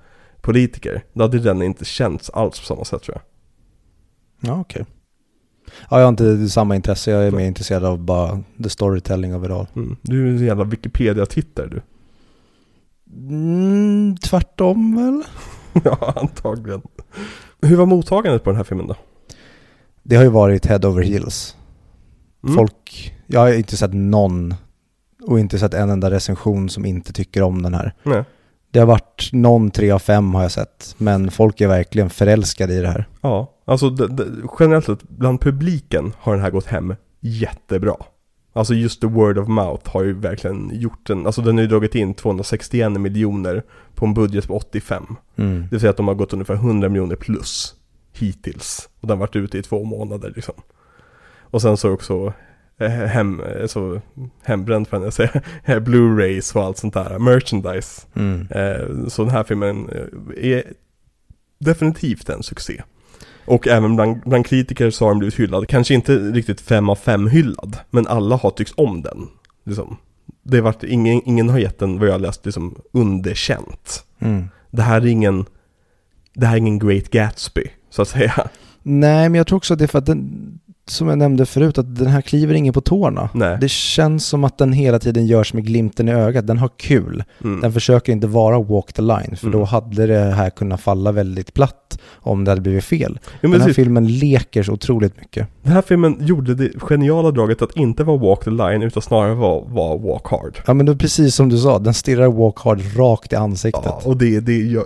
[0.44, 3.22] politiker, då hade den inte känts alls på samma sätt tror jag.
[4.50, 4.84] Ja, okej.
[5.90, 7.10] Ja, jag har inte samma intresse.
[7.10, 9.66] Jag är mer intresserad av bara the storytelling of it all.
[9.76, 9.96] Mm.
[10.02, 11.82] Du är en jävla Wikipedia-tittare du.
[13.12, 15.22] Mm, tvärtom väl?
[15.84, 16.82] ja, antagligen.
[17.62, 18.96] Hur var mottagandet på den här filmen då?
[20.02, 21.56] Det har ju varit head over heels.
[22.42, 22.56] Mm.
[22.56, 24.54] Folk, jag har inte sett någon
[25.22, 27.94] och inte sett en enda recension som inte tycker om den här.
[28.02, 28.24] Nej.
[28.74, 32.74] Det har varit någon tre av fem har jag sett, men folk är verkligen förälskade
[32.74, 33.08] i det här.
[33.20, 34.26] Ja, alltså det, det,
[34.60, 37.96] generellt sett bland publiken har den här gått hem jättebra.
[38.52, 41.68] Alltså just the word of mouth har ju verkligen gjort den, alltså den har ju
[41.68, 43.62] dragit in 261 miljoner
[43.94, 45.16] på en budget på 85.
[45.36, 45.60] Mm.
[45.62, 47.74] Det vill säga att de har gått ungefär 100 miljoner plus
[48.12, 48.88] hittills.
[49.00, 50.54] Och den har varit ute i två månader liksom.
[51.40, 52.32] Och sen så också
[52.78, 54.00] hem, eh, så
[54.42, 55.30] hembränt får jag säga,
[55.64, 58.02] eh, Blu-rays och allt sånt där, merchandise.
[58.14, 58.46] Mm.
[58.50, 60.62] Eh, Så den här filmen eh, är
[61.58, 62.82] definitivt en succé.
[63.46, 65.68] Och även bland, bland kritiker så har den blivit hyllad.
[65.68, 69.28] Kanske inte riktigt fem av fem hyllad, men alla har tyckt om den.
[69.64, 69.96] Liksom.
[70.42, 74.04] Det har varit, ingen, ingen har gett den, vad jag har läst, liksom underkänt.
[74.18, 74.48] Mm.
[74.70, 75.44] Det här är ingen,
[76.34, 78.48] det här är ingen Great Gatsby, så att säga.
[78.82, 81.78] Nej, men jag tror också att det är för att den, som jag nämnde förut,
[81.78, 83.28] att den här kliver ingen på tårna.
[83.34, 83.58] Nej.
[83.60, 86.46] Det känns som att den hela tiden görs med glimten i ögat.
[86.46, 87.24] Den har kul.
[87.44, 87.60] Mm.
[87.60, 89.58] Den försöker inte vara walk the line, för Mm.
[89.58, 93.18] då hade det här kunnat falla väldigt platt om det hade blivit fel.
[93.24, 93.76] Ja, Den här precis.
[93.76, 95.48] filmen leker så otroligt mycket.
[95.62, 99.34] Den här filmen gjorde det geniala draget att inte vara walk the line, utan snarare
[99.34, 100.58] vara, vara walk hard.
[100.66, 103.82] Ja men det är precis som du sa, den stirrar walk hard rakt i ansiktet.
[103.84, 104.80] Ja, Ja, och det, det, det,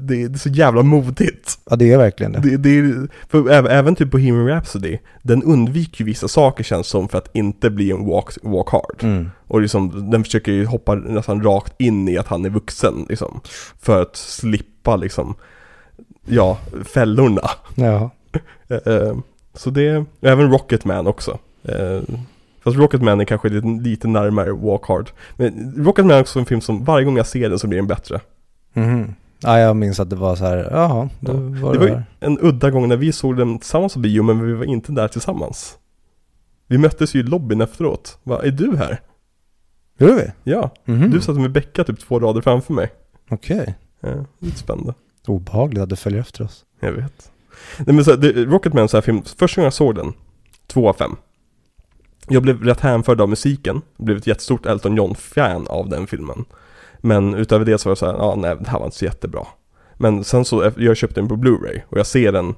[0.00, 1.58] det är så jävla modigt.
[1.78, 2.40] det är verkligen det.
[2.40, 4.98] Det, det är, för även, typ på Bohemian Rhapsody,
[5.36, 9.02] den undviker ju vissa saker känns som för att inte bli en walk, walk hard.
[9.02, 9.30] Mm.
[9.46, 13.40] Och liksom, den försöker ju hoppa nästan rakt in i att han är vuxen liksom.
[13.80, 15.34] För att slippa liksom,
[16.26, 17.50] ja, fällorna.
[17.74, 18.10] Ja.
[18.68, 19.16] Eh, eh,
[19.54, 21.38] så det, även Rocketman också.
[21.62, 22.00] Eh,
[22.64, 25.10] Fast Rocketman är kanske lite, lite närmare Walk Hard.
[25.36, 27.86] Men Rocketman är också en film som varje gång jag ser den så blir den
[27.86, 28.20] bättre.
[28.72, 29.14] Mhm.
[29.40, 31.38] Ja, jag minns att det var så här, jaha, då Ja.
[31.62, 32.04] var Det det, var där.
[32.20, 35.08] en udda gång när vi såg den tillsammans på bio men vi var inte där
[35.08, 35.78] tillsammans.
[36.68, 38.18] Vi möttes ju i lobbyn efteråt.
[38.22, 39.00] Va, är du här?
[39.98, 40.50] Gjorde vi?
[40.52, 40.70] Ja.
[40.84, 41.10] Mhm.
[41.10, 42.92] Du satt med Becka typ två rader framför mig.
[43.30, 43.74] Okej.
[44.00, 44.94] Ja, lite spännande.
[45.26, 46.64] Obehagligt att du följer efter oss.
[46.80, 47.32] Jag vet.
[47.78, 50.12] Nej men så, här, det, Rocketman sån här film, första gången jag såg den,
[50.66, 51.16] två av fem.
[52.28, 56.44] Jag blev rätt hänförd av musiken, blev ett jättestort Elton John-fan av den filmen.
[57.06, 59.04] Men utöver det så var det så här, ja nej det här var inte så
[59.04, 59.46] jättebra.
[59.98, 62.54] Men sen så, jag köpte den på Blu-ray och jag ser den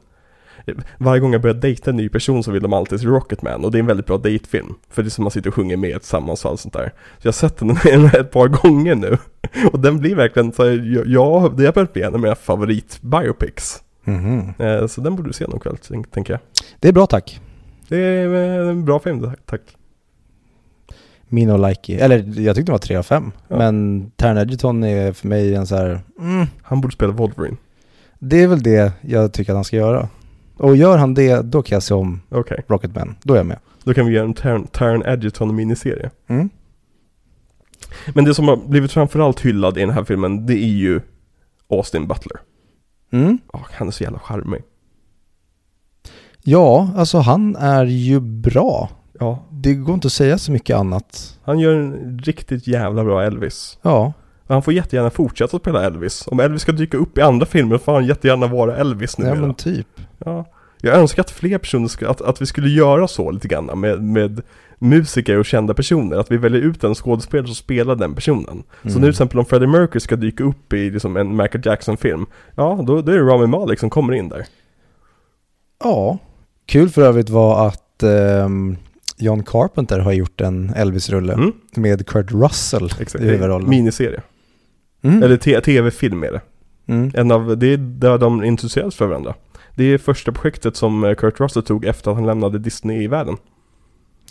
[0.98, 3.70] varje gång jag börjar dejta en ny person så vill de alltid se Rocketman och
[3.70, 4.74] det är en väldigt bra dejtfilm.
[4.90, 6.92] För det är som man sitter och sjunger med tillsammans och allt sånt där.
[7.18, 7.70] Så jag har sett den
[8.20, 9.18] ett par gånger nu.
[9.72, 13.82] Och den blir verkligen så här, ja, det har börjat bli en av mina favorit-biopics.
[14.04, 14.54] Mhm.
[14.58, 16.40] Eh, Så den borde du se någon kväll, tänk- tänker jag.
[16.80, 17.40] Det är bra tack.
[17.88, 19.60] Det är eh, en bra film, tack.
[21.28, 21.96] Min och Likey.
[21.96, 23.32] Eller jag tyckte det var 3 av 5.
[23.48, 23.59] Ja.
[23.59, 27.56] Men Taron Egerton är för mig en så här, mm, Han borde spela Wolverine.
[28.18, 30.09] det är väl det jag tycker att han ska göra.
[30.56, 33.16] Och gör han det, då kan jag se om Okej, Rocketman.
[33.22, 33.59] Då är jag med.
[33.84, 36.10] då kan vi göra en Taron, Taron Egerton miniserie.
[36.26, 36.48] Mm.
[38.14, 41.00] Men det som har blivit framförallt hyllad i den här filmen, det är ju
[41.70, 42.36] Austin Butler.
[43.12, 43.38] Mm.
[43.52, 44.62] Ja, han är så jävla charmig.
[46.42, 48.90] Ja, alltså han är ju bra.
[49.20, 51.39] Ja, Det går inte att säga så mycket annat.
[51.44, 53.78] han gör en riktigt jävla bra Elvis.
[53.82, 54.12] Ja,
[54.48, 56.24] Han får jättegärna fortsätta att spela Elvis.
[56.26, 59.40] Om Elvis ska dyka upp i andra filmer får han jättegärna vara Elvis ja numera.
[59.40, 59.86] men typ.
[60.18, 60.44] Ja.
[60.80, 64.02] Jag önskar att fler personer, ska, att, att vi skulle göra så lite grann med,
[64.02, 64.43] med
[64.78, 66.16] musiker och kända personer.
[66.16, 68.62] Att vi väljer ut en skådespelare som spelar den personen.
[68.82, 68.94] Så Mm.
[68.94, 72.26] nu till exempel om Freddie Mercury ska dyka upp i liksom en Michael Jackson-film.
[72.55, 74.47] Ja, då, då är det Rami Malek som kommer in där.
[75.85, 76.18] Ja.
[76.66, 78.76] Kul för övrigt var att ehm,
[79.18, 83.24] John Carpenter har gjort en Elvis-rulle Mm, med Kurt Russell exakt.
[83.24, 83.68] i huvudrollen.
[83.70, 84.22] Miniserie.
[85.02, 85.22] Mm.
[85.22, 86.40] Eller tv-film är det.
[86.86, 87.10] Mm.
[87.14, 89.34] En av, det är där de introduceras för varandra.
[89.74, 93.06] Det är första projektet som eh, Kurt Russell tog efter att han lämnade Disney i
[93.06, 93.36] världen.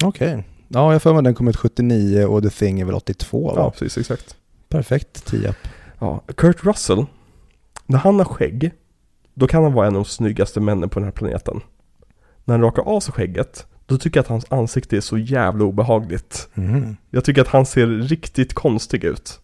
[0.04, 0.44] Okej.
[0.68, 3.54] Ja, jag för mig den kom ut 79 och The Thing är väl 82 va?
[3.56, 4.36] Ja, precis, exakt.
[4.70, 5.54] Perfekt 10
[6.00, 7.06] Ja, Kurt Russell,
[7.86, 8.72] när han har skägg,
[9.34, 11.62] då kan han vara en av de snyggaste männen på den här planeten.
[12.46, 15.66] När han rakar av sig skägget, då tycker jag att hans ansikte är så jävla
[15.66, 16.50] obehagligt.
[16.56, 16.98] mm.
[17.10, 19.40] Jag tycker att han ser riktigt konstig ut.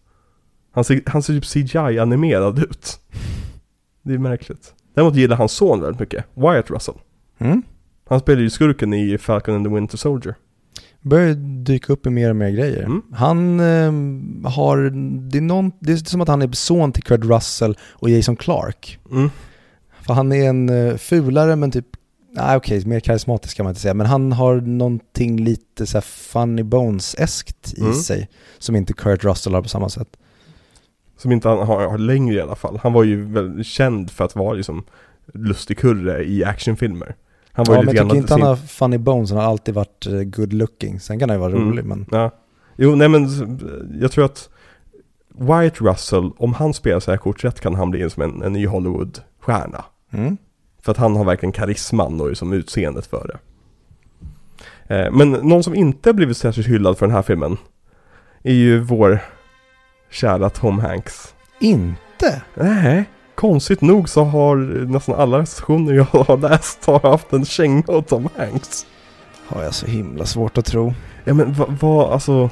[0.71, 2.99] Han ser, han ser typ CGI-animerad ut.
[4.01, 4.73] Det är märkligt.
[4.95, 6.95] Däremot gillar hans son väldigt mycket, Wyatt Russell.
[7.37, 7.63] Mm.
[8.09, 10.35] Han spelar ju skurken i Falcon and the Winter Soldier.
[11.01, 11.33] Börjar
[11.63, 12.83] dyka upp i mer och mer grejer.
[12.83, 13.01] Mm.
[13.13, 14.77] Han ehm, har,
[15.29, 18.35] det är, någon, det är som att han är son till Kurt Russell och Jason
[18.35, 18.99] Clark.
[19.11, 19.29] Mm.
[20.01, 21.87] För han är en uh, fulare men typ,
[22.35, 23.93] nej okej, mer karismatisk kan man inte säga.
[23.93, 27.93] Men han har någonting lite så funny bones-eskt i Mm.
[27.93, 28.29] sig.
[28.59, 30.17] Som inte Kurt Russell har på samma sätt.
[31.17, 32.79] Som inte han har, har längre i alla fall.
[32.83, 34.83] Han var ju väl känd för att vara liksom
[35.33, 37.15] lustig kurre i actionfilmer.
[37.51, 39.73] Han var Ja ju men jag tycker inte han har funny bones, han har alltid
[39.75, 40.99] varit eh, good looking.
[40.99, 41.69] Sen kan han ju vara Mm.
[41.69, 42.05] rolig men...
[42.11, 42.31] Ja.
[42.77, 43.27] Jo, nej men
[44.01, 44.49] jag tror att
[45.39, 48.53] Wyatt Russell, om han spelar så här kort rätt kan han bli som en, en
[48.53, 49.85] ny Hollywood-stjärna.
[50.11, 50.37] Mm.
[50.85, 53.39] För att han har verkligen karisman och liksom utseendet för det.
[54.95, 57.57] Eh, men någon som inte blivit särskilt hyllad för den här filmen
[58.43, 59.19] är ju vår
[60.09, 61.33] kära Tom Hanks.
[61.59, 62.41] Inte?
[62.55, 63.05] Nej,
[63.35, 64.55] konstigt nog så har
[64.85, 68.85] nästan alla recensioner jag har läst har haft en känga åt Tom Hanks.
[69.47, 70.93] Har jag så himla svårt att tro.
[71.23, 72.49] Ja men vad, vad alltså...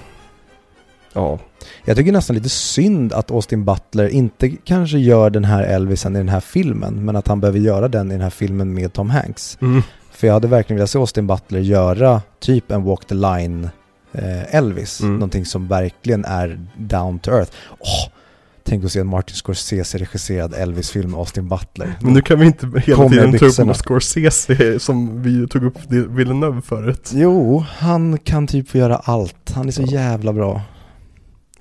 [1.13, 1.39] Ja,
[1.85, 6.19] Jag tycker nästan lite synd att Austin Butler inte kanske gör den här Elvisen i
[6.19, 9.09] den här filmen, men att han behöver göra den i den här filmen med Tom
[9.09, 9.57] Hanks.
[9.61, 9.81] mm.
[10.11, 13.69] För jag hade verkligen velat se Austin Butler göra typ en Walk the Line
[14.13, 15.01] eh, Elvis.
[15.01, 15.13] Mm.
[15.13, 17.51] Någonting som verkligen är down to earth.
[17.79, 18.11] Åh,
[18.63, 21.93] tänk att se en Martin Scorsese regisserad Elvis-film med Austin Butler.
[22.01, 26.61] Men nu kan vi inte hela tiden ta upp Scorsese som vi tog upp Villeneuve
[26.61, 27.11] förut.
[27.13, 29.51] Jo, han kan typ få göra allt.
[29.53, 30.61] Han är så jävla bra.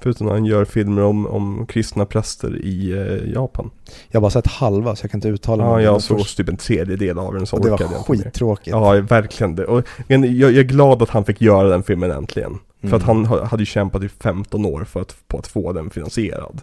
[0.03, 3.71] Förutom när han gör filmer om, om kristna präster i eh, Japan.
[4.09, 6.37] Jag har bara sett halva så jag kan inte uttala Ja, om jag såg först.
[6.37, 8.67] typ en tredjedel av den så Och det var skittråkigt.
[8.67, 9.65] Ja, verkligen det.
[9.65, 12.59] Och, jag, jag är glad att han fick göra den filmen äntligen.
[12.81, 13.17] För att Mm.
[13.17, 16.61] han ha- hade ju kämpat i 15 år för att, på att få den finansierad.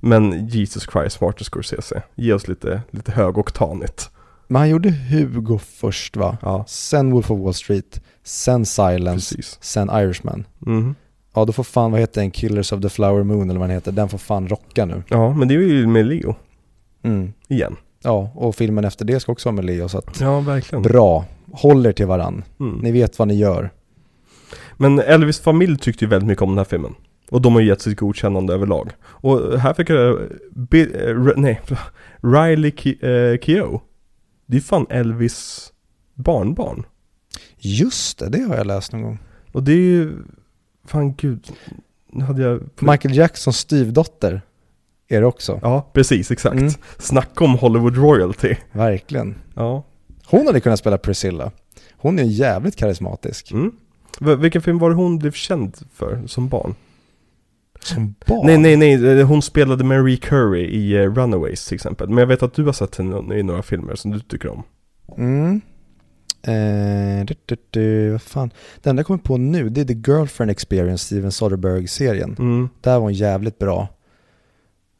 [0.00, 2.02] Men Jesus Christ, Martin Scorsese.
[2.14, 4.10] Ge oss lite, lite högoktanigt.
[4.48, 6.36] Men han gjorde Hugo först va?
[6.42, 9.58] Ja, Sen Wolf of Wall Street, sen Silence, precis.
[9.60, 10.44] sen Irishman.
[10.58, 10.94] Mhm.
[11.34, 12.30] Ja, då får fan, vad heter den?
[12.30, 13.92] Killers of the Flower Moon eller vad den heter.
[13.92, 15.02] Den får fan rocka nu.
[15.08, 16.34] Ja, men det är ju med Leo.
[17.02, 17.32] Mm.
[17.48, 17.76] Igen.
[18.02, 20.82] Ja, och filmen efter det ska också vara med Leo, så att Ja, verkligen.
[20.82, 21.24] bra.
[21.52, 22.44] Håller till varann.
[22.60, 22.78] Mm.
[22.78, 23.70] Ni vet vad ni gör.
[24.76, 26.94] Men Elvis familj tyckte ju väldigt mycket om den här filmen.
[27.30, 28.90] Och de har ju gett sitt godkännande överlag.
[29.04, 30.18] Och här fick jag,
[30.50, 31.60] Bi- eh, R- nej,
[32.22, 33.82] Riley Ke- eh, Keough.
[34.46, 35.72] Det är fan Elvis
[36.14, 36.84] barnbarn.
[37.58, 39.18] Just det, det har jag läst någon gång.
[39.52, 40.12] Och det är ju,
[40.84, 41.46] fan gud,
[42.12, 42.60] nu hade jag...
[42.80, 44.42] Michael Jacksons styvdotter
[45.08, 45.58] är det också.
[45.62, 46.56] Ja, precis, exakt.
[46.56, 46.72] Mm.
[46.98, 48.54] Snacka om Hollywood royalty.
[48.72, 49.34] Verkligen.
[49.54, 49.84] Ja.
[50.26, 51.50] Hon hade kunnat spela Priscilla.
[51.96, 53.52] Hon är jävligt karismatisk.
[53.52, 53.72] Mm.
[54.40, 56.74] Vilken film var det hon blev känd för som barn?
[57.80, 58.46] Som barn?
[58.46, 59.20] Nej, nej, nej.
[59.20, 62.08] eh, Hon spelade Marie Curry i eh, Runaways till exempel.
[62.08, 64.62] Men jag vet att du har sett henne i några filmer som du tycker om.
[65.16, 65.60] Mm.
[66.42, 68.50] Eh, du, du, du, vad fan.
[68.82, 72.36] Den enda jag kommer på nu, det är The Girlfriend Experience, Steven Soderbergh-serien.
[72.38, 72.68] Mm.
[72.80, 73.88] Där var hon jävligt bra.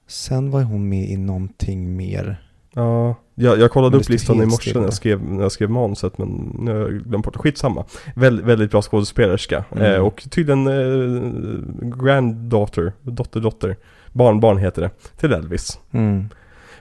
[0.06, 2.42] Sen var hon med i någonting mer.
[2.74, 5.70] Ja, jag, jag kollade det upp listan i morse när jag skrev, när jag skrev
[5.70, 7.38] manuset men nu har jag glömt bort det.
[7.38, 7.84] Skitsamma.
[8.14, 9.64] Väl, väldigt bra skådespelerska.
[9.72, 9.92] Mm.
[9.92, 13.76] Eh, och tydligen eh, granddaughter, dotter, dotter.
[14.12, 14.90] Barnbarn heter det.
[15.16, 15.80] Till Elvis.
[15.90, 16.28] Mm.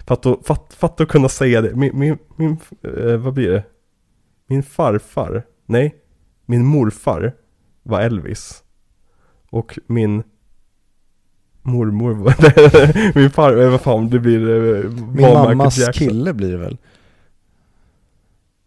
[0.08, 1.76] Fatta att, fatt, fatt att kunna säga det.
[1.76, 2.58] Min, min, min
[2.98, 3.64] eh, vad blir det?
[4.52, 5.96] Min farfar, nej,
[6.46, 7.34] min morfar
[7.84, 8.64] var Elvis.
[9.50, 10.24] Och min
[11.62, 16.58] mormor var, min far, eh, vad fan det blir, eh, Min mammas kille blir det
[16.58, 16.78] väl?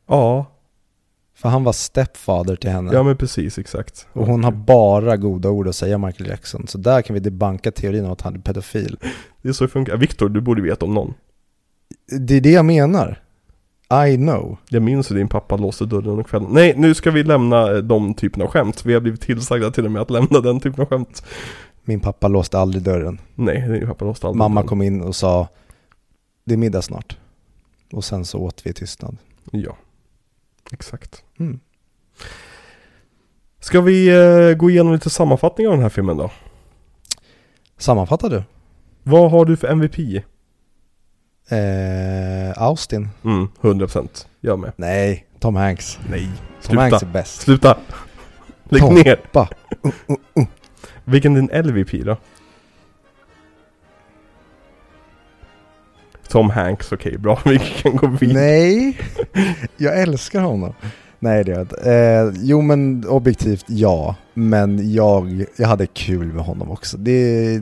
[0.08, 0.46] Ja,
[1.34, 2.92] För han var stepfather till henne.
[2.92, 4.06] ja men precis, exakt.
[4.12, 6.66] Och hon har bara goda ord att säga Michael Jackson.
[6.66, 8.96] Så där kan vi debanka teorin om att han är pedofil.
[9.42, 9.96] Det är så det funkar.
[9.96, 11.14] Viktor, du borde veta om någon.
[12.20, 13.23] Det är det jag menar.
[14.08, 14.56] I know.
[14.68, 16.48] Jag minns hur din pappa låste dörren under kvällen.
[16.50, 18.84] Nej, nu ska vi lämna eh, de typen av skämt.
[18.84, 21.24] Vi har blivit tillsagda till och med att lämna den typen av skämt.
[21.84, 23.20] Min pappa låste aldrig dörren.
[23.34, 24.68] Nej, din pappa låste aldrig Mamma dörren.
[24.68, 25.48] kom in och sa
[26.44, 27.16] Det är middag snart.
[27.92, 29.16] Och sen så åt vi i tystnad.
[29.52, 29.76] Ja,
[30.72, 31.24] exakt.
[31.38, 31.60] Mm.
[33.60, 36.30] Ska vi eh, gå igenom lite sammanfattning av den här filmen då?
[37.78, 38.42] Sammanfattar du?
[39.02, 40.24] Vad har du för MVP?
[41.48, 43.08] Eh, Austin?
[43.24, 44.26] Mm, 100%.
[44.40, 44.72] Jag med.
[44.76, 45.98] Nej, Tom Hanks.
[46.10, 46.28] Nej,
[46.62, 47.06] Tom Hanks sluta.
[47.06, 47.40] är bäst.
[47.42, 47.76] Sluta.
[48.68, 48.94] Lägg Tom.
[48.94, 49.20] ner.
[49.32, 49.48] Ba.
[51.04, 52.16] Vilken är din LVP då?
[56.28, 57.38] Tom Hanks, okej bra.
[57.44, 58.38] Vi kan gå vidare.
[58.42, 58.98] Nej,
[59.76, 60.74] jag älskar honom.
[61.18, 61.90] Nej det gör jag inte.
[61.92, 66.96] Eh, jo men objektivt ja, men jag, jag hade kul med honom också.
[66.96, 67.60] Det,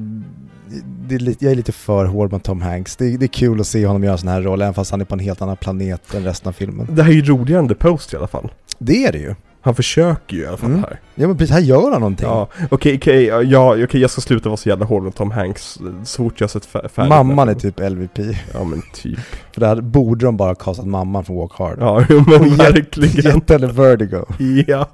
[1.09, 2.97] det är lite, jag är lite för hård med Tom Hanks.
[2.97, 5.01] Det, det är kul att se honom göra en sån här roll, även fast han
[5.01, 6.86] är på en helt annan planet än resten av filmen.
[6.90, 8.53] Det här är ju roligare än The Post i alla fall.
[8.78, 9.35] Det är det ju.
[9.64, 10.80] Han försöker ju i alla fall Mm.
[10.82, 11.01] här.
[11.14, 12.26] Ja men precis, här gör han någonting.
[12.28, 15.78] Ja, okej, okej, ja, okej, jag ska sluta vara så jävla hård med Tom Hanks
[16.05, 17.09] så fort jag sett fär- färdigt.
[17.09, 18.18] Mamman är typ LVP.
[18.55, 19.18] Ja men typ.
[19.52, 21.76] För där borde de bara kastat mamman från Walk Hard.
[21.80, 23.34] Ja, jo, men Och gett- verkligen.
[23.34, 24.24] Gett henne Vertigo.
[24.66, 24.89] Ja.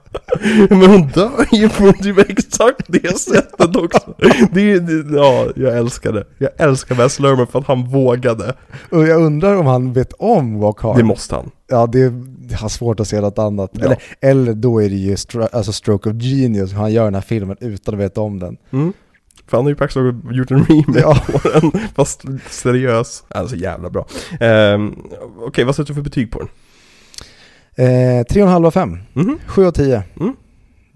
[0.70, 4.14] Men hon dör ju på typ exakt det sättet också.
[4.52, 6.24] Det är ju, det- ja, jag älskar det.
[6.38, 8.54] Jag älskar Wes Lerman för att han vågade.
[8.90, 10.96] Och jag undrar om han vet om Walk Hard.
[10.96, 11.50] Det måste han.
[11.68, 12.12] Ja, det
[12.54, 13.70] har svårt att se något annat.
[13.72, 13.84] Ja.
[13.84, 17.20] Eller, eller då är det ju stro- alltså stroke of genius, han gör den här
[17.20, 18.56] filmen utan att veta om den.
[18.70, 18.92] Mm.
[19.46, 19.96] För han har ju faktiskt
[20.32, 21.18] gjort en remake Ja.
[21.26, 23.24] på den, fast seriös.
[23.28, 24.06] Alltså jävla bra.
[24.40, 24.94] Ehm,
[25.40, 26.48] Okej, vad sätter du för betyg på den?
[27.86, 28.98] Eh, tre och en halv av fem.
[29.12, 29.38] Mhm.
[29.46, 30.02] Sju av tio.
[30.20, 30.36] Mm.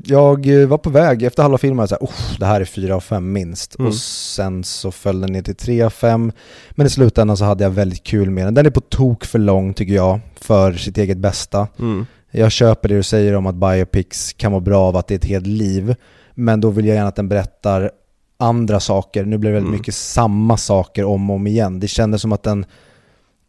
[0.04, 2.96] Jag eh, var på väg, efter halva filmen, så här, "Uff, det här är fyra
[2.96, 3.78] av fem minst.
[3.78, 3.88] Mm.
[3.88, 6.32] Och sen så föll den ner till tre av fem.
[6.70, 8.54] Men i slutändan så hade jag väldigt kul med den.
[8.54, 11.68] Den är på tok för lång tycker jag, för sitt eget bästa.
[11.78, 12.06] Mm.
[12.30, 15.18] Jag köper det du säger om att biopics kan vara bra av att det är
[15.18, 15.94] ett helt liv.
[16.34, 17.90] Men då vill jag gärna att den berättar
[18.38, 19.24] andra saker.
[19.24, 19.78] Nu blir det väldigt Mm.
[19.80, 21.80] mycket samma saker om och om igen.
[21.80, 22.64] Det kändes som att den,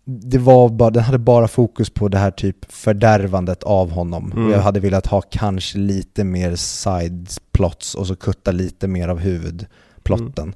[0.05, 4.31] det var bara, den hade bara fokus på det här typ fördärvandet av honom.
[4.31, 4.51] Mm.
[4.51, 9.19] Jag hade velat ha kanske lite mer side plots och så kutta lite mer av
[9.19, 10.55] huvudplotten.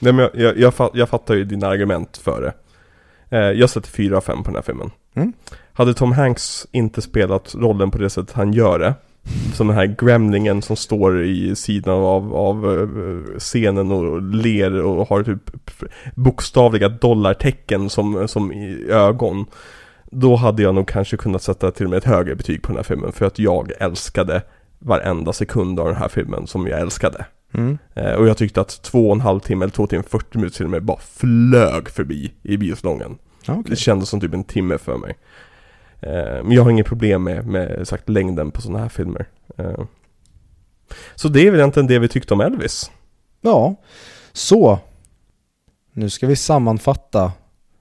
[0.00, 2.54] Nej, men jag, jag, jag, fa- jag fattar ju dina argument för det.
[3.36, 4.90] Eh, jag sätter 4 av 5 på den här filmen.
[5.14, 5.32] Mm.
[5.72, 8.94] Hade Tom Hanks inte spelat rollen på det sättet han gör det,
[9.54, 15.08] som den här gremlingen som står i sidan av, av eh, scenen och ler och
[15.08, 15.50] har typ
[16.14, 19.46] bokstavliga dollartecken som, som i ögon.
[20.10, 22.76] Då hade jag nog kanske kunnat sätta till och med ett högre betyg på den
[22.76, 24.42] här filmen för att jag älskade
[24.78, 27.26] varenda sekund av den här filmen som jag älskade.
[27.54, 27.78] Mm.
[27.94, 30.56] Eh, och jag tyckte att två och en halv timme eller två timmar 40 minuter
[30.56, 33.18] till och med bara flög förbi i biosalongen.
[33.48, 33.62] Okej.
[33.66, 35.16] Det kändes som typ en timme för mig.
[36.06, 39.26] Eh, men jag har inget problem med, med sagt längden på sådana här filmer.
[39.58, 39.84] Eh,
[41.14, 42.90] så det är väl egentligen det vi tyckte om Elvis.
[43.40, 43.74] Ja,
[44.32, 44.78] så.
[45.92, 47.32] Nu ska vi sammanfatta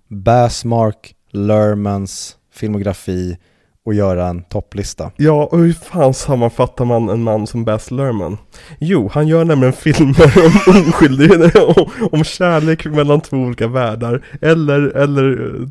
[0.08, 3.38] Bassmark Lermans filmografi
[3.86, 5.12] och göra en topplista.
[5.18, 8.38] Ja, och hur fan sammanfattar man en man som Baz Luhrmann?
[8.80, 10.34] Jo, han gör nämligen filmer
[10.68, 15.68] om oskyldighet, om, om kärlek mellan två olika världar, eller, eller eh,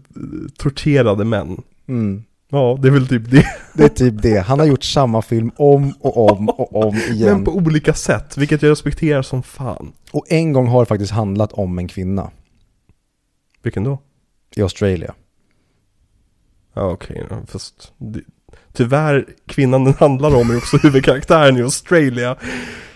[0.58, 1.62] torterade män.
[1.88, 2.22] Mm.
[2.54, 3.46] Ja, det är väl typ det.
[3.74, 4.38] Det är typ det.
[4.38, 7.32] Han har gjort samma film om och om och om igen.
[7.34, 9.92] Men på olika sätt, vilket jag respekterar som fan.
[10.12, 12.30] Och en gång har det faktiskt handlat om en kvinna
[13.62, 13.98] Vilken då?
[14.56, 15.12] i Australien.
[16.74, 18.20] Ja, okej då, fast det,
[18.72, 22.36] Tyvärr, kvinnan den handlar om är också huvudkaraktären i Australia.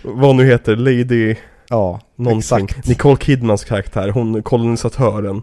[0.03, 1.37] Vad nu heter, Lady
[1.69, 2.65] Ja, någonting.
[2.65, 2.87] exakt.
[2.89, 5.43] Nicole Kidmans karaktär, hon kolonisatören.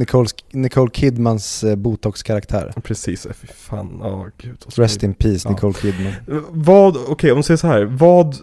[0.00, 2.72] Nicole, Nicole Kidmans eh, botox-karaktär.
[2.82, 4.52] Precis, fy fan, ja gud.
[4.64, 4.84] Australia.
[4.86, 5.50] Rest in peace, Ja.
[5.50, 6.12] Nicole Kidman.
[6.50, 8.36] Vad, okej om vi säger så här, vad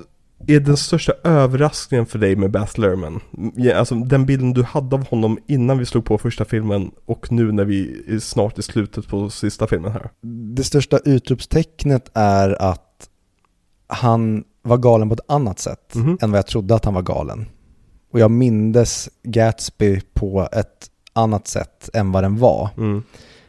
[0.47, 3.19] är den största överraskningen för dig med Baz Luhrmann?
[3.55, 7.31] Ja, Alltså den bilden du hade av honom innan vi slog på första filmen och
[7.31, 10.09] nu när vi är snart i slutet på sista filmen här.
[10.55, 13.09] Det största utropstecknet är att
[13.87, 16.17] han var galen på ett annat sätt Mhm.
[16.21, 17.45] än vad jag trodde att han var galen.
[18.13, 20.87] Och jag mindes Gatsby på ett
[21.17, 22.69] annat sätt än vad den var.
[22.77, 23.03] Mm.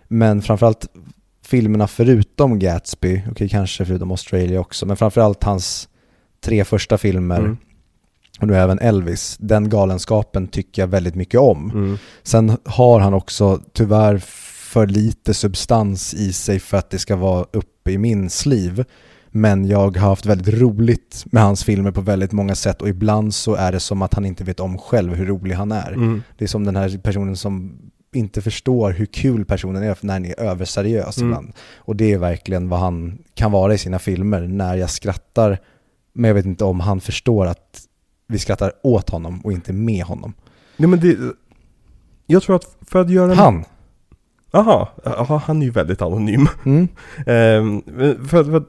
[0.09, 0.86] Men framförallt
[1.45, 5.89] filmerna förutom Gatsby, okej kanske förutom Australia också, men framförallt hans
[6.40, 7.57] tre första filmer Mm.
[8.40, 11.70] och nu även Elvis, den galenskapen tycker jag väldigt mycket om.
[11.70, 11.99] Mm.
[12.23, 14.19] Sen har han också tyvärr
[14.73, 18.85] för lite substans i sig för att det ska vara uppe i min sliv.
[19.30, 23.34] Men jag har haft väldigt roligt med hans filmer på väldigt många sätt och ibland
[23.34, 25.92] så är det som att han inte vet om själv hur rolig han är.
[25.92, 26.22] Mm.
[26.38, 27.78] Det är som den här personen som
[28.12, 31.28] inte förstår hur kul personen är när han är överseriös Mm.
[31.30, 31.52] ibland.
[31.76, 35.59] Och det är verkligen vad han kan vara i sina filmer när jag skrattar.
[36.12, 37.80] Men jag vet inte om han förstår att
[38.26, 40.32] vi skrattar åt honom och inte med honom.
[40.76, 41.16] Nej men det,
[42.26, 43.34] jag tror att för att göra...
[43.34, 43.64] Han!
[44.50, 46.48] Aha, aha, han är ju väldigt anonym.
[46.64, 46.88] Mm.
[47.26, 47.82] Ehm,
[48.28, 48.64] för, för,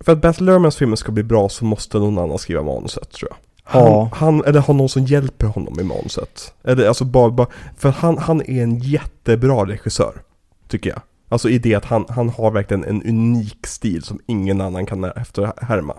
[0.00, 3.30] för att Baz Luhrmanns filmer ska bli bra så måste någon annan skriva manuset tror
[3.30, 3.36] jag.
[3.64, 4.10] Han, Ja.
[4.12, 6.54] han, eller ha någon som hjälper honom i manuset.
[6.64, 7.46] Eller alltså bara, bara
[7.76, 10.22] för han, han är en jättebra regissör.
[10.68, 11.00] Tycker jag.
[11.28, 15.04] Alltså i det att han, han har verkligen en unik stil som ingen annan kan
[15.04, 15.94] efterhärma.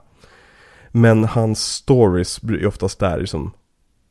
[0.92, 3.52] Men hans stories blir oftast där som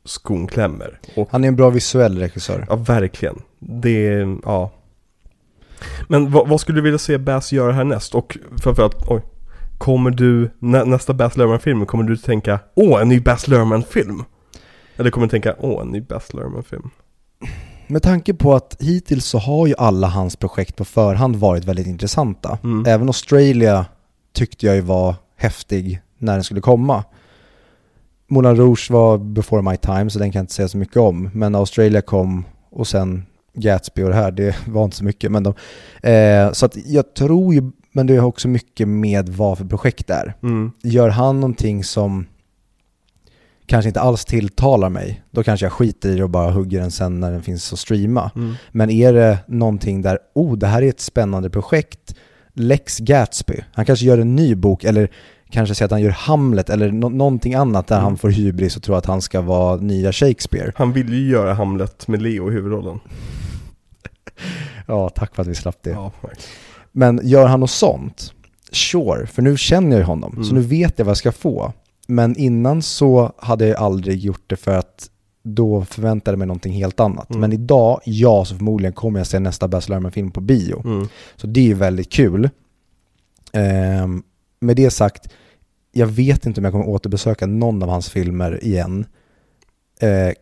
[0.05, 0.99] skon klämmer.
[1.15, 2.65] Och Han är en bra visuell regissör.
[2.69, 3.41] Ja, verkligen.
[3.59, 4.71] Det är, ja.
[6.07, 8.15] Men vad, vad skulle du vilja se Baz göra härnäst?
[8.15, 9.21] Och framförallt, oj.
[9.79, 14.23] Kommer du, nä, nästa Baz Luhrmann-film, kommer du tänka Åh, en ny Baz Luhrmann-film?
[14.97, 16.89] Eller kommer du tänka Åh, en ny Baz Luhrmann-film?
[17.87, 21.87] Med tanke på att hittills så har ju alla hans projekt på förhand varit väldigt
[21.87, 22.57] intressanta.
[22.63, 22.85] Mm.
[22.87, 23.85] Även Australia
[24.33, 27.03] tyckte jag ju var häftig när den skulle komma.
[28.27, 31.29] Moulin Rouge var before my time så den kan jag inte säga så mycket om.
[31.33, 35.31] Men Australia kom och sen Gatsby och det här, det var inte så mycket.
[35.31, 35.53] Men de,
[36.09, 40.07] eh, så att jag tror ju, men det har också mycket med vad för projekt
[40.07, 40.33] det är.
[40.43, 40.71] Mm.
[40.83, 42.25] Gör han någonting som
[43.65, 46.91] kanske inte alls tilltalar mig, då kanske jag skiter i det och bara hugger den
[46.91, 48.31] sen när den finns att streama.
[48.35, 48.53] Mm.
[48.71, 52.15] Men är det någonting där, oh det här är ett spännande projekt,
[52.53, 55.11] Lex Gatsby, han kanske gör en ny bok eller
[55.49, 58.03] kanske säger att han gör Hamlet eller nå- någonting annat där Mm.
[58.03, 60.71] han får hybris och tror att han ska vara nya Shakespeare.
[60.75, 62.99] Han vill ju göra Hamlet med Leo i huvudrollen.
[64.87, 65.89] Ja, tack för att vi slapp det.
[65.89, 66.11] Ja.
[66.91, 68.33] Men gör han något sånt,
[68.71, 70.61] sure, för nu känner jag ju honom, så Mm.
[70.61, 71.73] nu vet jag vad jag ska få.
[72.07, 75.09] Men innan så hade jag aldrig gjort det för att
[75.43, 77.29] då förväntade jag mig någonting helt annat.
[77.29, 77.41] Mm.
[77.41, 80.81] Men idag, ja, så förmodligen kommer jag se nästa Baz Luhrmann-film på bio.
[80.85, 81.07] Mm.
[81.35, 82.49] Så det är ju väldigt kul.
[83.53, 84.23] Ehm,
[84.59, 85.27] med det sagt,
[85.91, 89.05] jag vet inte om jag kommer återbesöka någon av hans filmer igen.
[89.99, 90.33] Eh,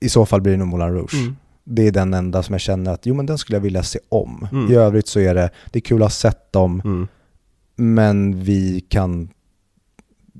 [0.00, 1.14] I så fall blir det nog Moulin Rouge.
[1.14, 1.36] Mm.
[1.68, 3.98] Det är den enda som jag känner att, jo men den skulle jag vilja se
[4.08, 4.48] om.
[4.52, 4.72] Mm.
[4.72, 7.08] I övrigt så är det, det är kul att ha sett dem, Mm.
[7.76, 9.28] men vi kan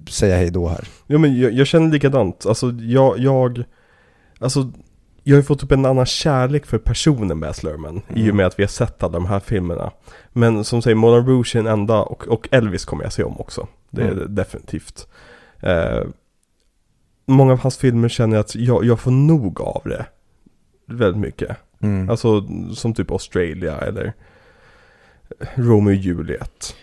[0.09, 0.89] säga hej då här.
[1.07, 3.65] Ja men jag, jag känner likadant, alltså jag, jag
[4.39, 4.71] Alltså
[5.23, 8.37] Jag har ju fått upp en annan kärlek för personen Baz Luhrmann I och Mm.
[8.37, 9.91] med att vi har sett alla de här filmerna
[10.33, 13.41] Men som säger, Moulin Rouge är den enda och, och Elvis kommer jag se om
[13.41, 14.35] också Det är Mm.
[14.35, 15.09] definitivt
[15.61, 16.03] eh,
[17.27, 20.07] Många av hans filmer känner jag att jag, jag får nog av det
[20.87, 22.11] Väldigt mycket Mm.
[22.11, 24.13] Alltså som typ Australia eller
[25.55, 26.75] Romeo och Juliet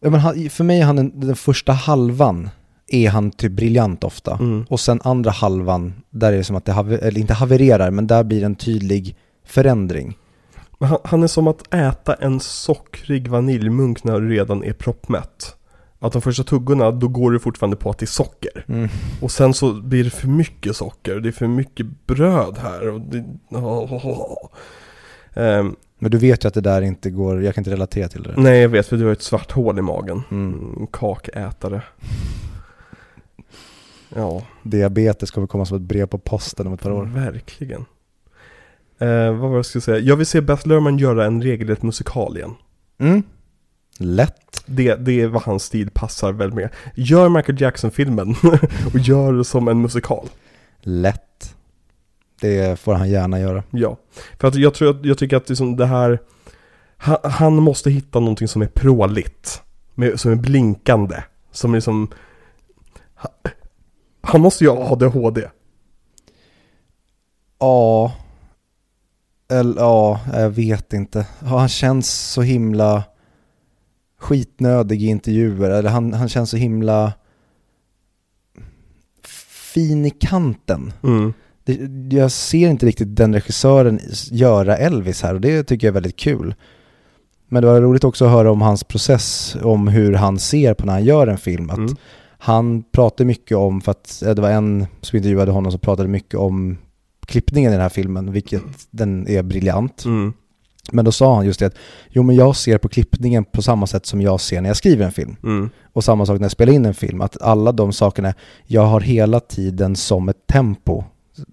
[0.00, 2.50] Ja, men han, för mig är han den, den första halvan
[2.86, 4.34] är han typ briljant ofta.
[4.34, 4.66] mm.
[4.68, 8.06] Och sen andra halvan, där är det som att det haver, eller inte havererar, men
[8.06, 10.18] där blir en tydlig förändring.
[10.80, 15.56] Han, han är som att äta en sockrig vaniljmunk när du redan är proppmätt.
[16.04, 18.64] Att de första tuggorna, då går det fortfarande på att det är socker.
[18.68, 18.88] Mm.
[19.20, 23.00] Och sen så blir det för mycket socker, det är för mycket bröd här och
[23.00, 23.24] det...
[25.40, 28.22] Ehm, Men du vet ju att det där inte går, jag kan inte relatera till
[28.22, 28.34] det.
[28.36, 30.22] Nej jag vet för du har ett svart hål i magen.
[30.30, 30.52] Mm.
[30.58, 31.82] Mm, kakätare.
[34.14, 37.04] Ja, Diabetes kommer komma som ett brev på posten om ett par år.
[37.04, 37.84] verkligen.
[38.98, 39.98] Eh, vad var det jag skulle säga?
[39.98, 42.54] Jag vill se Baz Luhrmann göra en regelrätt musikal igen.
[42.98, 43.22] Mm.
[43.98, 44.62] Lätt.
[44.66, 46.68] Det, det är vad hans stil passar väl med.
[46.94, 48.28] Gör Michael Jackson-filmen
[48.92, 50.28] och gör det som en musikal.
[50.80, 51.54] Lätt.
[52.40, 53.62] Det får han gärna göra.
[53.70, 53.96] Ja,
[54.40, 56.18] för att jag tror jag tycker att liksom det här
[56.96, 59.62] han, han måste hitta någonting som är pråligt
[59.94, 62.08] med, Som är blinkande Som liksom
[63.14, 63.30] han,
[64.20, 65.48] han måste ju ha ADHD
[67.58, 68.12] Ja.
[69.50, 71.26] Eller ja, jag vet inte.
[71.40, 73.04] Han känns så himla
[74.24, 75.70] skitnödig i intervjuer.
[75.70, 77.12] Eller han, han känns så himla
[79.74, 80.92] fin i kanten.
[81.02, 81.32] mm.
[81.66, 85.94] Det, jag ser inte riktigt den regissören göra Elvis här och det tycker jag är
[85.94, 86.54] väldigt kul.
[87.48, 90.86] Men det var roligt också att höra om hans process, om hur han ser på
[90.86, 91.70] när han gör en film.
[91.70, 91.96] Att Mm.
[92.38, 96.08] Han pratar mycket om, för att eh, det var en som intervjuade honom som pratade
[96.08, 96.78] mycket om
[97.26, 100.04] klippningen i den här filmen, vilket den är briljant.
[100.04, 100.32] Mm.
[100.92, 101.76] Men då sa han just det att,
[102.08, 105.04] jo men jag ser på klippningen på samma sätt som jag ser när jag skriver
[105.04, 105.36] en film.
[105.42, 105.70] Mm.
[105.92, 108.34] Och samma sak när jag spelar in en film, att alla de sakerna,
[108.66, 111.04] jag har hela tiden som ett tempo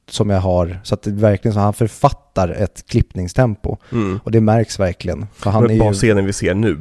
[0.10, 3.78] som jag har, så att det verkligen så han författar ett klippningstempo.
[3.92, 4.20] Mm.
[4.24, 5.28] Och det märks verkligen.
[5.34, 5.96] För han Men är bara ju...
[5.96, 6.78] scenen vi ser nu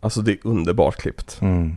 [0.00, 1.76] Alltså det är underbart klippt Mm.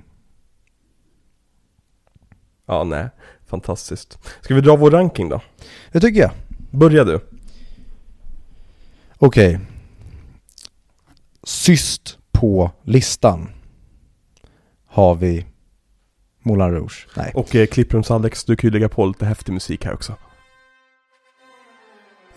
[2.66, 3.10] Ja nej,
[3.48, 5.42] fantastiskt Ska vi dra vår ranking då?
[5.92, 6.32] Det tycker jag.
[6.72, 7.20] Börja du
[9.20, 9.60] Okej.
[11.44, 13.50] Syst på listan
[14.88, 15.46] har vi
[16.44, 17.08] Moulin Rouge.
[17.16, 17.32] Nej.
[17.36, 20.16] Och eh, Klipprums-Alex, du kan ju lägga på lite häftig musik här också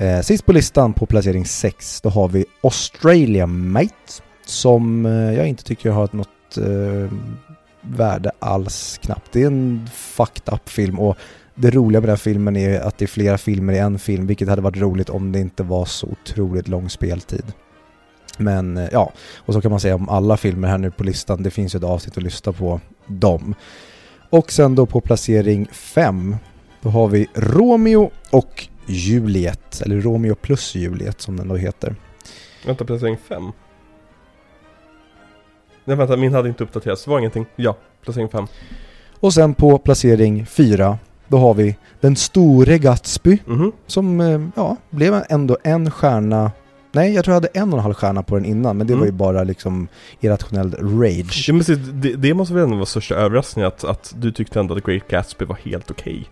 [0.00, 5.48] Eh, sist på listan på placering 6 då har vi Australia Mate som eh, jag
[5.48, 7.12] inte tycker har något eh,
[7.80, 9.32] värde alls knappt.
[9.32, 11.16] Det är en fucked up film och
[11.60, 14.26] det roliga med den här filmen är att det är flera filmer i en film
[14.26, 17.52] vilket hade varit roligt om det inte var så otroligt lång speltid.
[18.38, 21.42] Men eh, ja, och så kan man säga om alla filmer här nu på listan.
[21.42, 23.54] Det finns ju ett avsnitt att lyssna på dem.
[24.30, 26.36] Och sen då på placering 5
[26.82, 31.96] då har vi Romeo och Juliet, eller Romeo plus Juliet som den då heter.
[32.66, 33.52] Vänta, placering 5
[35.84, 38.46] Nej vänta, min hade inte uppdaterats, det var ingenting Ja, placering 5
[39.20, 40.98] Och sen på placering 4
[41.30, 46.50] då har vi Den store Gatsby Mhm som eh, ja, blev ändå en stjärna
[46.92, 48.92] Nej, jag tror jag hade en och en halv stjärna på den innan men det
[48.92, 49.00] Mm.
[49.00, 49.88] var ju bara liksom
[50.20, 51.44] irrationell rage.
[51.48, 54.60] Ja, men precis, det, det måste väl ändå vara största överraskningen att, att du tyckte
[54.60, 56.26] ändå att Great Gatsby var helt okej.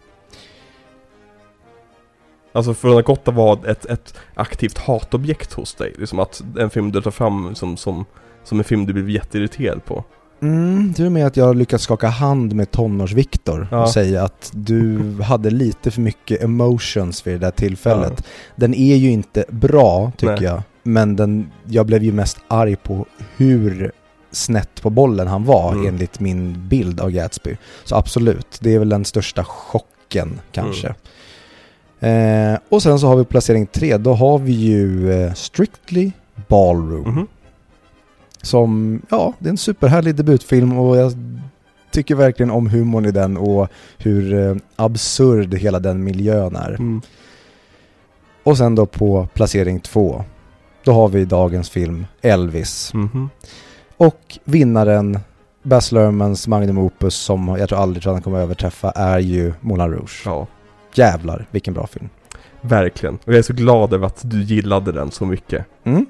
[2.53, 5.95] Alltså från att gott att vara ett, ett aktivt hatobjekt hos dig.
[5.99, 8.05] Liksom att en film du tar fram som, som,
[8.45, 10.05] som en film du blir jätteirriterad på.
[10.43, 13.83] Mm, du med att jag har lyckats skaka hand med tonårs-Viktor Ja.
[13.83, 18.25] och säga att du hade lite för mycket emotions vid det där tillfället.
[18.57, 20.45] Den är ju inte bra tycker Nej.
[20.45, 23.07] jag, men den, jag blev ju mest arg på
[23.37, 23.93] hur
[24.31, 25.87] snett på bollen han var Mm.
[25.87, 27.57] enligt min bild av Gatsby.
[27.85, 30.95] Så absolut, det är väl den största chocken kanske.
[32.01, 36.11] Eh, och sen så har vi placering tre, då har vi ju eh, Strictly
[36.49, 37.09] Ballroom.
[37.11, 37.27] Mhm.
[38.43, 41.13] Som, ja, det är en superhärlig debutfilm och jag
[41.91, 46.71] tycker verkligen om humorn i den och hur eh, absurd hela den miljön är.
[46.71, 47.01] Mm.
[48.43, 50.25] Och sen då på placering två,
[50.85, 52.95] då har vi dagens film Elvis.
[52.95, 53.31] Mhm.
[53.97, 55.19] Och vinnaren,
[55.63, 59.91] Baz Luhrmanns Magnum Opus som jag tror aldrig tror han kommer överträffa är ju Moulin
[59.93, 60.23] Rouge.
[60.25, 60.47] Ja,
[60.95, 62.09] Jävlar vilken bra film.
[62.61, 63.15] verkligen.
[63.15, 65.67] Och jag är så glad över att du gillade den så mycket.
[65.85, 66.07] Mm.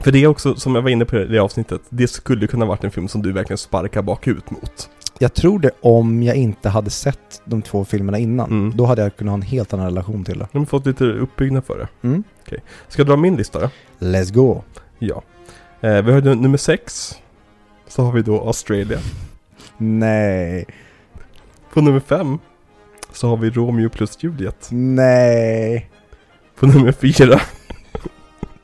[0.00, 2.64] För det är också, som jag var inne på i det avsnittet, det skulle kunna
[2.64, 4.90] varit en film som du verkligen sparkar bakut mot.
[5.18, 8.50] Jag tror det om jag inte hade sett de två filmerna innan.
[8.50, 8.76] Mm.
[8.76, 10.48] Då hade jag kunnat ha en helt annan relation till det.
[10.52, 12.08] De har fått lite uppbyggnad för det.
[12.08, 12.24] Mm.
[12.88, 13.70] Ska jag dra min lista då?
[13.98, 14.62] Let's go.
[14.98, 15.22] Ja.
[15.80, 17.14] Eh, vi har nu- nummer sex.
[17.88, 18.98] Så har vi då Australia.
[19.78, 20.64] Nej.
[21.72, 22.38] På nummer fem
[23.12, 24.68] så har vi Romeo plus Juliet.
[24.70, 25.90] Nej.
[26.58, 27.40] På nummer fyra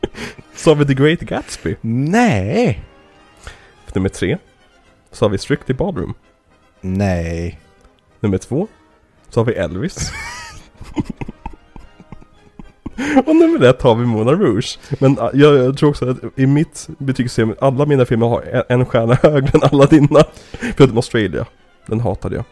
[0.65, 1.77] har vi The Great Gatsby.
[1.81, 2.83] Nej.
[3.95, 4.39] Nummer tre
[5.11, 6.15] så har vi Strictly Ballroom.
[6.81, 7.61] Nej.
[8.21, 8.69] Nummer två
[9.29, 10.13] så har vi Elvis.
[13.27, 14.79] Och nummer ett har vi Moulin Rouge.
[14.99, 18.87] Men jag, jag tror också att i mitt betygssystem, alla mina filmer har en, en
[18.87, 20.25] stjärna högre än alla dina.
[20.77, 21.47] Förutom Australia.
[21.87, 22.45] Den hatade jag.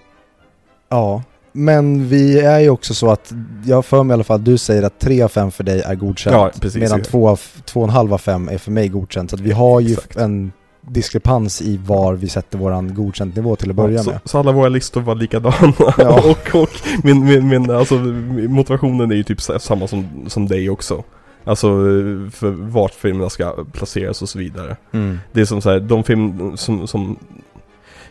[0.88, 1.22] Ja.
[1.52, 3.32] Men vi är ju också så att,
[3.64, 5.94] jag för mig i alla fall, du säger att 3 av 5 för dig är
[5.94, 6.34] godkänt.
[6.34, 6.80] Ja, precis.
[6.80, 9.30] Medan 2 av 2,5 av 5 är för mig godkänt.
[9.30, 10.16] Så vi har ju Exakt.
[10.16, 14.20] en diskrepans i var vi sätter våran godkänt nivå till att börja så, med.
[14.24, 15.74] så alla våra listor var likadana.
[15.98, 16.30] Ja.
[16.30, 16.70] och och
[17.02, 17.94] min, min, min, alltså,
[18.48, 21.04] motivationen är ju typ samma som, som dig också.
[21.44, 21.68] Alltså
[22.30, 24.76] för vart filmerna ska placeras och så vidare.
[24.92, 25.18] Mm.
[25.32, 27.16] Det är som så här, de film som, som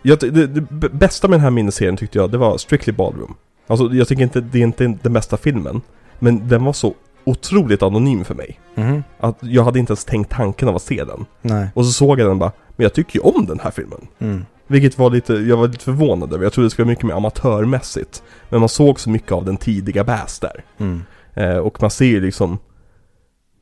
[0.01, 3.35] jag, det, det bästa med den här miniserien tyckte jag, det var Strictly Ballroom.
[3.67, 5.81] Alltså jag tycker inte, det är inte den bästa filmen.
[6.19, 8.59] Men den var så otroligt anonym för mig.
[8.75, 9.03] Mhm.
[9.19, 11.25] Att jag hade inte ens tänkt tanken av att se den.
[11.41, 11.67] Nej.
[11.73, 14.07] Och så såg jag den och bara, men jag tycker ju om den här filmen.
[14.19, 14.45] Mm.
[14.67, 16.43] Vilket var lite, jag var lite förvånad över.
[16.43, 18.23] Jag trodde det skulle vara mycket mer amatörmässigt.
[18.49, 20.63] Men man såg så mycket av den tidiga Bass där.
[20.77, 21.03] Mm.
[21.33, 22.57] Eh, och man ser ju liksom,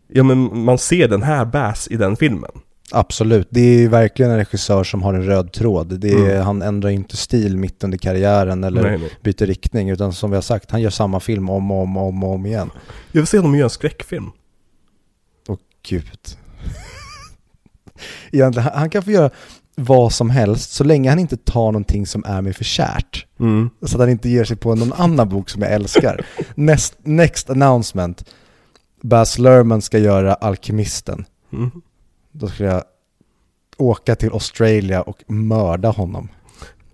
[0.07, 2.51] ja men man ser den här Bass i den filmen.
[2.91, 5.99] Absolut, det är verkligen en regissör som har en röd tråd.
[5.99, 6.45] Det är, Mm.
[6.45, 9.11] Han ändrar inte stil mitt under karriären eller Nej, nej.
[9.23, 12.07] byter riktning, utan som vi har sagt, han gör samma film om och om och
[12.07, 12.69] om, om igen.
[13.11, 14.29] Jag vill se dem göra en skräckfilm.
[15.47, 15.59] Och
[15.89, 16.05] gud.
[18.31, 19.29] Egentligen, han- han kan få göra
[19.75, 23.25] vad som helst så länge han inte tar någonting som är mig för kärt.
[23.39, 23.69] Mm.
[23.81, 26.25] Så att han inte ger sig på någon annan bok som jag älskar.
[26.55, 28.25] Next, next announcement.
[29.01, 31.25] Baz Luhrmann ska göra Alkemisten.
[31.53, 31.71] Mm.
[32.39, 32.83] Då ska jag
[33.77, 36.29] åka till Australien och mörda honom.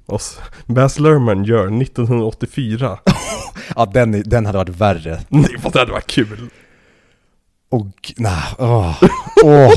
[0.05, 2.99] Och s- Baz Luhrmann gör 1984.
[3.75, 5.19] Ja, den, den hade varit värre.
[5.29, 6.49] Nej vad det hade varit kul.
[7.69, 9.03] Och nej, åh,
[9.43, 9.71] åh,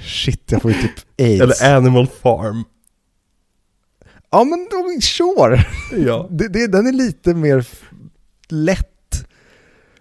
[0.00, 1.42] shit jag får ju typ aids.
[1.62, 2.64] Eller Animal Farm.
[4.30, 5.66] Ja men då, sure.
[6.06, 6.26] Ja.
[6.30, 7.66] Det, det, den är lite mer
[8.48, 9.26] lätt.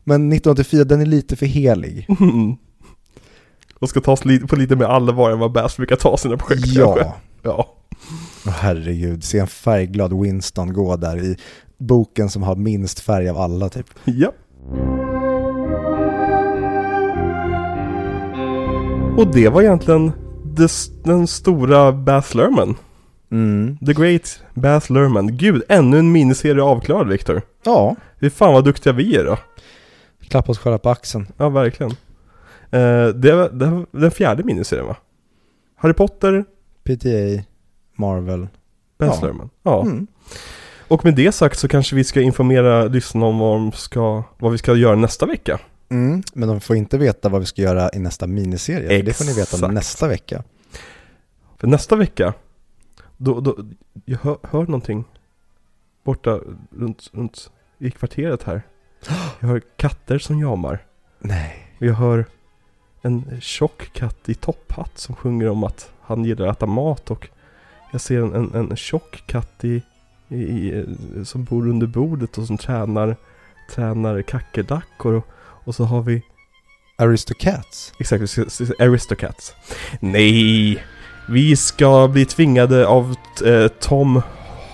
[0.03, 2.05] Men 1984, den är lite för helig.
[2.19, 2.55] Mm.
[3.83, 6.99] Och ska tas på lite mer allvar än vad Baz brukar ta sina projekt kanske.
[6.99, 7.15] Ja.
[7.41, 7.75] Ja.
[8.45, 11.37] Åh, herregud, se en färgglad Winston gå där i
[11.77, 13.85] boken som har minst färg av alla typ.
[14.03, 14.31] Ja.
[19.17, 20.11] Och det var egentligen
[21.03, 22.75] den stora Baz Luhrmann.
[23.31, 23.77] Mm.
[23.85, 25.37] The Great Baz Luhrmann.
[25.37, 27.41] Gud, ännu en miniserie avklarad Viktor.
[27.65, 29.37] Ja, Fy fan vad duktiga vi är då.
[30.29, 31.27] klappa oss själva på axeln.
[31.37, 31.95] Ja, verkligen.
[32.73, 34.95] Eh, det, var, det var den fjärde miniserien va?
[35.75, 36.45] Harry Potter,
[36.83, 37.43] PTA,
[37.95, 38.47] Marvel.
[38.97, 39.49] Baz Ja.
[39.63, 39.81] Ja.
[39.81, 40.07] Mm.
[40.87, 44.51] Och med det sagt så kanske vi ska informera lyssnarna om vad, de ska, vad
[44.51, 45.59] vi ska göra nästa vecka.
[45.89, 46.23] Mm.
[46.33, 48.87] Men de får inte veta vad vi ska göra i nästa miniserie.
[48.87, 49.73] För det får ni veta Exakt.
[49.73, 50.43] nästa vecka.
[51.57, 52.33] För nästa vecka,
[53.17, 53.57] då, då,
[54.05, 55.05] jag hör, hör någonting
[56.03, 56.39] borta
[56.69, 58.61] runt, runt i kvarteret här.
[59.39, 60.85] Jag hör katter som jamar.
[61.19, 61.75] Nej.
[61.79, 62.25] Och jag hör
[63.05, 67.27] en tjock katt i topphatt som sjunger om att han gillar att äta mat och
[67.91, 69.81] jag ser en, en, en tjock katt i,
[70.35, 70.83] i,
[71.23, 73.15] som bor under bordet och som tränar,
[73.71, 76.21] tränar kackerlackor och, och så har vi
[76.95, 77.93] Aristocats.
[77.99, 78.21] Exakt,
[78.79, 79.55] Aristocats.
[79.99, 80.83] Nej!
[81.29, 83.15] Vi ska bli tvingade av
[83.45, 84.21] eh, Tom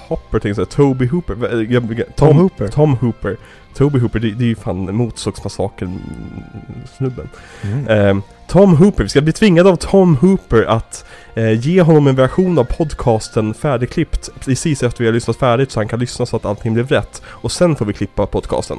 [0.08, 0.70] Hopper, tänkte jag.
[0.70, 1.54] Toby Hooper.
[1.54, 2.68] Eh, jag- Tom Hooper.
[2.68, 3.38] Tom Hooper.
[3.74, 7.30] Toby Hooper, det, det är ju fan Motorsågsmassakern-snubben.
[7.62, 7.88] Mm.
[7.88, 8.18] Eh,
[8.48, 11.06] Tom Hooper, vi ska bli tvingade av Tom Hooper att
[11.36, 15.80] eh, ge honom en version av podcasten färdigklippt precis efter vi har lyssnat färdigt så
[15.80, 17.22] han kan lyssna så att allting blev rätt.
[17.26, 18.78] Och sen får vi klippa podcasten.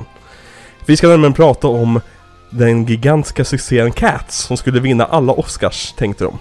[0.86, 2.00] Vi ska nämligen prata om
[2.50, 6.38] den gigantiska succén Cats som skulle vinna alla Oscars, tänkte de.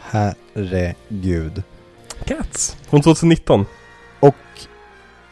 [0.00, 1.62] Herregud.
[2.24, 2.76] Cats!
[2.90, 3.66] Från 2019.
[4.20, 4.34] Och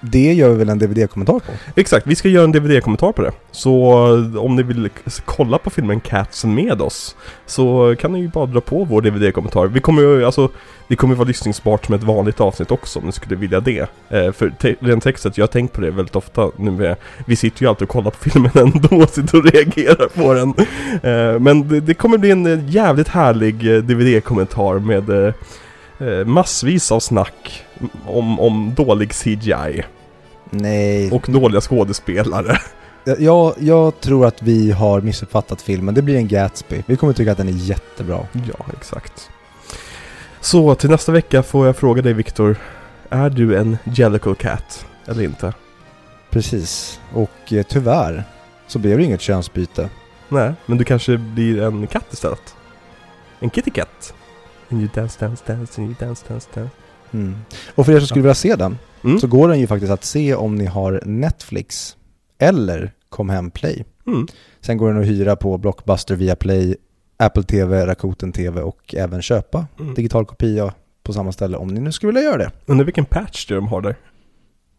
[0.00, 1.52] det gör vi väl en DVD-kommentar på?
[1.76, 3.32] Exakt, vi ska göra en DVD-kommentar på det.
[3.50, 3.92] Så
[4.34, 4.88] eh, om ni vill
[5.24, 7.16] kolla på filmen Cats med oss
[7.46, 9.66] så kan ni ju bara dra på vår DVD-kommentar.
[9.66, 10.48] Vi kommer ju, alltså,
[10.88, 13.88] det kommer ju vara lyssningsbart som ett vanligt avsnitt också om ni skulle vilja det.
[14.08, 16.96] Eh, för te- rent textet, jag har tänkt på det väldigt ofta nu med,
[17.26, 20.54] vi sitter ju alltid och kollar på filmen ändå och sitter och reagerar på den.
[21.02, 25.34] Eh, men det, det kommer bli en eh, jävligt härlig eh, DVD-kommentar med eh,
[26.24, 27.64] massvis av snack
[28.06, 29.84] om, om dålig CGI
[30.50, 31.10] Nej.
[31.10, 32.58] och dåliga skådespelare.
[33.18, 35.94] jag, jag tror att vi har missuppfattat filmen.
[35.94, 36.82] Det blir en Gatsby.
[36.86, 38.26] Vi kommer tycka att den är jättebra.
[38.32, 39.30] Ja, exakt.
[40.40, 42.56] Så till nästa vecka får jag fråga dig Viktor,
[43.10, 45.52] är du en Jellicle Cat eller inte?
[46.30, 47.00] Precis.
[47.12, 48.24] Och eh, tyvärr
[48.66, 49.88] så blev det inget könsbyte.
[50.28, 52.54] Nej, men du kanske blir en katt istället?
[53.40, 54.14] En kitty cat?
[54.68, 56.70] And you dance, dance, dance, and you dance, dance, dance.
[57.12, 57.36] Mm.
[57.74, 59.20] Och för er som skulle vilja se den Mm.
[59.20, 61.96] så går den ju faktiskt att se om ni har Netflix
[62.38, 63.84] eller Kom Hem Play.
[64.06, 64.26] Mm.
[64.60, 66.76] Sen går den att hyra på Blockbuster via Play,
[67.16, 69.94] Apple TV, Rakuten TV och även köpa Mm.
[69.94, 72.50] digital kopia på samma ställe om ni nu skulle vilja göra det.
[72.66, 73.96] Undrar vilken patch det de har där?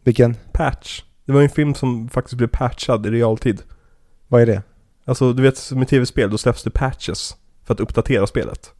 [0.04, 0.36] Vilken?
[0.52, 1.02] Patch.
[1.24, 3.62] Det var en film som faktiskt blev patchad i realtid.
[4.28, 4.62] Vad är det?
[5.04, 8.72] Alltså du vet med tv-spel, då släpps det patches för att uppdatera spelet.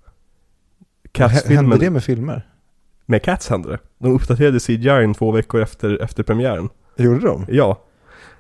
[1.19, 2.47] H- Hände Cats-filmen, det med filmer?
[3.07, 3.79] med Cats hände det.
[3.99, 6.69] De uppdaterade CGI två veckor efter, efter premiären.
[6.97, 7.45] Gjorde de?
[7.49, 7.79] Ja,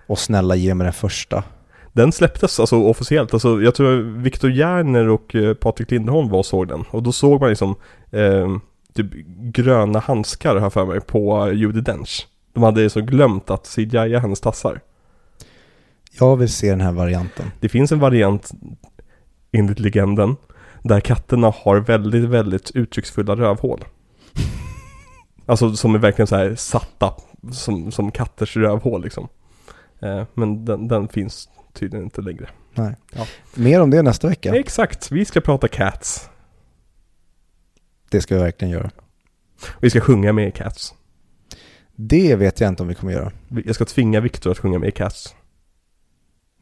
[0.07, 1.45] Och snälla ge mig den första.
[1.93, 3.33] den släpptes alltså officiellt.
[3.35, 6.85] Alltså jag tror Viktor Järner och eh, Patrik Lindholm var och såg den.
[6.91, 7.75] Och då såg man liksom
[8.11, 8.57] eh,
[8.95, 9.07] typ
[9.41, 12.27] gröna handskar här för mig på Judi Dench.
[12.53, 14.81] De hade så glömt att CGI hennes tassar.
[16.21, 17.47] Jag vill se den här varianten.
[17.61, 18.51] Det finns en variant
[19.53, 20.37] enligt legenden
[20.83, 23.85] där katterna har väldigt, väldigt uttrycksfulla rövhål.
[25.47, 27.15] Alltså som är verkligen så här satta
[27.53, 29.29] som, som katters rövhål liksom.
[30.01, 32.49] Eh, men den, den finns tydligen inte längre.
[32.75, 32.97] Nej.
[33.13, 33.27] Ja.
[33.55, 34.55] Mer om det nästa vecka.
[34.55, 36.31] Exakt, vi ska prata cats.
[38.11, 38.91] Det ska vi verkligen göra.
[39.81, 40.95] Vi ska sjunga med i cats.
[41.95, 43.33] Det vet jag inte om vi kommer göra.
[43.65, 45.35] Jag ska tvinga Viktor att sjunga med i cats.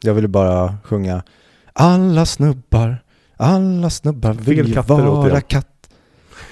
[0.02, 1.22] Jag ville bara sjunga
[1.72, 3.04] Alla snubbar,
[3.36, 5.42] alla snubbar vill katter vara återigen.
[5.42, 5.72] katt.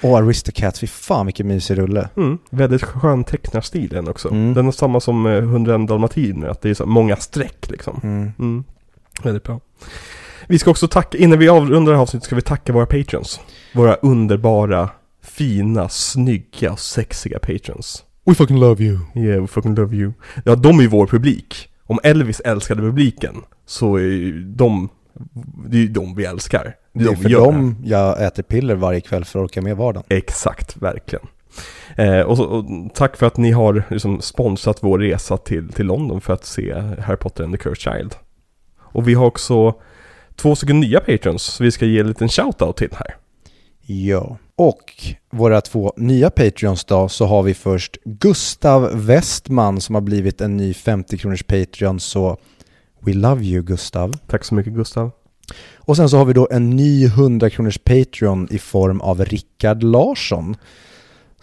[0.03, 2.09] Och Aristocats, fy fan vilken mysig rulle.
[2.17, 4.29] Mm, väldigt skön tecknarstil den också.
[4.29, 4.53] Mm.
[4.53, 7.99] Den är samma som eh, 101 dalmatiner, att det är så många streck liksom.
[8.03, 8.31] Mm.
[8.39, 8.63] Mm.
[9.23, 9.59] Väldigt bra.
[10.47, 13.39] Vi ska också tacka, innan vi avrundar det här avsnittet ska vi tacka våra patrons.
[13.73, 14.89] Våra underbara,
[15.23, 18.03] fina, snygga sexiga patrons.
[18.25, 18.99] We fucking love you.
[19.15, 20.13] Yeah, we fucking love you.
[20.43, 21.69] Ja, de är ju vår publik.
[21.83, 23.35] Om Elvis älskade publiken,
[23.65, 24.89] så är ju de,
[25.69, 26.75] det är ju de vi älskar.
[26.93, 27.45] Det är för det här.
[27.45, 30.05] dem jag äter piller varje kväll för att orka med vardagen.
[30.09, 31.25] Exakt, verkligen.
[31.95, 35.85] Eh, och, så, och tack för att ni har liksom sponsrat vår resa till, till
[35.85, 38.15] London för att se Harry Potter and the Cursed Child.
[38.79, 39.75] Och vi har också
[40.35, 43.15] två stycken nya patrons, så vi ska ge en liten shoutout till här.
[43.81, 44.37] Ja.
[44.55, 44.93] Och
[45.31, 50.57] våra två nya Patreons då, så har vi först Gustav Westman som har blivit en
[50.57, 52.37] ny 50 kronors Patreon, så
[53.05, 54.11] we love you Gustav.
[54.27, 55.11] Tack så mycket Gustav.
[55.75, 59.83] Och sen så har vi då en ny 100 kronors Patreon i form av Rickard
[59.83, 60.55] Larsson.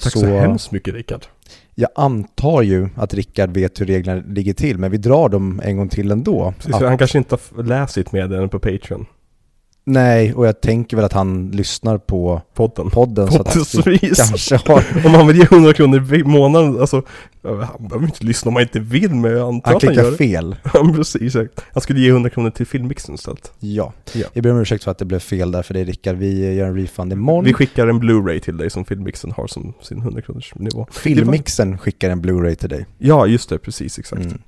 [0.03, 1.27] Tack så, hemskt mycket Rickard.
[1.75, 5.77] jag antar ju att Rickard vet hur reglerna ligger till, men vi drar dem en
[5.77, 6.55] gång till ändå.
[6.57, 9.07] Precis, Att- Han kanske inte har läst sitt meddelande på Patreon.
[9.85, 12.91] Nej, och jag tänker väl att han lyssnar på Podden.
[12.91, 14.17] podden så att Poddesvis.
[14.29, 14.85] kanske har...
[15.07, 17.03] Om han vill ge 100 kronor i månaden, alltså
[17.43, 20.03] han behöver inte lyssna om han inte vill, men jag antar Han att han klickar
[20.05, 20.17] gör det.
[20.17, 20.57] fel.
[20.75, 21.23] Ja, precis.
[21.37, 21.61] exakt.
[21.73, 23.53] Han skulle ge 100 kronor till filmmixen istället.
[23.59, 23.93] Ja.
[24.13, 24.27] Ja.
[24.33, 26.17] Jag ber om ursäkt för att det blev fel där för det Rickard.
[26.17, 27.45] Vi gör en refund imorgon.
[27.45, 30.87] Vi skickar en Blu-ray till dig som filmmixen har som sin 100 kronors nivå.
[30.91, 32.87] Filmmixen skickar en Blu-ray till dig.
[32.99, 34.23] Ja, just det, precis, exakt.
[34.25, 34.39] Mm.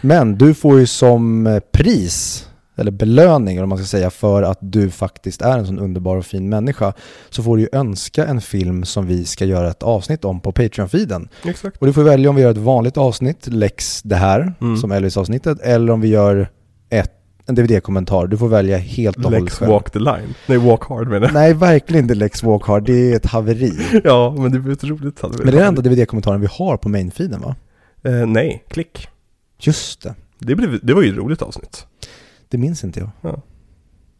[0.00, 4.58] Men du får ju som eh, pris, eller belöning om man ska säga, för att
[4.60, 6.92] du faktiskt är en sån underbar och fin människa,
[7.30, 10.52] så får du ju önska en film som vi ska göra ett avsnitt om på
[10.52, 11.28] Patreon-feeden.
[11.44, 11.76] Exakt.
[11.80, 14.76] Och du får välja om vi gör ett vanligt avsnitt, Lex det här, Mm.
[14.76, 16.48] som Elvis-avsnittet, eller om vi gör
[16.90, 17.10] ett,
[17.46, 18.26] en DVD-kommentar.
[18.26, 19.70] Du får välja helt och hållet Lex själv.
[19.70, 20.34] walk the line.
[20.46, 21.34] Nej, walk hard menar jag.
[21.34, 22.84] Nej, verkligen inte Lex Walk Hard.
[22.86, 23.72] Det är ett haveri.
[24.04, 25.20] Ja, men det blir ett roligt.
[25.20, 27.54] hade vi- Men det är den enda DVD-kommentaren vi har på main-feeden va?
[28.04, 29.08] Eh, nej, klick.
[29.60, 30.14] Just det.
[30.38, 31.86] Det, blev, det var ju ett roligt avsnitt.
[32.54, 33.10] Det minns inte jag.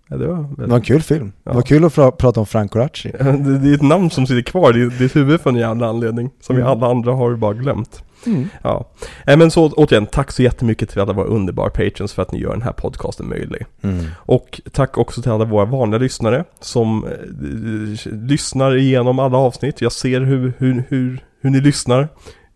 [0.09, 0.69] Ja, det var Det väldigt...
[0.69, 1.33] var en kul film.
[1.45, 1.51] Ja.
[1.51, 3.11] Det var kul att fra- prata om Frank Coraci.
[3.19, 6.31] det, det är ett namn som sitter kvar i ditt huvud för en jävla anledning.
[6.41, 6.73] Som vi Mm.
[6.73, 8.03] alla andra har bara glömt.
[8.27, 8.49] Mm.
[8.63, 8.91] Ja.
[9.27, 12.39] Eh, men så återigen, tack så jättemycket till alla våra underbara patrons för att ni
[12.39, 13.67] gör den här podcasten möjlig.
[13.83, 14.05] Mm.
[14.17, 19.81] Och tack också till alla våra vanliga lyssnare som eh, lyssnar igenom alla avsnitt.
[19.81, 22.09] Jag ser hur, hur, hur, hur ni lyssnar.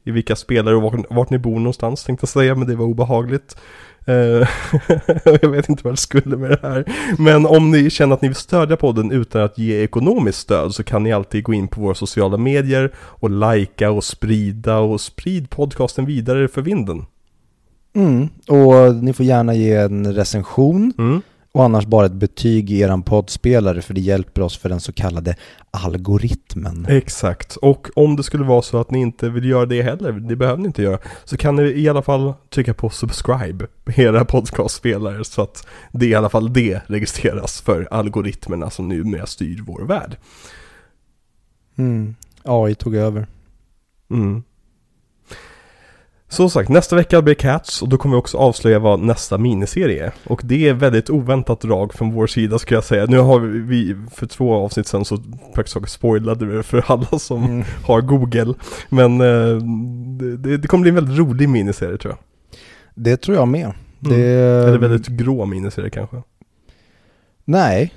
[0.05, 2.85] I vilka spelare och vart, vart ni bor någonstans tänkte jag säga, men det var
[2.87, 3.57] obehagligt.
[4.09, 4.49] Eh,
[5.43, 6.85] jag vet inte vad jag skulle med det här.
[7.19, 10.85] Men om ni känner att ni vill stödja podden utan att ge ekonomiskt stöd så
[10.85, 15.51] kan ni alltid gå in på våra sociala medier och likea och sprida och sprid
[15.51, 17.07] podcasten vidare för vinden.
[17.97, 18.29] Mm.
[18.49, 21.23] Och ni får gärna ge en recension Mm.
[21.53, 24.93] Och annars bara ett betyg i eran poddspelare för det hjälper oss för den så
[24.93, 25.37] kallade
[25.71, 26.87] algoritmen.
[26.89, 30.37] Exakt, och om det skulle vara så att ni inte vill göra det heller, det
[30.37, 33.67] behöver ni inte göra, så kan ni i alla fall trycka på subscribe
[33.97, 39.27] i era podcastspelare så att det i alla fall det registreras för algoritmerna som numera
[39.27, 40.17] styr vår värld.
[41.77, 42.15] Mm.
[42.43, 43.27] AI tog över.
[44.11, 44.43] Mm.
[46.31, 50.07] Så sagt, nästa vecka blir Cats och då kommer vi också avslöja vad nästa miniserie
[50.07, 50.13] är.
[50.25, 53.07] Och det är väldigt oväntat drag från vår sida skulle jag säga.
[53.07, 55.17] Nu har vi, för två avsnitt sedan så
[55.55, 57.65] praktiskt taget spoilade vi det för alla som Mm.
[57.85, 58.55] har Google.
[58.89, 59.57] Men eh,
[60.19, 62.19] det, det, det kommer bli en väldigt rolig miniserie tror jag.
[62.95, 63.73] Det tror jag med.
[64.01, 64.15] Det...
[64.15, 64.69] Mm.
[64.69, 66.17] Eller väldigt grå miniserie kanske.
[67.45, 67.95] Nej,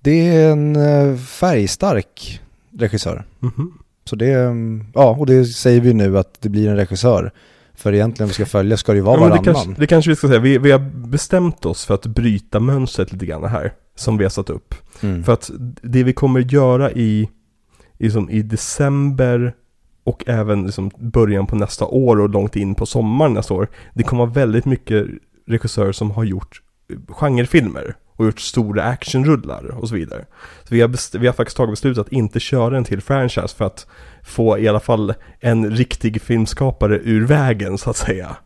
[0.00, 2.40] det är en eh, färgstark
[2.78, 3.24] regissör.
[3.38, 3.72] Mhm.
[4.04, 7.32] Så det, mm, ja, och det säger vi nu att det blir en regissör.
[7.80, 9.54] För egentligen om vi ska följa ska det ju vara Ja, men det, varannan.
[9.54, 10.40] kanske, det kanske vi ska säga.
[10.40, 10.78] Vi, vi har
[11.08, 13.72] bestämt oss för att bryta mönstret lite grann här.
[13.94, 14.74] Som vi har satt upp.
[15.00, 15.24] Mm.
[15.24, 15.50] För att
[15.82, 17.28] det vi kommer göra i,
[17.98, 19.54] i, som, i december
[20.04, 23.68] och även liksom början på nästa år och långt in på sommaren nästa år.
[23.94, 25.06] Det kommer vara väldigt mycket
[25.46, 26.62] regissörer som har gjort
[26.92, 30.24] eh, genrefilmer och gjort stora actionrullar och så vidare.
[30.64, 33.64] Så vi har, vi har faktiskt tagit beslut att inte köra en till franchise för
[33.64, 33.86] att
[34.22, 38.36] få i alla fall en riktig filmskapare ur vägen så att säga.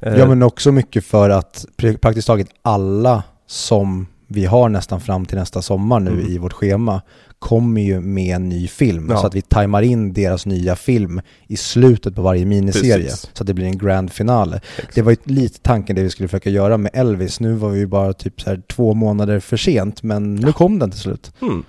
[0.00, 5.00] Eh, Ja men också mycket för att pr- praktiskt taget alla som vi har nästan
[5.00, 6.26] fram till nästa sommar nu Mm.
[6.26, 7.02] i vårt schema
[7.38, 9.06] kommer ju med en ny film.
[9.10, 9.16] Ja.
[9.20, 13.04] Så att vi tajmar in deras nya film i slutet på varje miniserie.
[13.04, 13.30] Precis.
[13.32, 14.60] Så att det blir en grand finale.
[14.76, 14.94] Exakt.
[14.94, 17.40] Det var ju lite tanken det vi skulle försöka göra med Elvis.
[17.40, 20.78] Nu var vi ju bara typ så här två månader för sent men nu kom
[20.78, 21.32] den till slut.
[21.42, 21.64] Mm.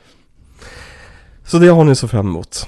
[1.45, 2.67] Så det har ni så fram emot.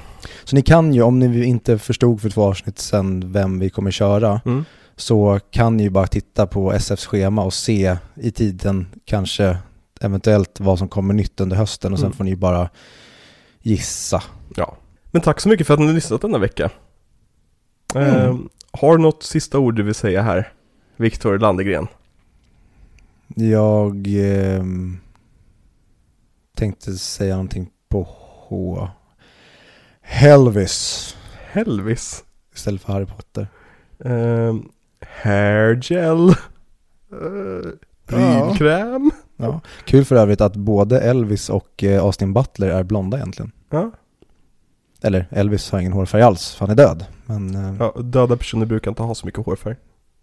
[0.51, 3.91] Så ni kan ju, om ni inte förstod för två avsnitt sedan vem vi kommer
[3.91, 4.65] köra, Mm.
[4.95, 9.57] så kan ni ju bara titta på SFs schema och se i tiden kanske
[10.01, 12.17] eventuellt vad som kommer nytt under hösten och sen Mm.
[12.17, 12.69] får ni bara
[13.61, 14.23] gissa.
[14.55, 14.77] Ja.
[15.11, 16.69] Men tack så mycket för att ni har lyssnat denna vecka.
[17.95, 18.07] Mm.
[18.15, 18.37] Eh,
[18.71, 20.53] har du något sista ord du vill säga här?
[20.97, 21.87] Viktor Landegren.
[23.35, 24.97] Jag ehm,
[26.55, 28.87] tänkte säga någonting på H.
[30.13, 31.15] Helvis
[31.51, 32.23] Helvis.
[32.55, 33.47] istället för Harry Potter.
[34.05, 34.55] Eh,
[35.23, 36.29] hairgel.
[36.29, 37.71] Uh,
[38.05, 39.11] Prylkräm.
[39.37, 39.61] Ja.
[39.85, 43.51] Kul för övrigt att både Elvis och eh, Austin Butler är blonda egentligen.
[43.69, 43.91] Ja.
[45.01, 47.05] Eller Elvis har ingen hårfärg alls, för han är död.
[47.25, 48.01] Men eh, ja.
[48.01, 49.75] Döda personer brukar inte ha så mycket hårfärg.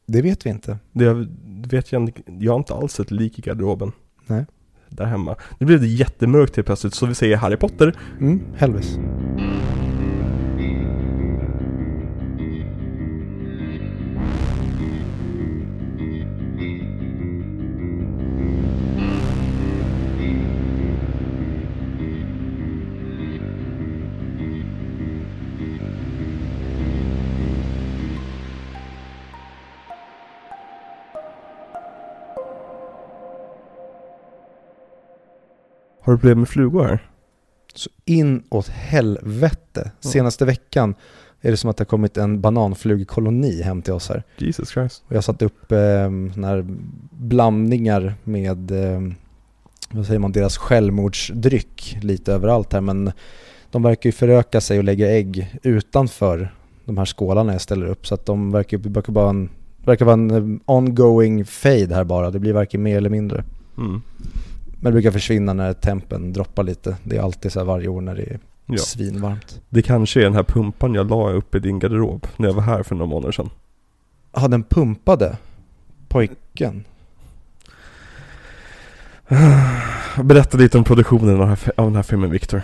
[0.06, 0.78] det vet vi inte.
[0.92, 1.26] Det
[1.68, 2.22] vet jag.
[2.26, 3.92] Jag har inte alls ett lik i garderoben.
[4.26, 4.46] Nej.
[4.88, 5.36] Där hemma.
[5.58, 7.94] Nu blev det jättemörkt helt plötsligt så vi säger Harry Potter.
[8.20, 8.98] Mm, Helvis.
[36.08, 37.08] Har du problem med flugor här?
[37.74, 39.90] Så in åt helvete.
[40.00, 40.94] Senaste veckan
[41.40, 44.22] är det som att det har kommit en bananflugkoloni hem till oss här.
[44.38, 45.02] Jesus Christ.
[45.06, 46.66] Och jag har satt upp eh, här
[47.10, 49.00] blandningar med, eh,
[49.90, 52.80] vad säger man, deras självmordsdryck lite överallt här.
[52.80, 53.12] Men
[53.70, 56.54] de verkar ju föröka sig och lägga ägg utanför
[56.84, 58.06] de här skålarna jag ställer upp.
[58.06, 59.48] Så att de verkar, verkar, bara en,
[59.84, 62.30] verkar vara en eh, ongoing fade här bara.
[62.30, 63.44] Det blir varken mer eller mindre.
[63.78, 64.02] Mm.
[64.80, 66.96] Men det brukar försvinna när tempen droppar lite.
[67.04, 68.78] Det är alltid så varje år när det är Ja.
[68.78, 69.60] svinvarmt.
[69.68, 72.62] Det kanske är den här pumpan jag la upp i din garderob när jag var
[72.62, 73.50] här för några månader sedan.
[74.32, 75.36] Ja, den pumpade
[76.08, 76.84] pojken.
[80.22, 82.62] Berätta lite om produktionen av den här, filmen Viktor.